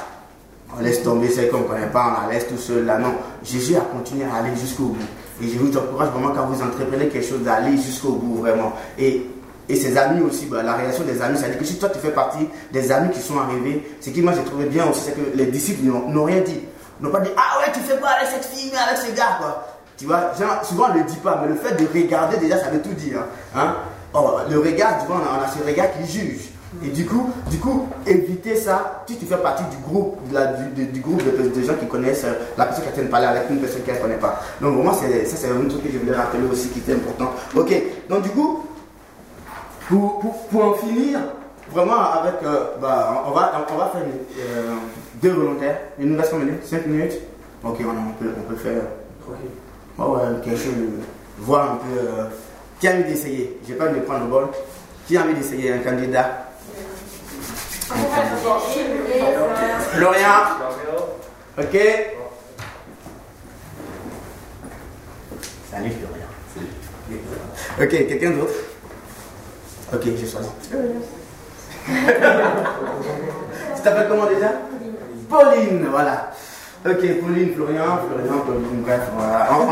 on 0.75 0.81
laisse 0.81 1.03
tomber 1.03 1.29
celles 1.29 1.49
qu'on 1.49 1.59
ne 1.59 1.65
connaît 1.65 1.87
pas, 1.87 2.17
on 2.17 2.27
la 2.27 2.33
laisse 2.33 2.47
tout 2.47 2.57
seul 2.57 2.85
là. 2.85 2.97
Non, 2.97 3.13
Jésus 3.43 3.75
a 3.75 3.81
continué 3.81 4.25
à 4.25 4.37
aller 4.37 4.55
jusqu'au 4.55 4.85
bout. 4.85 5.05
Et 5.43 5.47
je 5.47 5.57
vous 5.59 5.75
encourage 5.77 6.09
vraiment 6.09 6.33
quand 6.33 6.47
vous 6.47 6.61
entreprenez 6.63 7.09
quelque 7.09 7.27
chose 7.27 7.41
d'aller 7.41 7.77
jusqu'au 7.77 8.13
bout 8.13 8.41
vraiment. 8.41 8.73
Et, 8.97 9.27
et 9.69 9.75
ses 9.75 9.95
amis 9.97 10.21
aussi, 10.21 10.47
bah, 10.47 10.63
la 10.63 10.73
réaction 10.73 11.03
des 11.03 11.21
amis, 11.21 11.37
c'est-à-dire 11.37 11.59
que 11.59 11.65
si 11.65 11.77
toi 11.77 11.89
tu 11.89 11.99
fais 11.99 12.11
partie 12.11 12.47
des 12.71 12.91
amis 12.91 13.11
qui 13.11 13.19
sont 13.19 13.37
arrivés, 13.37 13.87
ce 13.99 14.09
qui 14.09 14.21
moi 14.21 14.33
j'ai 14.33 14.43
trouvé 14.43 14.65
bien 14.65 14.89
aussi, 14.89 15.01
c'est 15.05 15.11
que 15.13 15.37
les 15.37 15.45
disciples 15.45 15.83
n'ont 15.83 16.23
rien 16.23 16.41
dit. 16.41 16.61
N'ont 17.01 17.11
pas 17.11 17.19
dit 17.19 17.31
Ah 17.37 17.59
ouais, 17.59 17.71
tu 17.73 17.79
fais 17.81 17.97
quoi 17.99 18.09
avec 18.09 18.29
cette 18.29 18.45
fille, 18.45 18.71
avec 18.75 18.97
ce 18.97 19.15
gars 19.15 19.37
quoi? 19.39 19.70
Tu 20.01 20.07
vois, 20.07 20.31
souvent 20.63 20.85
on 20.89 20.93
ne 20.95 20.99
le 20.99 21.05
dit 21.05 21.17
pas, 21.17 21.39
mais 21.43 21.49
le 21.49 21.53
fait 21.53 21.75
de 21.75 21.87
regarder 21.87 22.37
déjà 22.37 22.57
ça 22.57 22.71
veut 22.71 22.81
tout 22.81 22.93
dire. 22.93 23.19
Hein? 23.55 23.75
Oh, 24.15 24.31
le 24.49 24.57
regard, 24.57 24.99
tu 24.99 25.05
vois, 25.05 25.17
on 25.17 25.41
a, 25.41 25.45
a 25.45 25.47
ce 25.47 25.63
regard 25.63 25.89
qui 25.91 26.11
juge. 26.11 26.49
Et 26.83 26.87
du 26.87 27.05
coup, 27.05 27.29
du 27.51 27.59
coup, 27.59 27.87
éviter 28.07 28.55
ça, 28.55 29.03
si 29.07 29.15
tu 29.17 29.27
fais 29.27 29.37
partie 29.37 29.63
du 29.65 29.77
groupe, 29.77 30.17
de 30.27 30.85
du, 30.85 31.01
groupe 31.01 31.21
de, 31.21 31.61
gens 31.61 31.75
qui 31.75 31.85
connaissent 31.85 32.23
euh, 32.23 32.33
la 32.57 32.65
personne 32.65 32.85
qui 32.85 32.91
train 32.93 33.03
de 33.03 33.09
parler 33.09 33.27
avec 33.27 33.47
une 33.51 33.59
personne 33.59 33.83
qu'elle 33.83 33.97
ne 33.97 34.01
connaît 34.01 34.17
pas. 34.17 34.41
Donc 34.59 34.73
vraiment, 34.73 34.93
c'est, 34.93 35.23
ça 35.25 35.37
c'est 35.37 35.51
un 35.51 35.67
truc 35.69 35.83
que 35.83 35.91
je 35.93 35.99
voulais 35.99 36.15
rappeler 36.15 36.47
aussi 36.51 36.69
qui 36.69 36.79
était 36.79 36.93
important. 36.93 37.33
Ok, 37.55 37.71
donc 38.09 38.23
du 38.23 38.29
coup, 38.31 38.65
pour, 39.87 40.19
pour, 40.19 40.47
pour 40.47 40.65
en 40.65 40.73
finir, 40.73 41.19
vraiment 41.71 41.99
avec, 41.99 42.41
euh, 42.43 42.71
bah, 42.81 43.23
on, 43.27 43.31
va, 43.31 43.67
on 43.71 43.77
va 43.77 43.85
faire 43.93 44.01
euh, 44.01 44.73
deux 45.21 45.31
volontaires. 45.31 45.77
Il 45.99 46.07
nous 46.07 46.17
reste 46.17 46.31
combien 46.31 46.47
de 46.47 46.51
minutes? 46.53 46.65
5 46.65 46.87
minutes? 46.87 47.19
Ok, 47.63 47.77
on, 47.81 48.23
peut, 48.23 48.31
on 48.35 48.49
peut 48.49 48.55
faire 48.55 48.81
oh 50.01 50.15
ouais, 50.15 50.21
quelque 50.43 50.57
chose, 50.57 50.73
de- 50.75 50.99
voir 51.39 51.73
un 51.73 51.75
peu. 51.77 51.97
euh, 51.99 52.25
qui 52.79 52.87
a 52.87 52.91
envie 52.93 53.03
d'essayer? 53.03 53.59
J'ai 53.67 53.75
pas 53.75 53.87
envie 53.89 53.99
de 53.99 54.05
prendre 54.05 54.25
le 54.25 54.29
bol. 54.31 54.47
Qui 55.07 55.17
a 55.17 55.21
envie 55.21 55.33
d'essayer 55.35 55.73
un 55.73 55.79
candidat? 55.79 56.47
Florian 59.91 60.39
Ok 61.57 61.77
Salut 65.71 65.91
Florian. 65.91 66.27
Ok, 67.79 67.89
quelqu'un 67.89 68.31
d'autre? 68.31 68.53
Ok, 69.93 70.01
j'ai 70.03 70.27
choisi. 70.27 70.49
tu 73.75 73.81
t'appelles 73.83 74.07
comment 74.09 74.25
déjà? 74.27 74.51
Pauline, 75.29 75.87
voilà. 75.89 76.31
Ok, 76.83 76.97
Pauline, 77.21 77.53
Florian, 77.53 77.99
Florian, 78.07 78.39
Pauline, 78.45 78.81
bref, 78.81 79.01
voilà. 79.15 79.47
On, 79.51 79.61
on- 79.61 79.67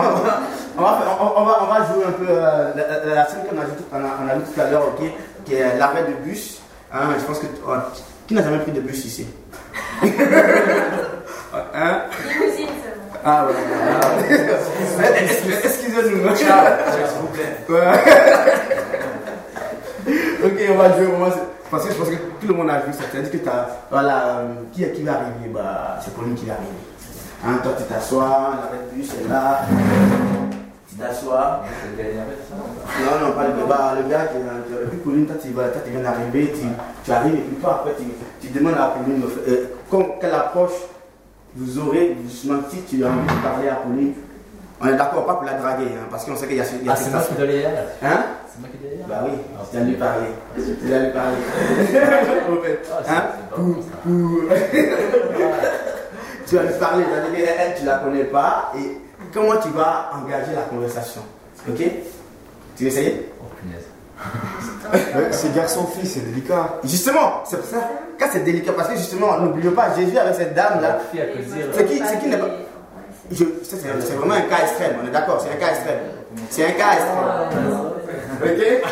on 0.78 0.82
va, 0.84 0.89
on- 1.19 1.34
on 1.41 1.45
va, 1.45 1.54
on 1.63 1.65
va 1.65 1.78
jouer 1.91 2.06
un 2.08 2.12
peu 2.12 2.28
euh, 2.30 2.72
la, 3.15 3.26
scène 3.28 3.39
qu'on 3.50 3.58
a, 3.60 3.65
vu- 3.65 3.84
on 3.91 3.98
a, 3.98 4.10
on 4.24 4.28
a 4.30 4.36
vu 4.36 4.43
tout 4.54 4.62
à 4.62 4.69
l'heure, 4.69 4.86
ok, 4.89 5.02
qui 5.43 5.56
est 5.56 5.76
l'arrêt 5.78 6.04
de 6.04 6.13
bus. 6.24 6.62
Hein, 6.93 7.15
je 7.19 7.26
pense 7.26 7.39
que. 7.39 7.48
oh, 7.67 7.74
qui 8.28 8.36
n'a 8.36 8.43
jamais 8.43 8.60
pris 8.60 8.72
de 8.72 8.82
bus 8.82 9.04
ici? 9.06 9.26
Hein? 11.74 12.02
Limousine 12.28 12.67
seulement. 12.67 13.19
Ah 13.26 13.48
ouais. 13.48 13.56
Excusez-nous. 15.63 16.36
S'il 16.36 16.48
vous 17.22 17.28
plaît. 17.34 17.56
Ok, 20.43 20.54
on 20.72 20.76
va 20.78 20.89
jouer 20.95 21.06
vraiment. 21.06 21.30
Parce 21.69 21.86
que 21.86 21.91
je 21.93 21.98
pense 21.98 22.10
que 22.10 22.15
tout 22.15 22.48
le 22.48 22.54
monde 22.54 22.69
a 22.69 22.80
vu 22.80 22.93
ça. 22.93 23.00
C'est-à-dire 23.12 23.32
que 23.32 23.38
tu 23.38 23.50
as. 23.50 23.67
Voilà, 23.91 24.39
euh, 24.39 24.45
qui, 24.72 24.89
qui 24.91 25.04
va 25.04 25.13
arriver? 25.13 25.50
Bah, 25.54 26.00
C'est 26.04 26.13
Pauline 26.13 26.36
qui 26.36 26.45
va 26.45 26.54
arriver. 26.54 26.69
Hein, 27.45 27.60
toi, 27.63 27.71
tu 27.78 27.84
t'assois, 27.86 28.52
la 28.71 28.95
bus 28.95 29.10
est 29.13 29.30
là. 29.30 29.62
tu 30.89 30.95
t'assois. 30.95 31.62
Non, 32.99 33.28
non, 33.28 33.32
pas 33.34 33.47
le 33.47 33.54
débat. 33.54 33.93
Le 33.95 34.10
gars, 34.10 34.28
tu 34.28 34.38
et 34.39 34.88
puis 34.89 34.97
Pauline, 34.99 35.25
toi, 35.25 35.36
tu, 35.41 35.49
toi, 35.52 35.63
tu 35.86 35.91
viens 35.91 36.02
d'arriver, 36.02 36.52
tu, 36.54 36.65
tu 37.06 37.12
arrives, 37.12 37.36
et 37.36 37.38
puis 37.38 37.56
toi, 37.58 37.75
après, 37.80 37.95
tu, 37.97 38.04
tu 38.45 38.54
demandes 38.54 38.75
à 38.75 38.88
Pauline, 38.97 39.23
euh, 39.47 39.65
comme, 39.89 40.19
quelle 40.19 40.34
approche 40.34 40.73
vous 41.56 41.80
aurez, 41.80 42.17
justement, 42.28 42.60
si 42.69 42.82
tu 42.84 43.04
as 43.06 43.08
envie 43.08 43.21
de 43.21 43.41
parler 43.43 43.69
à 43.69 43.75
Pauline? 43.75 44.13
On 44.82 44.88
est 44.88 44.95
d'accord, 44.95 45.25
pas 45.25 45.34
pour 45.36 45.43
la 45.45 45.54
draguer, 45.56 45.86
hein, 45.93 46.08
parce 46.10 46.23
qu'on 46.25 46.36
sait 46.38 46.47
qu'il 46.47 46.56
y 46.58 46.62
a, 46.62 46.65
il 46.82 46.86
y 46.86 46.89
a 46.89 46.93
Ah, 46.93 46.95
c'est 46.95 47.12
moi 47.12 47.21
qui 47.21 47.34
dois 47.36 47.43
aller 47.43 47.65
Hein? 47.65 48.23
C'est 48.47 48.60
moi 48.62 48.69
qui 48.71 48.78
dois 48.78 48.91
aller 48.91 49.04
Bah 49.10 49.21
oui, 49.25 49.32
Ah, 49.58 49.63
tu 49.69 49.78
vas 49.78 49.84
lui 49.84 49.95
parler. 49.95 50.28
Tu 50.56 50.88
vas 50.89 50.99
lui 50.99 51.12
parler. 51.12 51.38
Fait, 52.63 52.80
Ah, 53.08 53.13
hein? 53.13 53.23
Pour- 53.54 53.84
tu 56.49 56.55
vas 56.55 56.63
lui 56.63 56.73
parler, 56.79 57.03
tu 57.05 57.09
vas 57.12 57.38
dire 57.38 57.45
qu'elle, 57.55 57.75
tu 57.79 57.85
la 57.85 57.97
connais 57.99 58.23
pas, 58.25 58.71
et 58.77 58.97
comment 59.33 59.57
tu 59.57 59.69
vas 59.69 60.09
engager 60.15 60.53
la 60.55 60.63
conversation. 60.63 61.21
Ok? 61.69 61.77
Tu 62.75 62.83
veux 62.83 62.89
essayer? 62.89 63.31
Oh 63.41 63.45
punaise. 63.62 63.85
Ouais, 65.15 65.27
C'est 65.31 65.53
garçon-fille, 65.53 66.07
c'est 66.07 66.21
délicat. 66.21 66.79
Justement, 66.83 67.43
c'est 67.45 67.57
pour 67.57 67.65
ça. 67.65 67.77
Quand 68.19 68.25
c'est 68.31 68.43
délicat, 68.43 68.71
parce 68.73 68.89
que 68.89 68.95
justement, 68.95 69.38
n'oublions 69.39 69.71
pas, 69.71 69.93
Jésus 69.95 70.17
avec 70.17 70.33
cette 70.35 70.55
dame 70.55 70.81
là, 70.81 70.88
La 70.97 70.99
fille 70.99 71.21
à 71.21 71.25
cause 71.27 71.45
dire. 71.53 71.65
C'est 71.73 71.85
qui- 71.85 72.01
c'est 72.03 72.19
qui 72.19 72.27
n'est 72.27 72.38
pas- 72.38 72.47
c'est 73.31 74.13
vraiment 74.15 74.33
un 74.33 74.41
cas 74.41 74.63
extrême, 74.63 74.95
on 75.03 75.07
est 75.07 75.12
d'accord, 75.12 75.39
c'est 75.39 75.51
un 75.55 75.59
cas 75.59 75.69
extrême. 75.73 75.99
C'est 76.49 76.65
un 76.65 76.71
cas 76.71 76.93
extrême. 76.93 77.79
Ok? 78.41 78.89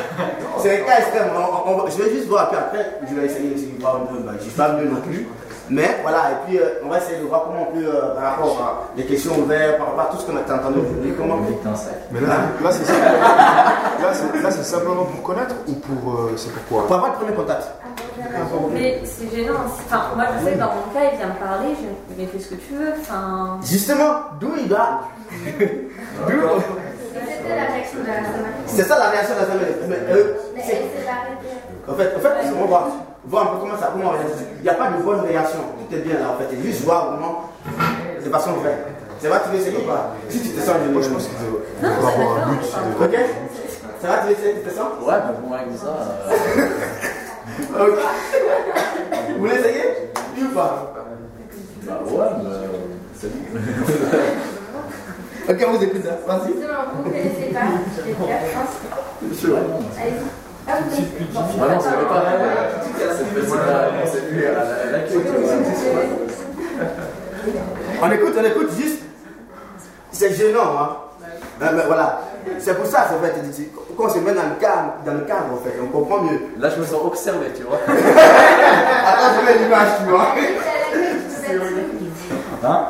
C'est 0.61 0.81
un 0.81 0.85
cas 0.85 0.99
extrême. 0.99 1.27
On- 1.35 1.69
on- 1.71 1.83
on- 1.83 1.89
je 1.89 2.03
vais 2.03 2.11
juste 2.11 2.27
voir, 2.27 2.49
puis 2.49 2.57
après, 2.59 2.85
je 3.09 3.15
vais 3.15 3.25
essayer 3.25 3.53
aussi 3.55 3.65
de 3.67 3.81
voir 3.81 3.95
un 3.95 3.99
peu. 4.05 4.17
Je 4.29 4.33
ne 4.35 4.39
suis 4.39 4.51
pas 4.51 4.73
mieux 4.73 4.89
non 4.89 5.01
plus. 5.01 5.27
Mais 5.69 5.97
voilà, 6.01 6.31
et 6.31 6.35
puis 6.47 6.57
euh, 6.59 6.79
on 6.85 6.89
va 6.89 6.97
essayer 6.99 7.17
de 7.19 7.25
voir 7.25 7.43
comment 7.43 7.67
on 7.69 7.73
peut, 7.75 7.85
euh, 7.85 8.15
par 8.15 8.23
rapport 8.31 8.57
à 8.61 8.83
les 8.95 9.05
questions 9.05 9.37
ouvertes, 9.37 9.77
par 9.77 9.87
rapport 9.87 10.01
à 10.01 10.05
tout 10.05 10.17
ce 10.17 10.25
qu'on 10.25 10.37
a 10.37 10.41
entendu 10.41 10.79
aujourd'hui, 10.79 11.13
comment 11.17 11.37
Putain, 11.39 11.75
ça. 11.75 11.89
Mais 12.11 12.21
là, 12.21 12.27
là 12.63 12.71
c'est 12.71 12.87
là, 14.03 14.13
c'est- 14.13 14.41
là, 14.41 14.51
c'est 14.51 14.63
simplement 14.63 15.03
pour 15.05 15.21
connaître 15.23 15.55
ou 15.67 15.73
pour. 15.73 16.13
euh, 16.13 16.33
c'est 16.37 16.51
pourquoi 16.53 16.87
Pour 16.87 16.95
avoir 16.95 17.11
le 17.11 17.17
premier 17.17 17.33
contact. 17.33 17.67
Mais 18.73 19.01
c'est 19.05 19.35
gênant. 19.35 19.55
Enfin, 19.65 20.01
moi, 20.15 20.25
je 20.39 20.45
sais 20.45 20.51
que 20.53 20.59
dans 20.59 20.67
mon 20.67 20.81
cas, 20.93 21.09
il 21.11 21.17
vient 21.17 21.27
me 21.27 21.33
parler, 21.39 21.67
je 21.79 22.15
mais 22.17 22.25
fais 22.27 22.39
ce 22.39 22.49
que 22.49 22.55
tu 22.55 22.73
veux. 22.73 22.93
Enfin, 22.99 23.59
Justement, 23.63 24.13
d'où 24.39 24.51
il 24.57 24.67
va? 24.69 25.01
D'où? 25.31 26.33
C'était 27.13 27.55
la 27.55 27.65
réaction 27.73 27.99
de 28.01 28.07
la 28.07 28.17
semaine. 28.17 28.53
C'est 28.67 28.83
ça 28.83 28.97
la 28.99 29.09
réaction 29.09 29.35
de 29.35 29.39
la. 29.39 29.87
Mais, 29.87 29.95
euh, 30.13 30.33
Mais 30.55 30.61
c'est- 30.61 30.73
elle 30.73 31.03
s'est 31.03 31.09
arrêtée. 31.09 31.57
En 31.89 31.93
fait, 31.93 32.15
en 32.15 32.19
fait 32.19 32.53
on 32.61 32.65
va 32.67 32.87
voir 33.27 33.43
un 33.43 33.45
peu 33.55 33.59
comment 33.61 33.77
ça 33.77 33.89
comment. 33.93 34.13
Il 34.59 34.63
n'y 34.63 34.69
a 34.69 34.73
pas 34.73 34.89
de 34.91 35.03
bonne 35.03 35.19
réaction. 35.21 35.59
Tout 35.89 35.95
est 35.95 35.99
bien 35.99 36.19
là 36.19 36.31
en 36.31 36.37
fait. 36.39 36.47
C'est 36.51 36.61
juste 36.61 36.81
voir 36.83 37.11
vraiment 37.11 37.49
de 38.23 38.29
façon 38.29 38.51
vraie. 38.53 38.77
C'est 39.19 39.27
vrai, 39.29 39.39
tu 39.45 39.49
veux 39.49 39.57
essayer 39.61 39.77
ou 39.83 39.87
pas 39.87 40.13
Si 40.29 40.39
tu 40.41 40.49
te 40.49 40.59
sens 40.59 40.75
Moi, 40.91 41.01
je 41.01 41.09
pense 41.09 41.27
qu'il 41.27 41.37
doit 41.39 41.59
Non, 41.81 42.01
doit 42.01 42.11
c'est 42.15 42.21
avoir 42.21 42.47
un 42.47 42.51
but. 42.51 43.05
Ok? 43.15 43.15
Ça 43.99 44.07
va, 44.09 44.17
tu 44.19 44.25
veux 44.27 44.31
essayer, 44.33 44.53
tu 44.53 44.69
te 44.69 44.75
sens? 44.75 44.87
Ouais, 45.01 45.13
mais 45.25 45.47
bon, 45.47 45.53
avec 45.55 45.67
ça. 45.75 45.87
euh, 47.75 47.87
Ok. 47.87 47.99
Vous 49.33 49.39
voulez 49.39 49.55
essayer? 49.55 49.83
Oui 50.37 50.43
ou 50.51 50.53
pas? 50.53 50.93
Bah 51.83 51.99
ouais, 52.05 52.27
mais. 52.43 52.67
C'est 53.19 53.29
bon. 53.33 53.59
Ok, 55.49 55.65
on 55.65 55.77
vous 55.77 55.83
écoute 55.83 56.03
ça. 56.03 56.11
Vas-y. 56.27 56.47
Justement, 56.47 56.73
vous 56.93 57.03
ne 57.03 57.09
connaissez 57.09 57.53
pas, 57.53 57.59
je 57.95 58.01
vais 58.03 58.11
dire, 58.11 58.37
je 58.45 58.53
pense. 58.53 59.41
Chaud. 59.41 59.55
Allez-y. 59.97 60.15
Ah, 60.69 60.73
non, 60.79 61.79
c'est 61.79 61.87
attends. 61.87 62.07
pas. 62.07 62.23
C'est 62.97 64.11
c'est 64.11 64.29
plus 64.29 64.41
la-. 64.41 64.51
On 68.01 68.11
écoute, 68.11 68.33
on 68.37 68.45
écoute 68.45 68.69
juste. 68.77 69.01
C'est 70.11 70.33
gênant, 70.33 70.77
hein. 70.79 70.97
Ben, 71.59 71.73
ben, 71.73 71.83
voilà. 71.87 72.21
C'est 72.59 72.75
pour 72.75 72.85
ça, 72.85 73.07
en 73.17 73.23
fait, 73.23 73.33
quand 73.97 74.05
on 74.05 74.09
se 74.09 74.19
met 74.19 74.33
dans 74.33 74.43
le 74.43 74.59
cadre, 74.59 74.93
dans 75.05 75.13
le 75.13 75.21
cadre, 75.21 75.53
en 75.53 75.57
fait, 75.57 75.73
on 75.81 75.87
comprend 75.87 76.21
mieux. 76.21 76.39
Là, 76.59 76.69
je 76.69 76.79
me 76.79 76.85
sens 76.85 77.01
observé, 77.03 77.47
tu 77.55 77.63
vois. 77.63 77.77
Attends, 77.87 79.39
je 79.39 79.45
mets 79.45 79.57
l'image, 79.63 79.87
tu 79.99 80.09
vois. 80.09 80.33
Hein? 82.63 82.85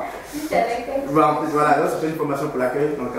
Voilà, 1.10 1.32
en 1.32 1.36
plus, 1.36 1.50
voilà, 1.52 1.70
là, 1.78 1.88
fait 2.00 2.08
une 2.08 2.16
formation 2.16 2.48
pour 2.50 2.60
l'accueil. 2.60 2.90
Donc, 2.98 3.10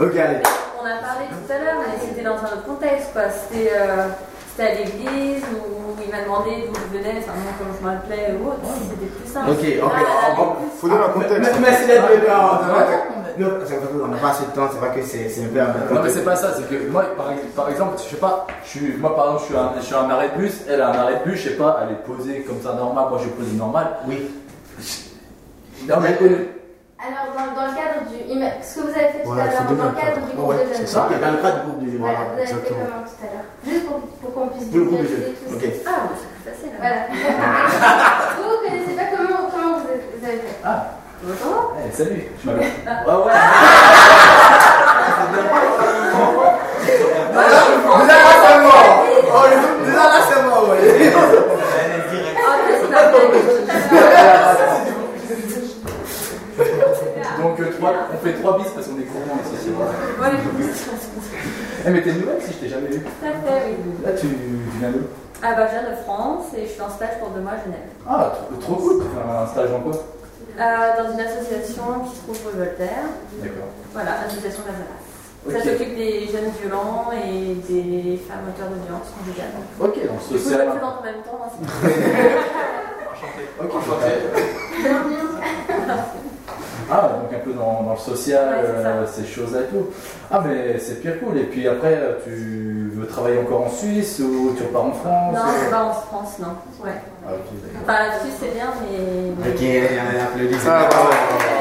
ok, 0.00 0.16
allez. 0.16 0.42
On 0.82 0.86
a 0.86 0.96
parlé 1.04 1.24
tout 1.30 1.52
à 1.52 1.58
l'heure, 1.58 1.78
mais 1.84 1.96
c'était 2.00 2.22
dans 2.24 2.38
un 2.38 2.50
autre 2.56 2.64
contexte, 2.66 3.12
quoi. 3.12 3.22
C'était 3.30 3.70
euh, 3.74 4.06
c'était 4.50 4.70
à 4.70 4.74
l'église 4.74 5.42
où 5.54 5.94
il 6.02 6.10
m'a 6.10 6.22
demandé 6.22 6.66
d'où 6.66 6.74
je 6.74 6.98
venais, 6.98 7.16
enfin, 7.18 7.32
comment 7.58 7.74
je 7.78 7.84
m'appelais 7.86 8.34
ou 8.40 8.48
autre. 8.48 8.60
C'était 8.90 9.06
plus 9.12 9.28
simple. 9.30 9.50
Ok, 9.50 9.62
ok, 9.84 9.92
on- 10.38 10.42
on- 10.42 10.54
plus- 10.56 10.70
Faut 10.80 10.88
donner 10.88 11.04
un 11.04 11.08
contexte. 11.10 11.52
Mais- 11.54 11.60
Merci 11.70 11.86
d'être 11.86 12.08
venu. 12.08 12.26
Non, 13.38 13.48
qu'on 13.48 14.08
n'a 14.08 14.18
pas 14.18 14.30
assez 14.30 14.44
de 14.44 14.50
temps, 14.50 14.68
c'est 14.70 14.78
vrai 14.78 14.90
que 14.94 15.02
c'est 15.06 15.28
c'est 15.30 15.44
un 15.44 15.48
peu 15.48 15.60
embêtant. 15.62 15.94
Non 15.94 16.02
mais 16.02 16.10
c'est 16.10 16.24
pas 16.24 16.36
ça, 16.36 16.52
c'est 16.54 16.68
que 16.68 16.90
moi 16.90 17.04
par, 17.16 17.26
par 17.56 17.70
exemple, 17.70 17.94
je 17.96 18.02
sais 18.10 18.16
pas, 18.16 18.46
je 18.64 18.68
suis, 18.68 18.96
moi 18.98 19.14
par 19.16 19.26
exemple 19.26 19.42
je 19.42 19.46
suis, 19.46 19.56
un, 19.56 19.70
je 19.76 19.82
suis 19.86 19.94
un 19.94 20.10
arrêt 20.10 20.28
de 20.30 20.36
bus, 20.42 20.60
elle 20.68 20.80
a 20.82 20.88
un 20.88 20.98
arrêt 20.98 21.20
de 21.24 21.30
bus, 21.30 21.40
je 21.40 21.48
sais 21.50 21.56
pas, 21.56 21.80
elle 21.82 21.92
est 21.92 22.04
posée 22.04 22.42
comme 22.42 22.60
ça 22.62 22.74
normal, 22.74 23.04
moi 23.08 23.18
je 23.22 23.28
pose 23.28 23.52
normal. 23.54 23.86
Oui. 24.06 24.30
Non 25.88 25.96
mais 26.00 26.18
Alors, 27.00 27.32
dans, 27.32 27.54
dans 27.56 27.66
le 27.68 27.74
cadre 27.76 28.04
du. 28.12 28.18
Ce 28.62 28.74
que 28.76 28.80
vous 28.84 28.92
avez 28.92 29.08
fait 29.08 29.22
tout 29.24 29.32
à 29.32 29.36
l'heure, 29.36 29.64
dans 29.64 29.82
un 29.84 29.88
le 29.88 29.96
cadre 29.96 30.20
du 30.26 30.36
groupe 30.36 30.48
Ouais, 30.50 30.56
de 30.56 30.60
jeunes. 30.68 30.76
c'est 30.76 30.86
ça. 30.86 31.06
Ok, 31.08 31.20
dans 31.20 31.30
le 31.32 31.36
cadre 31.40 31.58
du 31.64 31.70
groupe 31.70 31.80
de 31.80 31.96
Voilà, 31.98 32.18
vous 32.18 32.36
avez 32.36 32.44
fait 32.46 32.52
exactement. 32.52 32.84
comment 32.84 33.04
tout 33.08 33.24
à 33.24 33.28
l'heure 33.32 33.48
Juste 33.64 33.86
pour, 33.88 33.96
pour 34.20 34.30
qu'on 34.34 34.48
puisse 34.52 34.68
Pour 34.68 34.76
le 34.78 34.84
groupe 34.84 35.00
de 35.00 35.06
visualiser 35.06 35.32
jeunes. 35.48 35.56
Ok. 35.56 35.64
ça. 35.80 35.90
Ah, 35.96 36.12
c'est 36.12 36.28
plus 36.28 36.44
facile. 36.44 36.72
hein. 36.76 36.80
Voilà. 36.84 37.00
vous, 38.36 38.44
vous 38.52 38.60
connaissez 38.60 38.94
pas 39.00 39.08
comment, 39.16 39.48
comment 39.48 39.72
vous 39.80 39.88
avez 39.88 40.04
vous 40.12 40.24
avez 40.28 40.38
fait 40.44 40.60
Ah, 40.62 40.68
Bonjour. 41.22 41.72
eh, 41.80 41.88
salut, 41.96 42.24
je 42.36 42.44
m'appelle. 42.46 42.68
Ouais 42.84 43.16
ouais. 43.16 43.32
Déjà 48.00 48.16
là, 48.16 48.32
c'est 48.44 48.58
mort. 48.60 49.04
Oh, 49.32 49.44
le- 49.48 49.86
Déjà 49.86 50.04
là, 50.04 50.20
c'est 50.28 50.42
mort, 50.42 50.68
ouais. 50.68 50.78
Ah, 52.36 52.56
c'est 52.68 52.90
pas 52.92 53.04
vrai. 53.08 53.24
Donc 57.40 57.58
euh, 57.60 57.69
trois, 57.80 57.92
on 58.14 58.18
fait 58.24 58.34
trois 58.34 58.52
bis 58.58 58.68
parce 58.74 58.86
qu'on 58.86 58.98
est 59.00 59.08
gourmands 59.10 59.40
ici. 59.42 59.54
c'est 59.64 59.72
vrai. 59.72 59.88
Ouais, 60.20 60.32
Eh 61.86 61.90
mais 61.90 62.02
t'es 62.02 62.12
nouvelle 62.12 62.40
si 62.42 62.52
je 62.52 62.58
t'ai 62.58 62.68
jamais 62.68 62.88
vu. 62.88 63.00
Tout 63.00 63.26
à 63.26 63.28
fait, 63.32 63.60
oui. 63.66 63.74
Là 64.04 64.12
tu 64.12 64.26
tu 64.28 64.34
viens 64.78 64.90
d'où? 64.90 65.00
Ah 65.42 65.54
bah, 65.56 65.64
je 65.66 65.72
viens 65.80 65.88
de 65.90 65.96
France 66.04 66.46
et 66.56 66.62
je 66.66 66.72
suis 66.72 66.82
en 66.82 66.90
stage 66.90 67.16
pour 67.18 67.30
deux 67.30 67.40
mois 67.40 67.52
à 67.52 67.58
Genève. 67.64 67.88
Ah 68.08 68.32
trop, 68.36 68.54
trop 68.60 68.76
cool, 68.82 68.96
tu 69.02 69.08
fais 69.08 69.22
un 69.24 69.46
stage 69.46 69.72
en 69.72 69.80
quoi? 69.80 69.94
Euh, 69.96 71.02
dans 71.02 71.08
une 71.14 71.20
association 71.20 72.00
qui 72.04 72.10
se 72.16 72.20
trouve 72.22 72.38
rue 72.52 72.58
Voltaire. 72.58 73.06
D'accord. 73.40 73.70
Voilà, 73.94 74.10
association 74.26 74.62
Casaras. 74.68 75.00
Ok. 75.46 75.52
Ça 75.56 75.60
s'occupe 75.64 75.94
des 75.96 76.28
jeunes 76.28 76.50
violents 76.60 77.08
et 77.16 77.54
des 77.64 78.20
femmes 78.28 78.44
auteurs 78.52 78.68
de 78.68 78.76
violence 78.84 79.08
conjugale. 79.16 79.56
Ok, 79.80 79.96
je 79.96 80.36
social. 80.36 80.66
le 80.66 80.72
présente 80.72 80.98
en 81.00 81.02
même 81.02 81.22
temps. 81.24 81.40
hein, 81.40 81.48
c'est- 81.56 81.64
Ok, 83.64 83.72
Ah, 86.92 87.10
donc 87.22 87.32
un 87.32 87.44
peu 87.44 87.52
dans, 87.52 87.82
dans 87.84 87.92
le 87.92 87.98
social, 87.98 88.48
Ouais, 88.48 88.64
euh, 88.66 89.06
ces 89.06 89.24
choses-là 89.26 89.60
et 89.60 89.64
tout. 89.74 89.86
Ah, 90.30 90.42
mais 90.44 90.78
c'est 90.78 91.00
pire 91.00 91.20
cool. 91.20 91.38
Et 91.38 91.44
puis 91.44 91.66
après, 91.68 91.94
euh, 91.94 92.14
tu 92.24 92.90
veux 92.94 93.06
travailler 93.06 93.38
encore 93.38 93.66
en 93.66 93.70
Suisse 93.70 94.18
ou 94.20 94.54
tu 94.56 94.64
repars 94.64 94.86
en 94.86 94.92
France 94.92 95.34
Non, 95.36 95.40
ou- 95.40 95.54
c'est 95.64 95.70
pas 95.70 95.84
en 95.84 95.92
France, 95.92 96.34
non. 96.40 96.54
Ouais. 96.84 96.92
Ah, 97.26 97.30
ok, 97.34 97.48
d'accord. 97.62 97.80
Enfin, 97.84 98.08
la 98.08 98.20
Suisse, 98.20 98.34
c'est 98.40 98.54
bien, 98.54 98.66
mais. 98.82 99.50
Ok, 99.50 99.58
c'est 99.60 100.68
Ah, 100.68 100.78
bien. 100.78 100.88
bravo. 100.88 101.08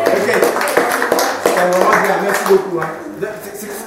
Ok. 0.07 0.29
C'est 1.43 1.77
vraiment 1.77 1.89
bien, 2.03 2.15
merci 2.23 2.43
beaucoup. 2.49 2.79
hein. 2.79 2.87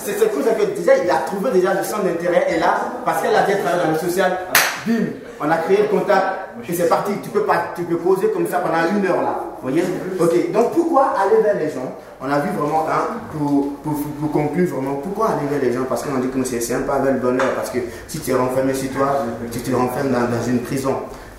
C'est- 0.05 0.29
cool, 0.31 0.43
c'est 0.45 0.57
que 0.59 0.79
déjà, 0.79 0.97
il 1.03 1.11
a 1.11 1.15
trouvé 1.27 1.51
déjà 1.53 1.75
le 1.75 1.83
centre 1.85 2.05
d'intérêt 2.05 2.47
et 2.51 2.59
là, 2.61 2.75
parce 3.05 3.23
qu'elle 3.23 3.35
a 3.35 3.43
déjà 3.43 3.59
travaillé 3.59 3.85
dans 3.87 3.93
le 3.93 3.99
social, 3.99 4.39
bim, 4.87 5.07
on 5.41 5.51
a 5.51 5.57
créé 5.59 5.79
le 5.83 5.89
contact 5.89 6.27
et 6.69 6.75
c'est 6.75 6.89
parti. 6.89 7.13
Tu 7.23 7.31
peux, 7.31 7.43
pas, 7.43 7.73
tu 7.75 7.83
peux 7.83 7.97
poser 7.97 8.29
comme 8.29 8.47
ça 8.47 8.59
pendant 8.59 8.97
une 8.97 9.05
heure 9.07 9.23
là. 9.23 9.45
Vous 9.61 9.69
voyez? 9.71 9.85
Ok, 10.21 10.53
donc 10.53 10.73
pourquoi 10.73 11.15
aller 11.19 11.43
vers 11.43 11.59
les 11.59 11.71
gens? 11.71 11.95
On 12.21 12.31
a 12.31 12.39
vu 12.41 12.51
vraiment, 12.57 12.87
hein, 12.89 13.17
pour, 13.33 13.73
pour, 13.83 14.33
conclure 14.33 14.69
vraiment, 14.69 14.95
pourquoi 14.97 15.31
aller 15.31 15.47
vers 15.51 15.61
les 15.61 15.73
gens? 15.73 15.85
Parce 15.89 16.03
qu'on 16.05 16.17
a 16.17 16.21
dit 16.21 16.29
que 16.29 16.45
c'est 16.45 16.75
un 16.75 16.83
pas 16.83 16.99
vers 17.01 17.15
le 17.15 17.21
bonheur, 17.21 17.55
parce 17.57 17.71
que 17.71 17.79
si 18.07 18.21
tu 18.21 18.31
es 18.31 18.35
renfermé 18.35 18.75
chez 18.75 18.89
toi, 18.89 19.25
tu 19.51 19.59
te 19.61 19.75
renfermes 19.75 20.11
dans, 20.11 20.21
dans 20.21 20.43
une 20.47 20.61
prison. 20.61 20.95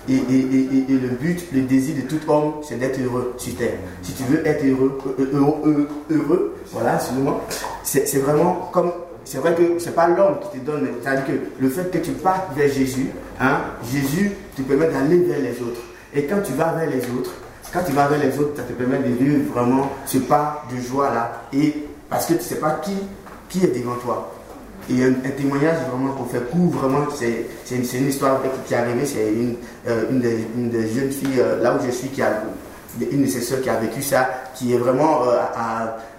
Et, 0.06 0.16
et, 0.16 0.18
et, 0.18 0.92
et- 0.92 0.98
le 0.98 1.08
but, 1.08 1.46
le 1.52 1.62
désir 1.62 1.94
de 1.96 2.02
tout 2.02 2.20
homme, 2.30 2.56
c'est 2.62 2.78
d'être 2.78 3.00
heureux 3.00 3.32
sur 3.38 3.56
terre. 3.56 3.78
Si 4.02 4.12
tu 4.12 4.22
veux 4.24 4.46
être 4.46 4.62
heureux, 4.66 4.98
euh, 5.18 5.30
heureux, 5.32 5.56
heureux, 5.64 5.88
heureux, 6.10 6.54
voilà, 6.72 6.96
excuse-moi, 6.96 7.40
c'est 7.82 8.18
vraiment 8.18 8.68
comme. 8.70 8.92
C'est 9.24 9.38
vrai 9.38 9.54
que 9.54 9.78
c'est 9.78 9.94
pas 9.94 10.08
l'homme 10.08 10.36
qui 10.40 10.58
te 10.58 10.64
donne, 10.64 10.88
c'est-à-dire 11.02 11.26
que 11.26 11.32
le 11.60 11.68
fait 11.68 11.90
que 11.90 11.98
tu 11.98 12.12
partes 12.12 12.54
vers 12.54 12.70
Jésus, 12.70 13.10
hein, 13.40 13.60
Jésus 13.90 14.32
te 14.56 14.62
permet 14.62 14.88
d'aller 14.88 15.20
vers 15.20 15.40
les 15.40 15.60
autres. 15.62 15.80
Et 16.14 16.24
quand 16.24 16.40
tu 16.44 16.52
vas 16.52 16.72
vers 16.72 16.88
les 16.90 17.00
autres, 17.10 17.32
quand 17.72 17.82
tu 17.84 17.92
vas 17.92 18.06
vers 18.06 18.20
les 18.20 18.38
autres, 18.38 18.56
ça 18.56 18.62
te 18.62 18.72
permet 18.72 18.98
de 18.98 19.14
vivre 19.14 19.52
vraiment 19.52 19.90
ce 20.06 20.18
pas 20.18 20.64
de 20.70 20.80
joie 20.80 21.10
là. 21.10 21.42
Et 21.52 21.86
parce 22.08 22.26
que 22.26 22.34
tu 22.34 22.42
sais 22.42 22.56
pas 22.56 22.80
qui, 22.82 22.92
qui 23.48 23.64
est 23.64 23.76
devant 23.76 23.96
toi. 23.96 24.32
Et 24.90 25.02
un, 25.02 25.12
témoignage 25.36 25.78
vraiment 25.90 26.12
pour 26.12 26.30
faire 26.30 26.46
court, 26.50 26.70
vraiment, 26.70 27.06
c'est 27.14 27.46
une, 27.74 28.00
une 28.00 28.08
histoire 28.08 28.40
qui, 28.66 28.74
est 28.74 28.76
arrivée. 28.76 29.06
C'est 29.06 29.28
une, 29.32 29.56
euh, 29.88 30.04
une, 30.10 30.20
des, 30.20 30.46
une 30.56 30.70
des 30.70 30.88
jeunes 30.88 31.10
filles 31.10 31.40
euh, 31.40 31.62
là 31.62 31.74
où 31.74 31.84
je 31.84 31.90
suis 31.90 32.08
qui 32.08 32.20
a, 32.20 32.42
une 33.00 33.22
de 33.22 33.26
ses 33.26 33.40
soeurs 33.40 33.62
qui 33.62 33.70
a 33.70 33.76
vécu 33.76 34.02
ça, 34.02 34.28
qui 34.54 34.74
est 34.74 34.78
vraiment, 34.78 35.22
euh, 35.26 35.38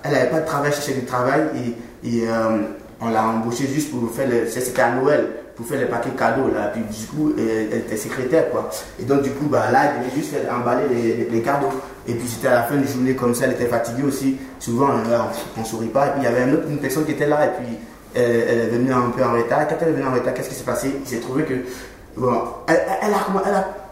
elle 0.03 0.11
n'avait 0.11 0.29
pas 0.29 0.39
de 0.41 0.45
travail, 0.45 0.71
cherchait 0.73 0.93
du 0.93 1.05
travail 1.05 1.43
et, 2.03 2.25
on 3.01 3.09
l'a 3.09 3.23
embauchée 3.23 3.67
juste 3.67 3.91
pour 3.91 4.09
faire 4.11 4.27
le, 4.29 4.47
c'était 4.47 4.81
à 4.81 4.91
Noël, 4.91 5.27
pour 5.55 5.65
faire 5.65 5.79
les 5.79 5.85
paquets 5.85 6.11
cadeaux 6.11 6.49
là. 6.53 6.71
Puis 6.73 6.81
du 6.81 7.05
coup, 7.07 7.33
elle, 7.37 7.79
était 7.79 7.97
secrétaire 7.97 8.49
quoi. 8.49 8.69
Et 8.99 9.03
donc 9.03 9.21
du 9.21 9.31
coup, 9.31 9.45
bah, 9.45 9.71
là, 9.71 9.85
elle 9.85 10.03
devait 10.03 10.15
juste 10.15 10.33
emballer 10.51 10.87
les, 10.89 11.29
les- 11.29 11.41
cadeaux. 11.41 11.69
Et 12.07 12.13
puis 12.13 12.27
c'était 12.27 12.47
à 12.47 12.55
la 12.55 12.63
fin 12.63 12.75
de 12.75 12.85
journée 12.85 13.15
comme 13.15 13.33
ça, 13.33 13.45
elle 13.45 13.53
était 13.53 13.65
fatiguée 13.65 14.03
aussi. 14.03 14.37
Souvent, 14.59 14.89
on 15.57 15.59
ne 15.59 15.65
sourit 15.65 15.87
pas. 15.87 16.07
Et 16.07 16.09
puis 16.11 16.21
il 16.21 16.23
y 16.23 16.27
avait 16.27 16.43
une, 16.43 16.53
autre, 16.53 16.67
personne 16.81 17.05
qui 17.05 17.11
était 17.11 17.27
là 17.27 17.45
et 17.45 17.49
puis 17.57 17.77
elle, 18.13 18.59
est 18.59 18.67
venue 18.67 18.93
un 18.93 19.09
peu 19.15 19.23
en 19.23 19.33
retard. 19.33 19.67
Quand 19.67 19.75
elle 19.81 19.89
est 19.89 19.93
venue 19.93 20.07
en 20.07 20.13
retard, 20.13 20.33
qu'est-ce 20.33 20.49
qui 20.49 20.55
s'est 20.55 20.63
passé? 20.63 20.95
Il 21.03 21.07
s'est 21.07 21.19
trouvé 21.19 21.43
que, 21.43 21.53
bon, 22.17 22.41
elle, 22.67 22.81
elle 23.01 23.13
a 23.13 23.84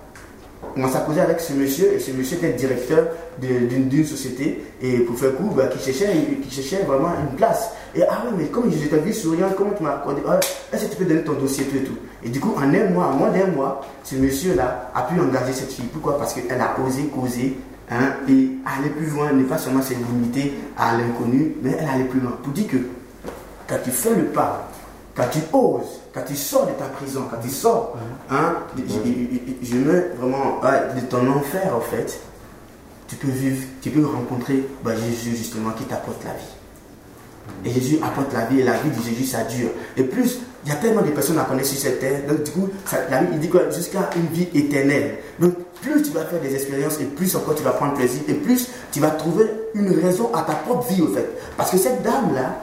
on 0.76 1.06
posé 1.06 1.22
avec 1.22 1.40
ce 1.40 1.54
monsieur, 1.54 1.94
et 1.94 2.00
ce 2.00 2.12
monsieur 2.12 2.38
était 2.38 2.54
directeur 2.54 3.08
d'une 3.40 4.06
société, 4.06 4.64
et 4.82 5.00
pour 5.00 5.18
faire 5.18 5.36
court, 5.36 5.54
bah, 5.54 5.68
qui, 5.68 5.80
cherchait, 5.80 6.14
qui 6.42 6.50
cherchait 6.50 6.84
vraiment 6.84 7.10
une 7.20 7.36
place. 7.36 7.72
Et 7.96 8.02
ah 8.04 8.24
oui, 8.26 8.34
mais 8.38 8.46
comme 8.46 8.72
je 8.72 8.88
t'ai 8.88 8.98
vu 8.98 9.14
souriant, 9.14 9.50
comment 9.56 9.72
tu 9.78 9.84
m'as 9.84 9.96
accordé? 9.96 10.22
Ah, 10.28 10.40
Est-ce 10.72 10.86
que 10.86 10.92
tu 10.92 10.98
peux 10.98 11.06
donner 11.06 11.22
ton 11.22 11.34
dossier, 11.34 11.66
tout 11.66 11.78
et 11.78 11.84
tout? 11.84 11.98
Et 12.24 12.30
du 12.30 12.40
coup, 12.40 12.54
en 12.58 12.74
un 12.74 12.90
mois, 12.90 13.08
en 13.08 13.14
moins 13.14 13.30
d'un 13.30 13.48
mois, 13.48 13.82
ce 14.04 14.16
monsieur-là 14.16 14.92
a 14.96 15.04
pu 15.04 15.20
engager 15.20 15.54
cette 15.54 15.72
fille. 15.72 15.86
Pourquoi? 15.92 16.18
Parce 16.18 16.34
qu'elle 16.34 16.60
a 16.60 16.76
osé 16.86 17.04
causer 17.04 17.56
hein, 17.92 18.14
et 18.28 18.50
aller 18.66 18.90
plus 18.90 19.08
loin, 19.08 19.32
ne 19.32 19.44
pas 19.44 19.58
seulement 19.58 19.82
se 19.82 19.94
limiter 19.94 20.54
à 20.78 20.98
l'inconnu, 20.98 21.56
mais 21.62 21.76
elle 21.80 21.88
allait 21.88 22.06
plus 22.06 22.20
loin. 22.20 22.38
Pour 22.42 22.54
dire 22.54 22.68
que 22.68 22.78
quand 23.68 23.78
tu 23.84 23.92
fais 23.92 24.16
le 24.16 24.26
pas, 24.26 24.70
quand 25.16 25.28
tu 25.32 25.40
oses, 25.54 26.02
quand 26.14 26.22
tu 26.28 26.36
sors 26.36 26.68
de 26.68 26.74
ta 26.74 26.86
prison, 26.86 27.24
quand 27.30 27.42
tu 27.42 27.50
sors, 27.50 27.98
hein, 28.30 28.58
je, 28.78 29.76
mets 29.76 30.10
vraiment 30.18 30.62
de 30.62 31.02
ton 31.10 31.28
enfer 31.32 31.76
en 31.76 31.82
fait, 31.82 32.20
tu 33.08 33.16
peux 33.16 33.32
vivre, 33.32 33.64
tu 33.82 33.90
peux 33.90 34.06
rencontrer 34.06 34.64
bah, 34.84 34.92
Jésus 34.96 35.36
justement 35.36 35.72
qui 35.72 35.86
t'apporte 35.86 36.24
la 36.24 36.32
vie. 36.32 37.66
Et 37.66 37.72
Jésus 37.72 37.98
apporte 38.04 38.32
la 38.34 38.46
vie 38.46 38.60
et 38.60 38.64
la 38.64 38.74
vie 38.74 38.90
de 38.90 39.04
Jésus 39.04 39.26
ça 39.26 39.44
dure. 39.44 39.70
Et 39.98 40.04
plus, 40.04 40.40
il 40.66 40.70
y 40.70 40.72
a 40.72 40.76
tellement 40.76 41.02
de 41.02 41.10
personnes 41.10 41.40
à 41.40 41.44
connaître 41.44 41.68
sur 41.68 41.80
cette 41.80 42.00
terre, 42.00 42.22
donc 42.28 42.44
du 42.44 42.52
coup, 42.52 42.70
ça- 42.86 43.10
la 43.10 43.22
Bible 43.22 43.40
dit 43.40 43.50
quoi? 43.50 43.70
Jusqu'à 43.70 44.10
une 44.16 44.28
vie 44.28 44.48
éternelle. 44.54 45.18
Donc 45.40 45.56
plus 45.82 46.02
tu 46.04 46.12
vas 46.12 46.26
faire 46.26 46.40
des 46.40 46.54
expériences 46.54 47.00
et 47.02 47.06
plus 47.06 47.36
encore 47.36 47.56
tu 47.56 47.64
vas 47.64 47.72
prendre 47.72 47.96
plaisir 47.96 48.22
et 48.28 48.34
plus 48.34 48.70
tu 48.92 49.00
vas 49.00 49.10
trouver 49.10 49.46
une 49.74 49.92
raison 50.00 50.30
à 50.34 50.44
ta 50.44 50.54
propre 50.54 50.88
vie 50.94 51.02
au 51.02 51.08
fait. 51.08 51.28
Parce 51.58 51.72
que 51.72 51.78
cette 51.78 52.02
dame-là, 52.04 52.56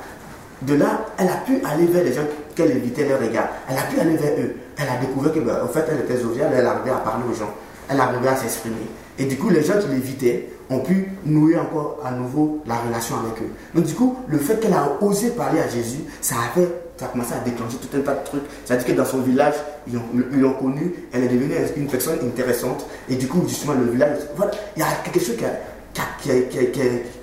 de 0.62 0.74
là, 0.74 1.06
elle 1.18 1.28
a 1.28 1.36
pu 1.46 1.60
aller 1.64 1.86
vers 1.86 2.04
les 2.04 2.12
gens 2.12 2.22
qu'elle 2.60 2.76
évitait 2.76 3.08
leur 3.08 3.20
regard. 3.20 3.48
Elle 3.68 3.78
a 3.78 3.82
pu 3.82 3.98
aller 4.00 4.16
vers 4.16 4.32
eux. 4.38 4.54
Elle 4.76 4.88
a 4.88 4.96
découvert 5.00 5.32
que, 5.32 5.40
bah, 5.40 5.62
en 5.64 5.68
fait, 5.68 5.84
elle 5.90 6.00
était 6.00 6.20
joviale, 6.20 6.52
elle 6.54 6.66
arrivait 6.66 6.90
à 6.90 6.96
parler 6.96 7.24
aux 7.30 7.34
gens. 7.34 7.52
Elle 7.88 8.00
arrivait 8.00 8.28
à 8.28 8.36
s'exprimer. 8.36 8.76
Et 9.18 9.24
du 9.24 9.36
coup, 9.36 9.50
les 9.50 9.62
gens 9.62 9.78
qui 9.78 9.88
l'évitaient 9.88 10.48
ont 10.70 10.80
pu 10.80 11.12
nouer 11.24 11.58
encore 11.58 11.98
à 12.04 12.12
nouveau 12.12 12.62
la 12.66 12.76
relation 12.76 13.16
avec 13.16 13.42
eux. 13.42 13.50
Donc, 13.74 13.84
du 13.84 13.94
coup, 13.94 14.16
le 14.28 14.38
fait 14.38 14.60
qu'elle 14.60 14.72
a 14.72 14.92
osé 15.00 15.30
parler 15.30 15.60
à 15.60 15.68
Jésus, 15.68 15.98
ça 16.20 16.36
a 16.36 16.54
fait, 16.54 16.68
ça 16.96 17.06
a 17.06 17.08
commencé 17.08 17.32
à 17.34 17.40
déclencher 17.40 17.76
tout 17.78 17.96
un 17.96 18.00
tas 18.00 18.14
de 18.14 18.24
trucs. 18.24 18.42
C'est-à-dire 18.64 18.86
que 18.86 18.92
dans 18.92 19.04
son 19.04 19.18
village, 19.18 19.54
ils 19.88 20.40
l'ont 20.40 20.52
connue, 20.54 20.94
elle 21.12 21.24
est 21.24 21.28
devenue 21.28 21.54
une 21.76 21.88
personne 21.88 22.18
intéressante. 22.24 22.86
Et 23.08 23.16
du 23.16 23.26
coup, 23.26 23.42
justement, 23.46 23.74
le 23.74 23.90
village, 23.90 24.18
voilà, 24.36 24.52
il 24.76 24.80
y 24.80 24.82
a 24.82 24.86
quelque 25.04 25.18
chose 25.20 25.36
qui, 25.36 26.30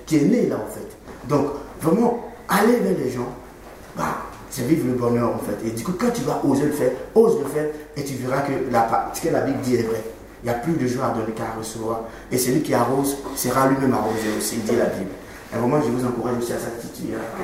qui 0.05 0.17
est 0.17 0.21
né 0.21 0.47
là, 0.47 0.55
en 0.55 0.71
fait. 0.71 0.97
Donc, 1.29 1.47
vraiment, 1.81 2.31
aller 2.49 2.75
vers 2.77 2.97
les 2.97 3.11
gens, 3.11 3.29
bah, 3.95 4.26
c'est 4.57 4.63
vivre 4.67 4.87
le 4.87 4.93
bonheur 4.93 5.29
en 5.35 5.39
fait. 5.39 5.67
Et 5.67 5.71
du 5.71 5.83
coup, 5.83 5.93
quand 5.99 6.11
tu 6.13 6.21
vas 6.21 6.41
oser 6.43 6.65
le 6.65 6.71
faire, 6.71 6.91
ose 7.15 7.39
le 7.39 7.45
faire 7.47 7.67
et 7.95 8.03
tu 8.03 8.15
verras 8.15 8.41
que 8.41 8.51
la, 8.71 9.11
ce 9.13 9.21
que 9.21 9.29
la 9.31 9.41
Bible 9.41 9.59
dit 9.61 9.75
est 9.75 9.83
vrai. 9.83 10.01
Il 10.43 10.49
n'y 10.49 10.55
a 10.55 10.59
plus 10.59 10.73
de 10.73 10.87
joie 10.87 11.05
à 11.07 11.09
donner 11.11 11.33
qu'à 11.33 11.51
recevoir. 11.57 12.01
Et 12.31 12.37
celui 12.37 12.61
qui 12.61 12.73
arrose 12.73 13.17
sera 13.35 13.67
lui-même 13.67 13.93
arrosé 13.93 14.27
aussi, 14.37 14.57
dit 14.57 14.75
la 14.75 14.85
Bible. 14.85 15.09
Et 15.53 15.57
vraiment, 15.57 15.79
je 15.81 15.89
vous 15.89 16.05
encourage 16.05 16.37
aussi 16.39 16.53
à 16.53 16.57
cette 16.57 16.77
attitude. 16.83 17.15
hein. 17.15 17.43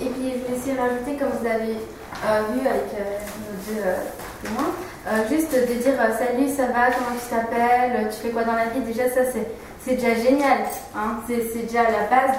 Et 0.00 0.06
puis 0.06 0.32
je 0.32 0.52
vais 0.52 0.58
aussi 0.58 0.78
rajouter, 0.78 1.16
comme 1.18 1.32
vous 1.40 1.46
avez 1.46 1.76
euh, 1.76 2.42
vu 2.54 2.60
avec 2.66 2.88
euh, 2.94 3.18
nos 3.42 3.74
deux 3.74 3.80
euh, 3.80 3.96
témoins, 4.42 4.70
euh, 5.08 5.28
juste 5.28 5.52
de 5.52 5.74
dire 5.74 5.94
euh, 6.00 6.16
salut, 6.18 6.48
ça 6.48 6.66
va, 6.66 6.90
comment 6.92 7.16
tu 7.18 7.28
t'appelles, 7.28 8.08
tu 8.10 8.16
fais 8.22 8.28
quoi 8.30 8.44
dans 8.44 8.54
la 8.54 8.66
vie, 8.66 8.80
déjà 8.80 9.08
ça 9.10 9.20
c'est, 9.32 9.94
déjà 9.96 10.14
génial. 10.14 10.58
hein. 10.96 11.18
C'est, 11.26 11.66
déjà 11.66 11.82
la 11.82 12.06
base 12.08 12.36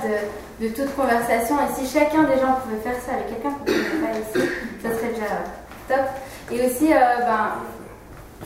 de, 0.60 0.66
de 0.66 0.74
toute 0.74 0.96
conversation. 0.96 1.56
Et 1.58 1.74
si 1.76 1.92
chacun 1.92 2.24
des 2.24 2.40
gens 2.40 2.56
pouvait 2.64 2.82
faire 2.84 3.02
ça 3.06 3.14
avec 3.16 3.28
quelqu'un 3.28 3.52
qu'on 3.52 3.72
ne 3.72 4.06
pas 4.06 4.20
ici, 4.20 4.50
ça 4.82 4.90
serait 4.90 5.10
déjà 5.14 5.28
top. 5.90 6.06
Et 6.52 6.66
aussi, 6.66 6.94
euh, 6.94 7.18
ben, 7.20 7.52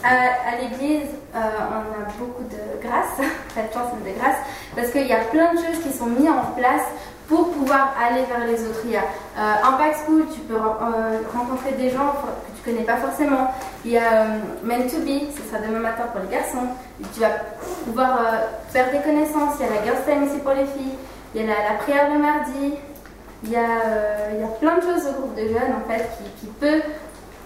à, 0.03 0.61
l'église, 0.61 1.09
euh, 1.35 1.39
on 1.39 2.01
a 2.01 2.11
beaucoup 2.19 2.43
de 2.43 2.81
grâce, 2.87 3.17
pas 3.55 3.61
de 3.61 3.73
chance, 3.73 3.91
mais 4.03 4.13
de 4.13 4.19
grâce, 4.19 4.37
parce 4.75 4.89
qu'il 4.89 5.07
y 5.07 5.13
a 5.13 5.19
plein 5.31 5.53
de 5.53 5.57
choses 5.57 5.83
qui 5.83 5.91
sont 5.95 6.07
mises 6.07 6.29
en 6.29 6.51
place 6.57 6.83
pour 7.27 7.51
pouvoir 7.51 7.93
aller 8.01 8.23
vers 8.23 8.47
les 8.47 8.63
autres. 8.63 8.81
Il 8.85 8.91
y 8.91 8.95
a 8.97 9.01
euh, 9.01 9.67
Impact 9.73 10.05
School, 10.05 10.25
tu 10.33 10.39
peux 10.41 10.55
euh, 10.55 11.19
rencontrer 11.35 11.73
des 11.73 11.89
gens 11.89 12.13
connais 12.67 12.83
pas 12.83 12.97
forcément. 12.97 13.51
Il 13.85 13.91
y 13.91 13.97
a 13.97 14.23
euh, 14.23 14.39
Men 14.63 14.87
to 14.87 14.97
Be, 14.97 15.31
ce 15.31 15.41
sera 15.47 15.65
demain 15.65 15.79
matin 15.79 16.03
pour 16.11 16.21
les 16.21 16.35
garçons. 16.35 16.67
Tu 17.13 17.21
vas 17.21 17.31
pouvoir 17.85 18.19
euh, 18.19 18.37
faire 18.69 18.91
des 18.91 18.99
connaissances. 18.99 19.55
Il 19.59 19.65
y 19.65 19.69
a 19.69 19.75
la 19.75 19.83
Girls 19.83 20.03
Time 20.05 20.23
ici 20.25 20.39
pour 20.43 20.51
les 20.53 20.65
filles. 20.65 20.97
Il 21.33 21.41
y 21.41 21.43
a 21.43 21.47
la, 21.47 21.77
prière 21.79 22.11
le 22.11 22.19
mardi. 22.19 22.73
Il 23.43 23.51
y, 23.51 23.55
a, 23.55 23.59
euh, 23.59 24.31
il 24.33 24.41
y 24.41 24.43
a 24.43 24.47
plein 24.47 24.77
de 24.77 24.81
choses 24.81 25.07
au 25.07 25.21
groupe 25.21 25.35
de 25.35 25.47
jeunes 25.47 25.75
en 25.77 25.87
fait 25.87 26.09
qui, 26.17 26.45
qui 26.45 26.51
peut 26.59 26.81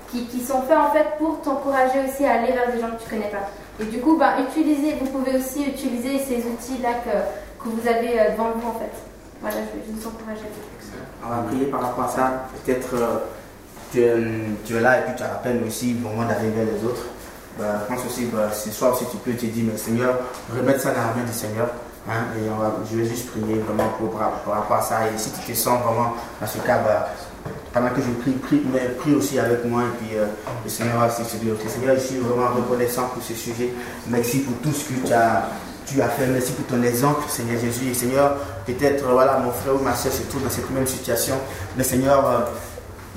qui, 0.09 0.25
qui 0.25 0.39
sont 0.39 0.61
faits 0.61 0.77
en 0.77 0.91
fait 0.91 1.05
pour 1.17 1.41
t'encourager 1.41 1.99
aussi 2.07 2.25
à 2.25 2.39
aller 2.39 2.53
vers 2.53 2.71
des 2.71 2.79
gens 2.79 2.91
que 2.91 3.03
tu 3.03 3.09
connais 3.09 3.29
pas. 3.29 3.49
Et 3.79 3.85
du 3.85 3.99
coup, 3.99 4.17
ben, 4.17 4.33
utilisez, 4.39 4.95
vous 4.99 5.07
pouvez 5.07 5.37
aussi 5.37 5.65
utiliser 5.65 6.19
ces 6.19 6.47
outils-là 6.47 6.89
que, 7.05 7.63
que 7.63 7.69
vous 7.69 7.87
avez 7.87 8.31
devant 8.31 8.51
vous 8.55 8.67
en 8.69 8.79
fait. 8.79 8.91
Voilà, 9.41 9.57
je 9.57 9.91
juste 9.91 10.03
vous 10.03 10.07
encourager. 10.07 10.47
On 11.25 11.29
va 11.29 11.43
prier 11.47 11.65
par 11.65 11.81
rapport 11.81 12.05
à 12.05 12.09
ça. 12.09 12.47
Peut-être 12.63 12.95
tu, 13.91 14.01
es- 14.01 14.79
là 14.79 14.99
et 14.99 15.01
puis 15.03 15.13
tu 15.17 15.23
as 15.23 15.27
la 15.43 15.67
aussi 15.67 15.95
au 16.03 16.07
moment 16.09 16.27
d'aller 16.27 16.49
vers 16.49 16.65
les 16.65 16.85
autres. 16.87 17.03
Bah, 17.59 17.65
je 17.89 17.93
pense 17.95 18.05
aussi, 18.05 18.25
bah, 18.25 18.49
ce 18.53 18.69
soir, 18.71 18.97
si 18.97 19.05
tu 19.05 19.17
peux 19.17 19.33
te 19.33 19.45
dire, 19.45 19.65
mais 19.71 19.77
Seigneur, 19.77 20.15
remettre 20.55 20.79
ça 20.81 20.91
dans 20.91 21.01
la 21.01 21.13
main 21.15 21.25
du 21.27 21.33
Seigneur. 21.33 21.67
hein, 22.09 22.23
et 22.37 22.49
on 22.49 22.57
va, 22.59 22.73
je 22.89 22.97
vais 22.97 23.05
juste 23.05 23.29
prier 23.31 23.59
vraiment 23.59 23.89
pour, 23.99 24.11
par, 24.17 24.31
rapport 24.47 24.77
à 24.77 24.81
ça. 24.81 24.99
Et 25.13 25.17
si 25.17 25.31
tu 25.31 25.51
te 25.51 25.57
sens 25.57 25.79
vraiment 25.83 26.15
dans 26.39 26.47
ce 26.47 26.57
cas, 26.59 26.79
bah, 26.79 27.09
pendant 27.73 27.89
que 27.89 28.01
je 28.01 28.09
prie, 28.21 28.31
prie, 28.31 28.61
mais 28.71 28.79
prie 28.99 29.13
aussi 29.15 29.37
avec 29.37 29.65
moi. 29.65 29.81
Et 29.83 29.97
puis 30.05 30.17
euh, 30.17 30.25
le 30.63 30.69
Seigneur 30.69 30.99
va 30.99 31.09
se. 31.09 31.23
Seigneur, 31.23 31.95
je 31.95 31.99
suis 32.01 32.17
vraiment 32.17 32.47
reconnaissant 32.55 33.07
pour 33.13 33.21
ce 33.23 33.33
sujet. 33.33 33.69
Merci 34.07 34.39
pour 34.39 34.55
tout 34.63 34.71
ce 34.75 34.85
que 34.85 35.05
tu 35.07 35.13
as, 35.13 35.43
tu 35.85 36.01
as 36.01 36.09
fait. 36.09 36.27
Merci 36.27 36.53
pour 36.53 36.65
ton 36.67 36.81
exemple, 36.83 37.23
Seigneur 37.27 37.59
Jésus. 37.59 37.89
Et 37.91 37.93
Seigneur, 37.93 38.37
peut-être, 38.65 39.03
voilà, 39.05 39.37
mon 39.39 39.51
frère 39.51 39.75
ou 39.75 39.83
ma 39.83 39.93
soeur 39.95 40.13
se 40.13 40.23
trouve 40.23 40.43
dans 40.43 40.49
cette 40.49 40.69
même 40.71 40.87
situation. 40.87 41.35
Mais 41.77 41.83
Seigneur, 41.83 42.25
euh, 42.25 42.39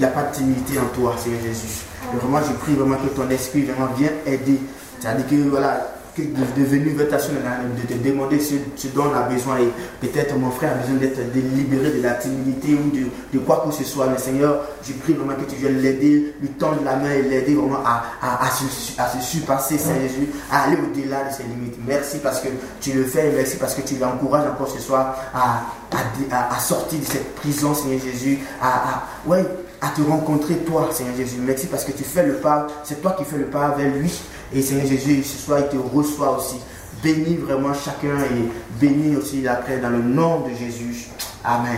n'y 0.00 0.04
a 0.04 0.08
pas 0.08 0.22
de 0.24 0.34
timidité 0.34 0.78
en 0.78 0.86
toi, 0.94 1.14
Seigneur 1.18 1.40
Jésus. 1.42 1.82
Et 2.12 2.16
vraiment, 2.16 2.38
je 2.46 2.52
prie 2.54 2.74
vraiment 2.74 2.96
que 2.96 3.08
ton 3.08 3.28
esprit 3.30 3.62
vraiment 3.62 3.92
vienne 3.96 4.12
aider. 4.26 4.58
C'est-à-dire 5.00 5.26
que, 5.26 5.48
voilà, 5.48 5.90
que 6.16 6.22
de, 6.22 6.60
de 6.60 6.64
venir 6.64 6.94
vers 6.96 7.08
ta 7.08 7.18
soeur, 7.18 7.32
de 7.34 7.92
te 7.94 7.98
demander 8.08 8.38
ce, 8.38 8.54
ce 8.76 8.86
dont 8.88 9.04
on 9.10 9.16
a 9.16 9.22
besoin. 9.22 9.58
Et 9.58 9.68
peut-être 10.06 10.36
mon 10.36 10.50
frère 10.50 10.72
a 10.72 10.74
besoin 10.76 10.96
d'être 10.96 11.18
libéré 11.34 11.90
de 11.90 12.02
la 12.02 12.12
timidité 12.14 12.74
ou 12.74 12.90
de, 12.94 13.06
de 13.32 13.38
quoi 13.44 13.64
que 13.66 13.74
ce 13.74 13.82
soit. 13.84 14.06
Mais 14.06 14.18
Seigneur, 14.18 14.60
je 14.86 14.92
prie 14.92 15.12
vraiment 15.14 15.34
que 15.34 15.50
tu 15.50 15.56
viennes 15.56 15.78
l'aider, 15.80 16.34
lui 16.40 16.48
tendre 16.50 16.78
la 16.84 16.96
main 16.96 17.10
et 17.10 17.22
l'aider 17.22 17.54
vraiment 17.54 17.80
à, 17.84 18.04
à, 18.22 18.46
à 18.46 18.50
se, 18.50 18.64
à 19.00 19.08
se 19.08 19.20
surpasser, 19.20 19.76
Seigneur 19.76 20.02
Jésus, 20.02 20.28
à 20.52 20.62
aller 20.64 20.76
au-delà 20.76 21.24
de 21.24 21.34
ses 21.34 21.42
limites. 21.44 21.76
Merci 21.86 22.18
parce 22.18 22.40
que 22.40 22.48
tu 22.80 22.92
le 22.92 23.04
fais 23.04 23.28
et 23.28 23.32
merci 23.34 23.56
parce 23.56 23.74
que 23.74 23.82
tu 23.82 23.96
l'encourages 23.96 24.46
encore 24.48 24.68
ce 24.68 24.78
soir 24.80 25.16
à, 25.34 25.62
à, 25.92 26.36
à- 26.36 26.54
à 26.56 26.58
sortir 26.60 27.00
de 27.00 27.04
cette 27.04 27.34
prison, 27.34 27.74
Seigneur 27.74 28.00
Jésus, 28.00 28.38
à, 28.62 28.68
à, 28.68 29.02
ouais, 29.26 29.44
à 29.84 29.88
te 29.90 30.00
rencontrer, 30.00 30.56
toi, 30.58 30.88
Seigneur 30.90 31.14
Jésus. 31.16 31.36
Merci 31.40 31.66
parce 31.66 31.84
que 31.84 31.92
tu 31.92 32.04
fais 32.04 32.24
le 32.24 32.34
pas, 32.34 32.66
c'est 32.84 33.02
toi 33.02 33.14
qui 33.18 33.24
fais 33.24 33.36
le 33.36 33.46
pas 33.46 33.70
vers 33.70 33.92
lui. 33.94 34.10
Et 34.52 34.62
Seigneur 34.62 34.86
Jésus, 34.86 35.22
ce 35.22 35.36
soir, 35.36 35.60
il 35.60 35.68
te 35.68 35.76
reçoit 35.76 36.38
aussi. 36.38 36.56
Bénis 37.02 37.36
vraiment 37.36 37.74
chacun 37.74 38.16
et 38.18 38.48
bénis 38.80 39.16
aussi 39.16 39.42
la 39.42 39.56
paix 39.56 39.76
dans 39.78 39.90
le 39.90 39.98
nom 40.00 40.40
de 40.40 40.54
Jésus. 40.54 41.08
Amen. 41.44 41.76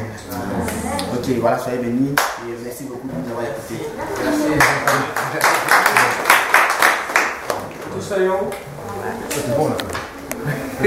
Ok, 1.14 1.28
voilà, 1.40 1.58
soyez 1.58 1.78
bénis 1.78 2.14
et 2.14 2.54
merci 2.62 2.84
beaucoup 2.84 3.08
de 3.08 3.12
nous 3.12 3.30
avoir 3.30 3.44
écoutés. 3.44 3.82
Tous 7.92 8.12
à 8.12 8.18
haut. 8.18 8.50
C'est 9.30 9.56
bon 9.56 9.68
là. 9.68 9.76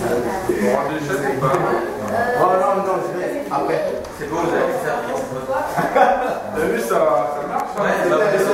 On 0.00 0.92
déjà, 0.92 1.14
pas. 1.40 1.52
Oh 2.40 2.52
non, 2.60 2.82
non, 2.86 3.17
après. 3.62 3.80
C'est 4.18 4.28
bon, 4.28 4.36
vous 4.36 4.54
avez 4.54 4.72
fait 4.72 4.86
ça. 4.86 4.92
T'as 6.56 6.64
vu, 6.64 6.80
ça, 6.80 6.86
ça 6.88 7.46
marche 7.48 7.74
hein 7.78 8.48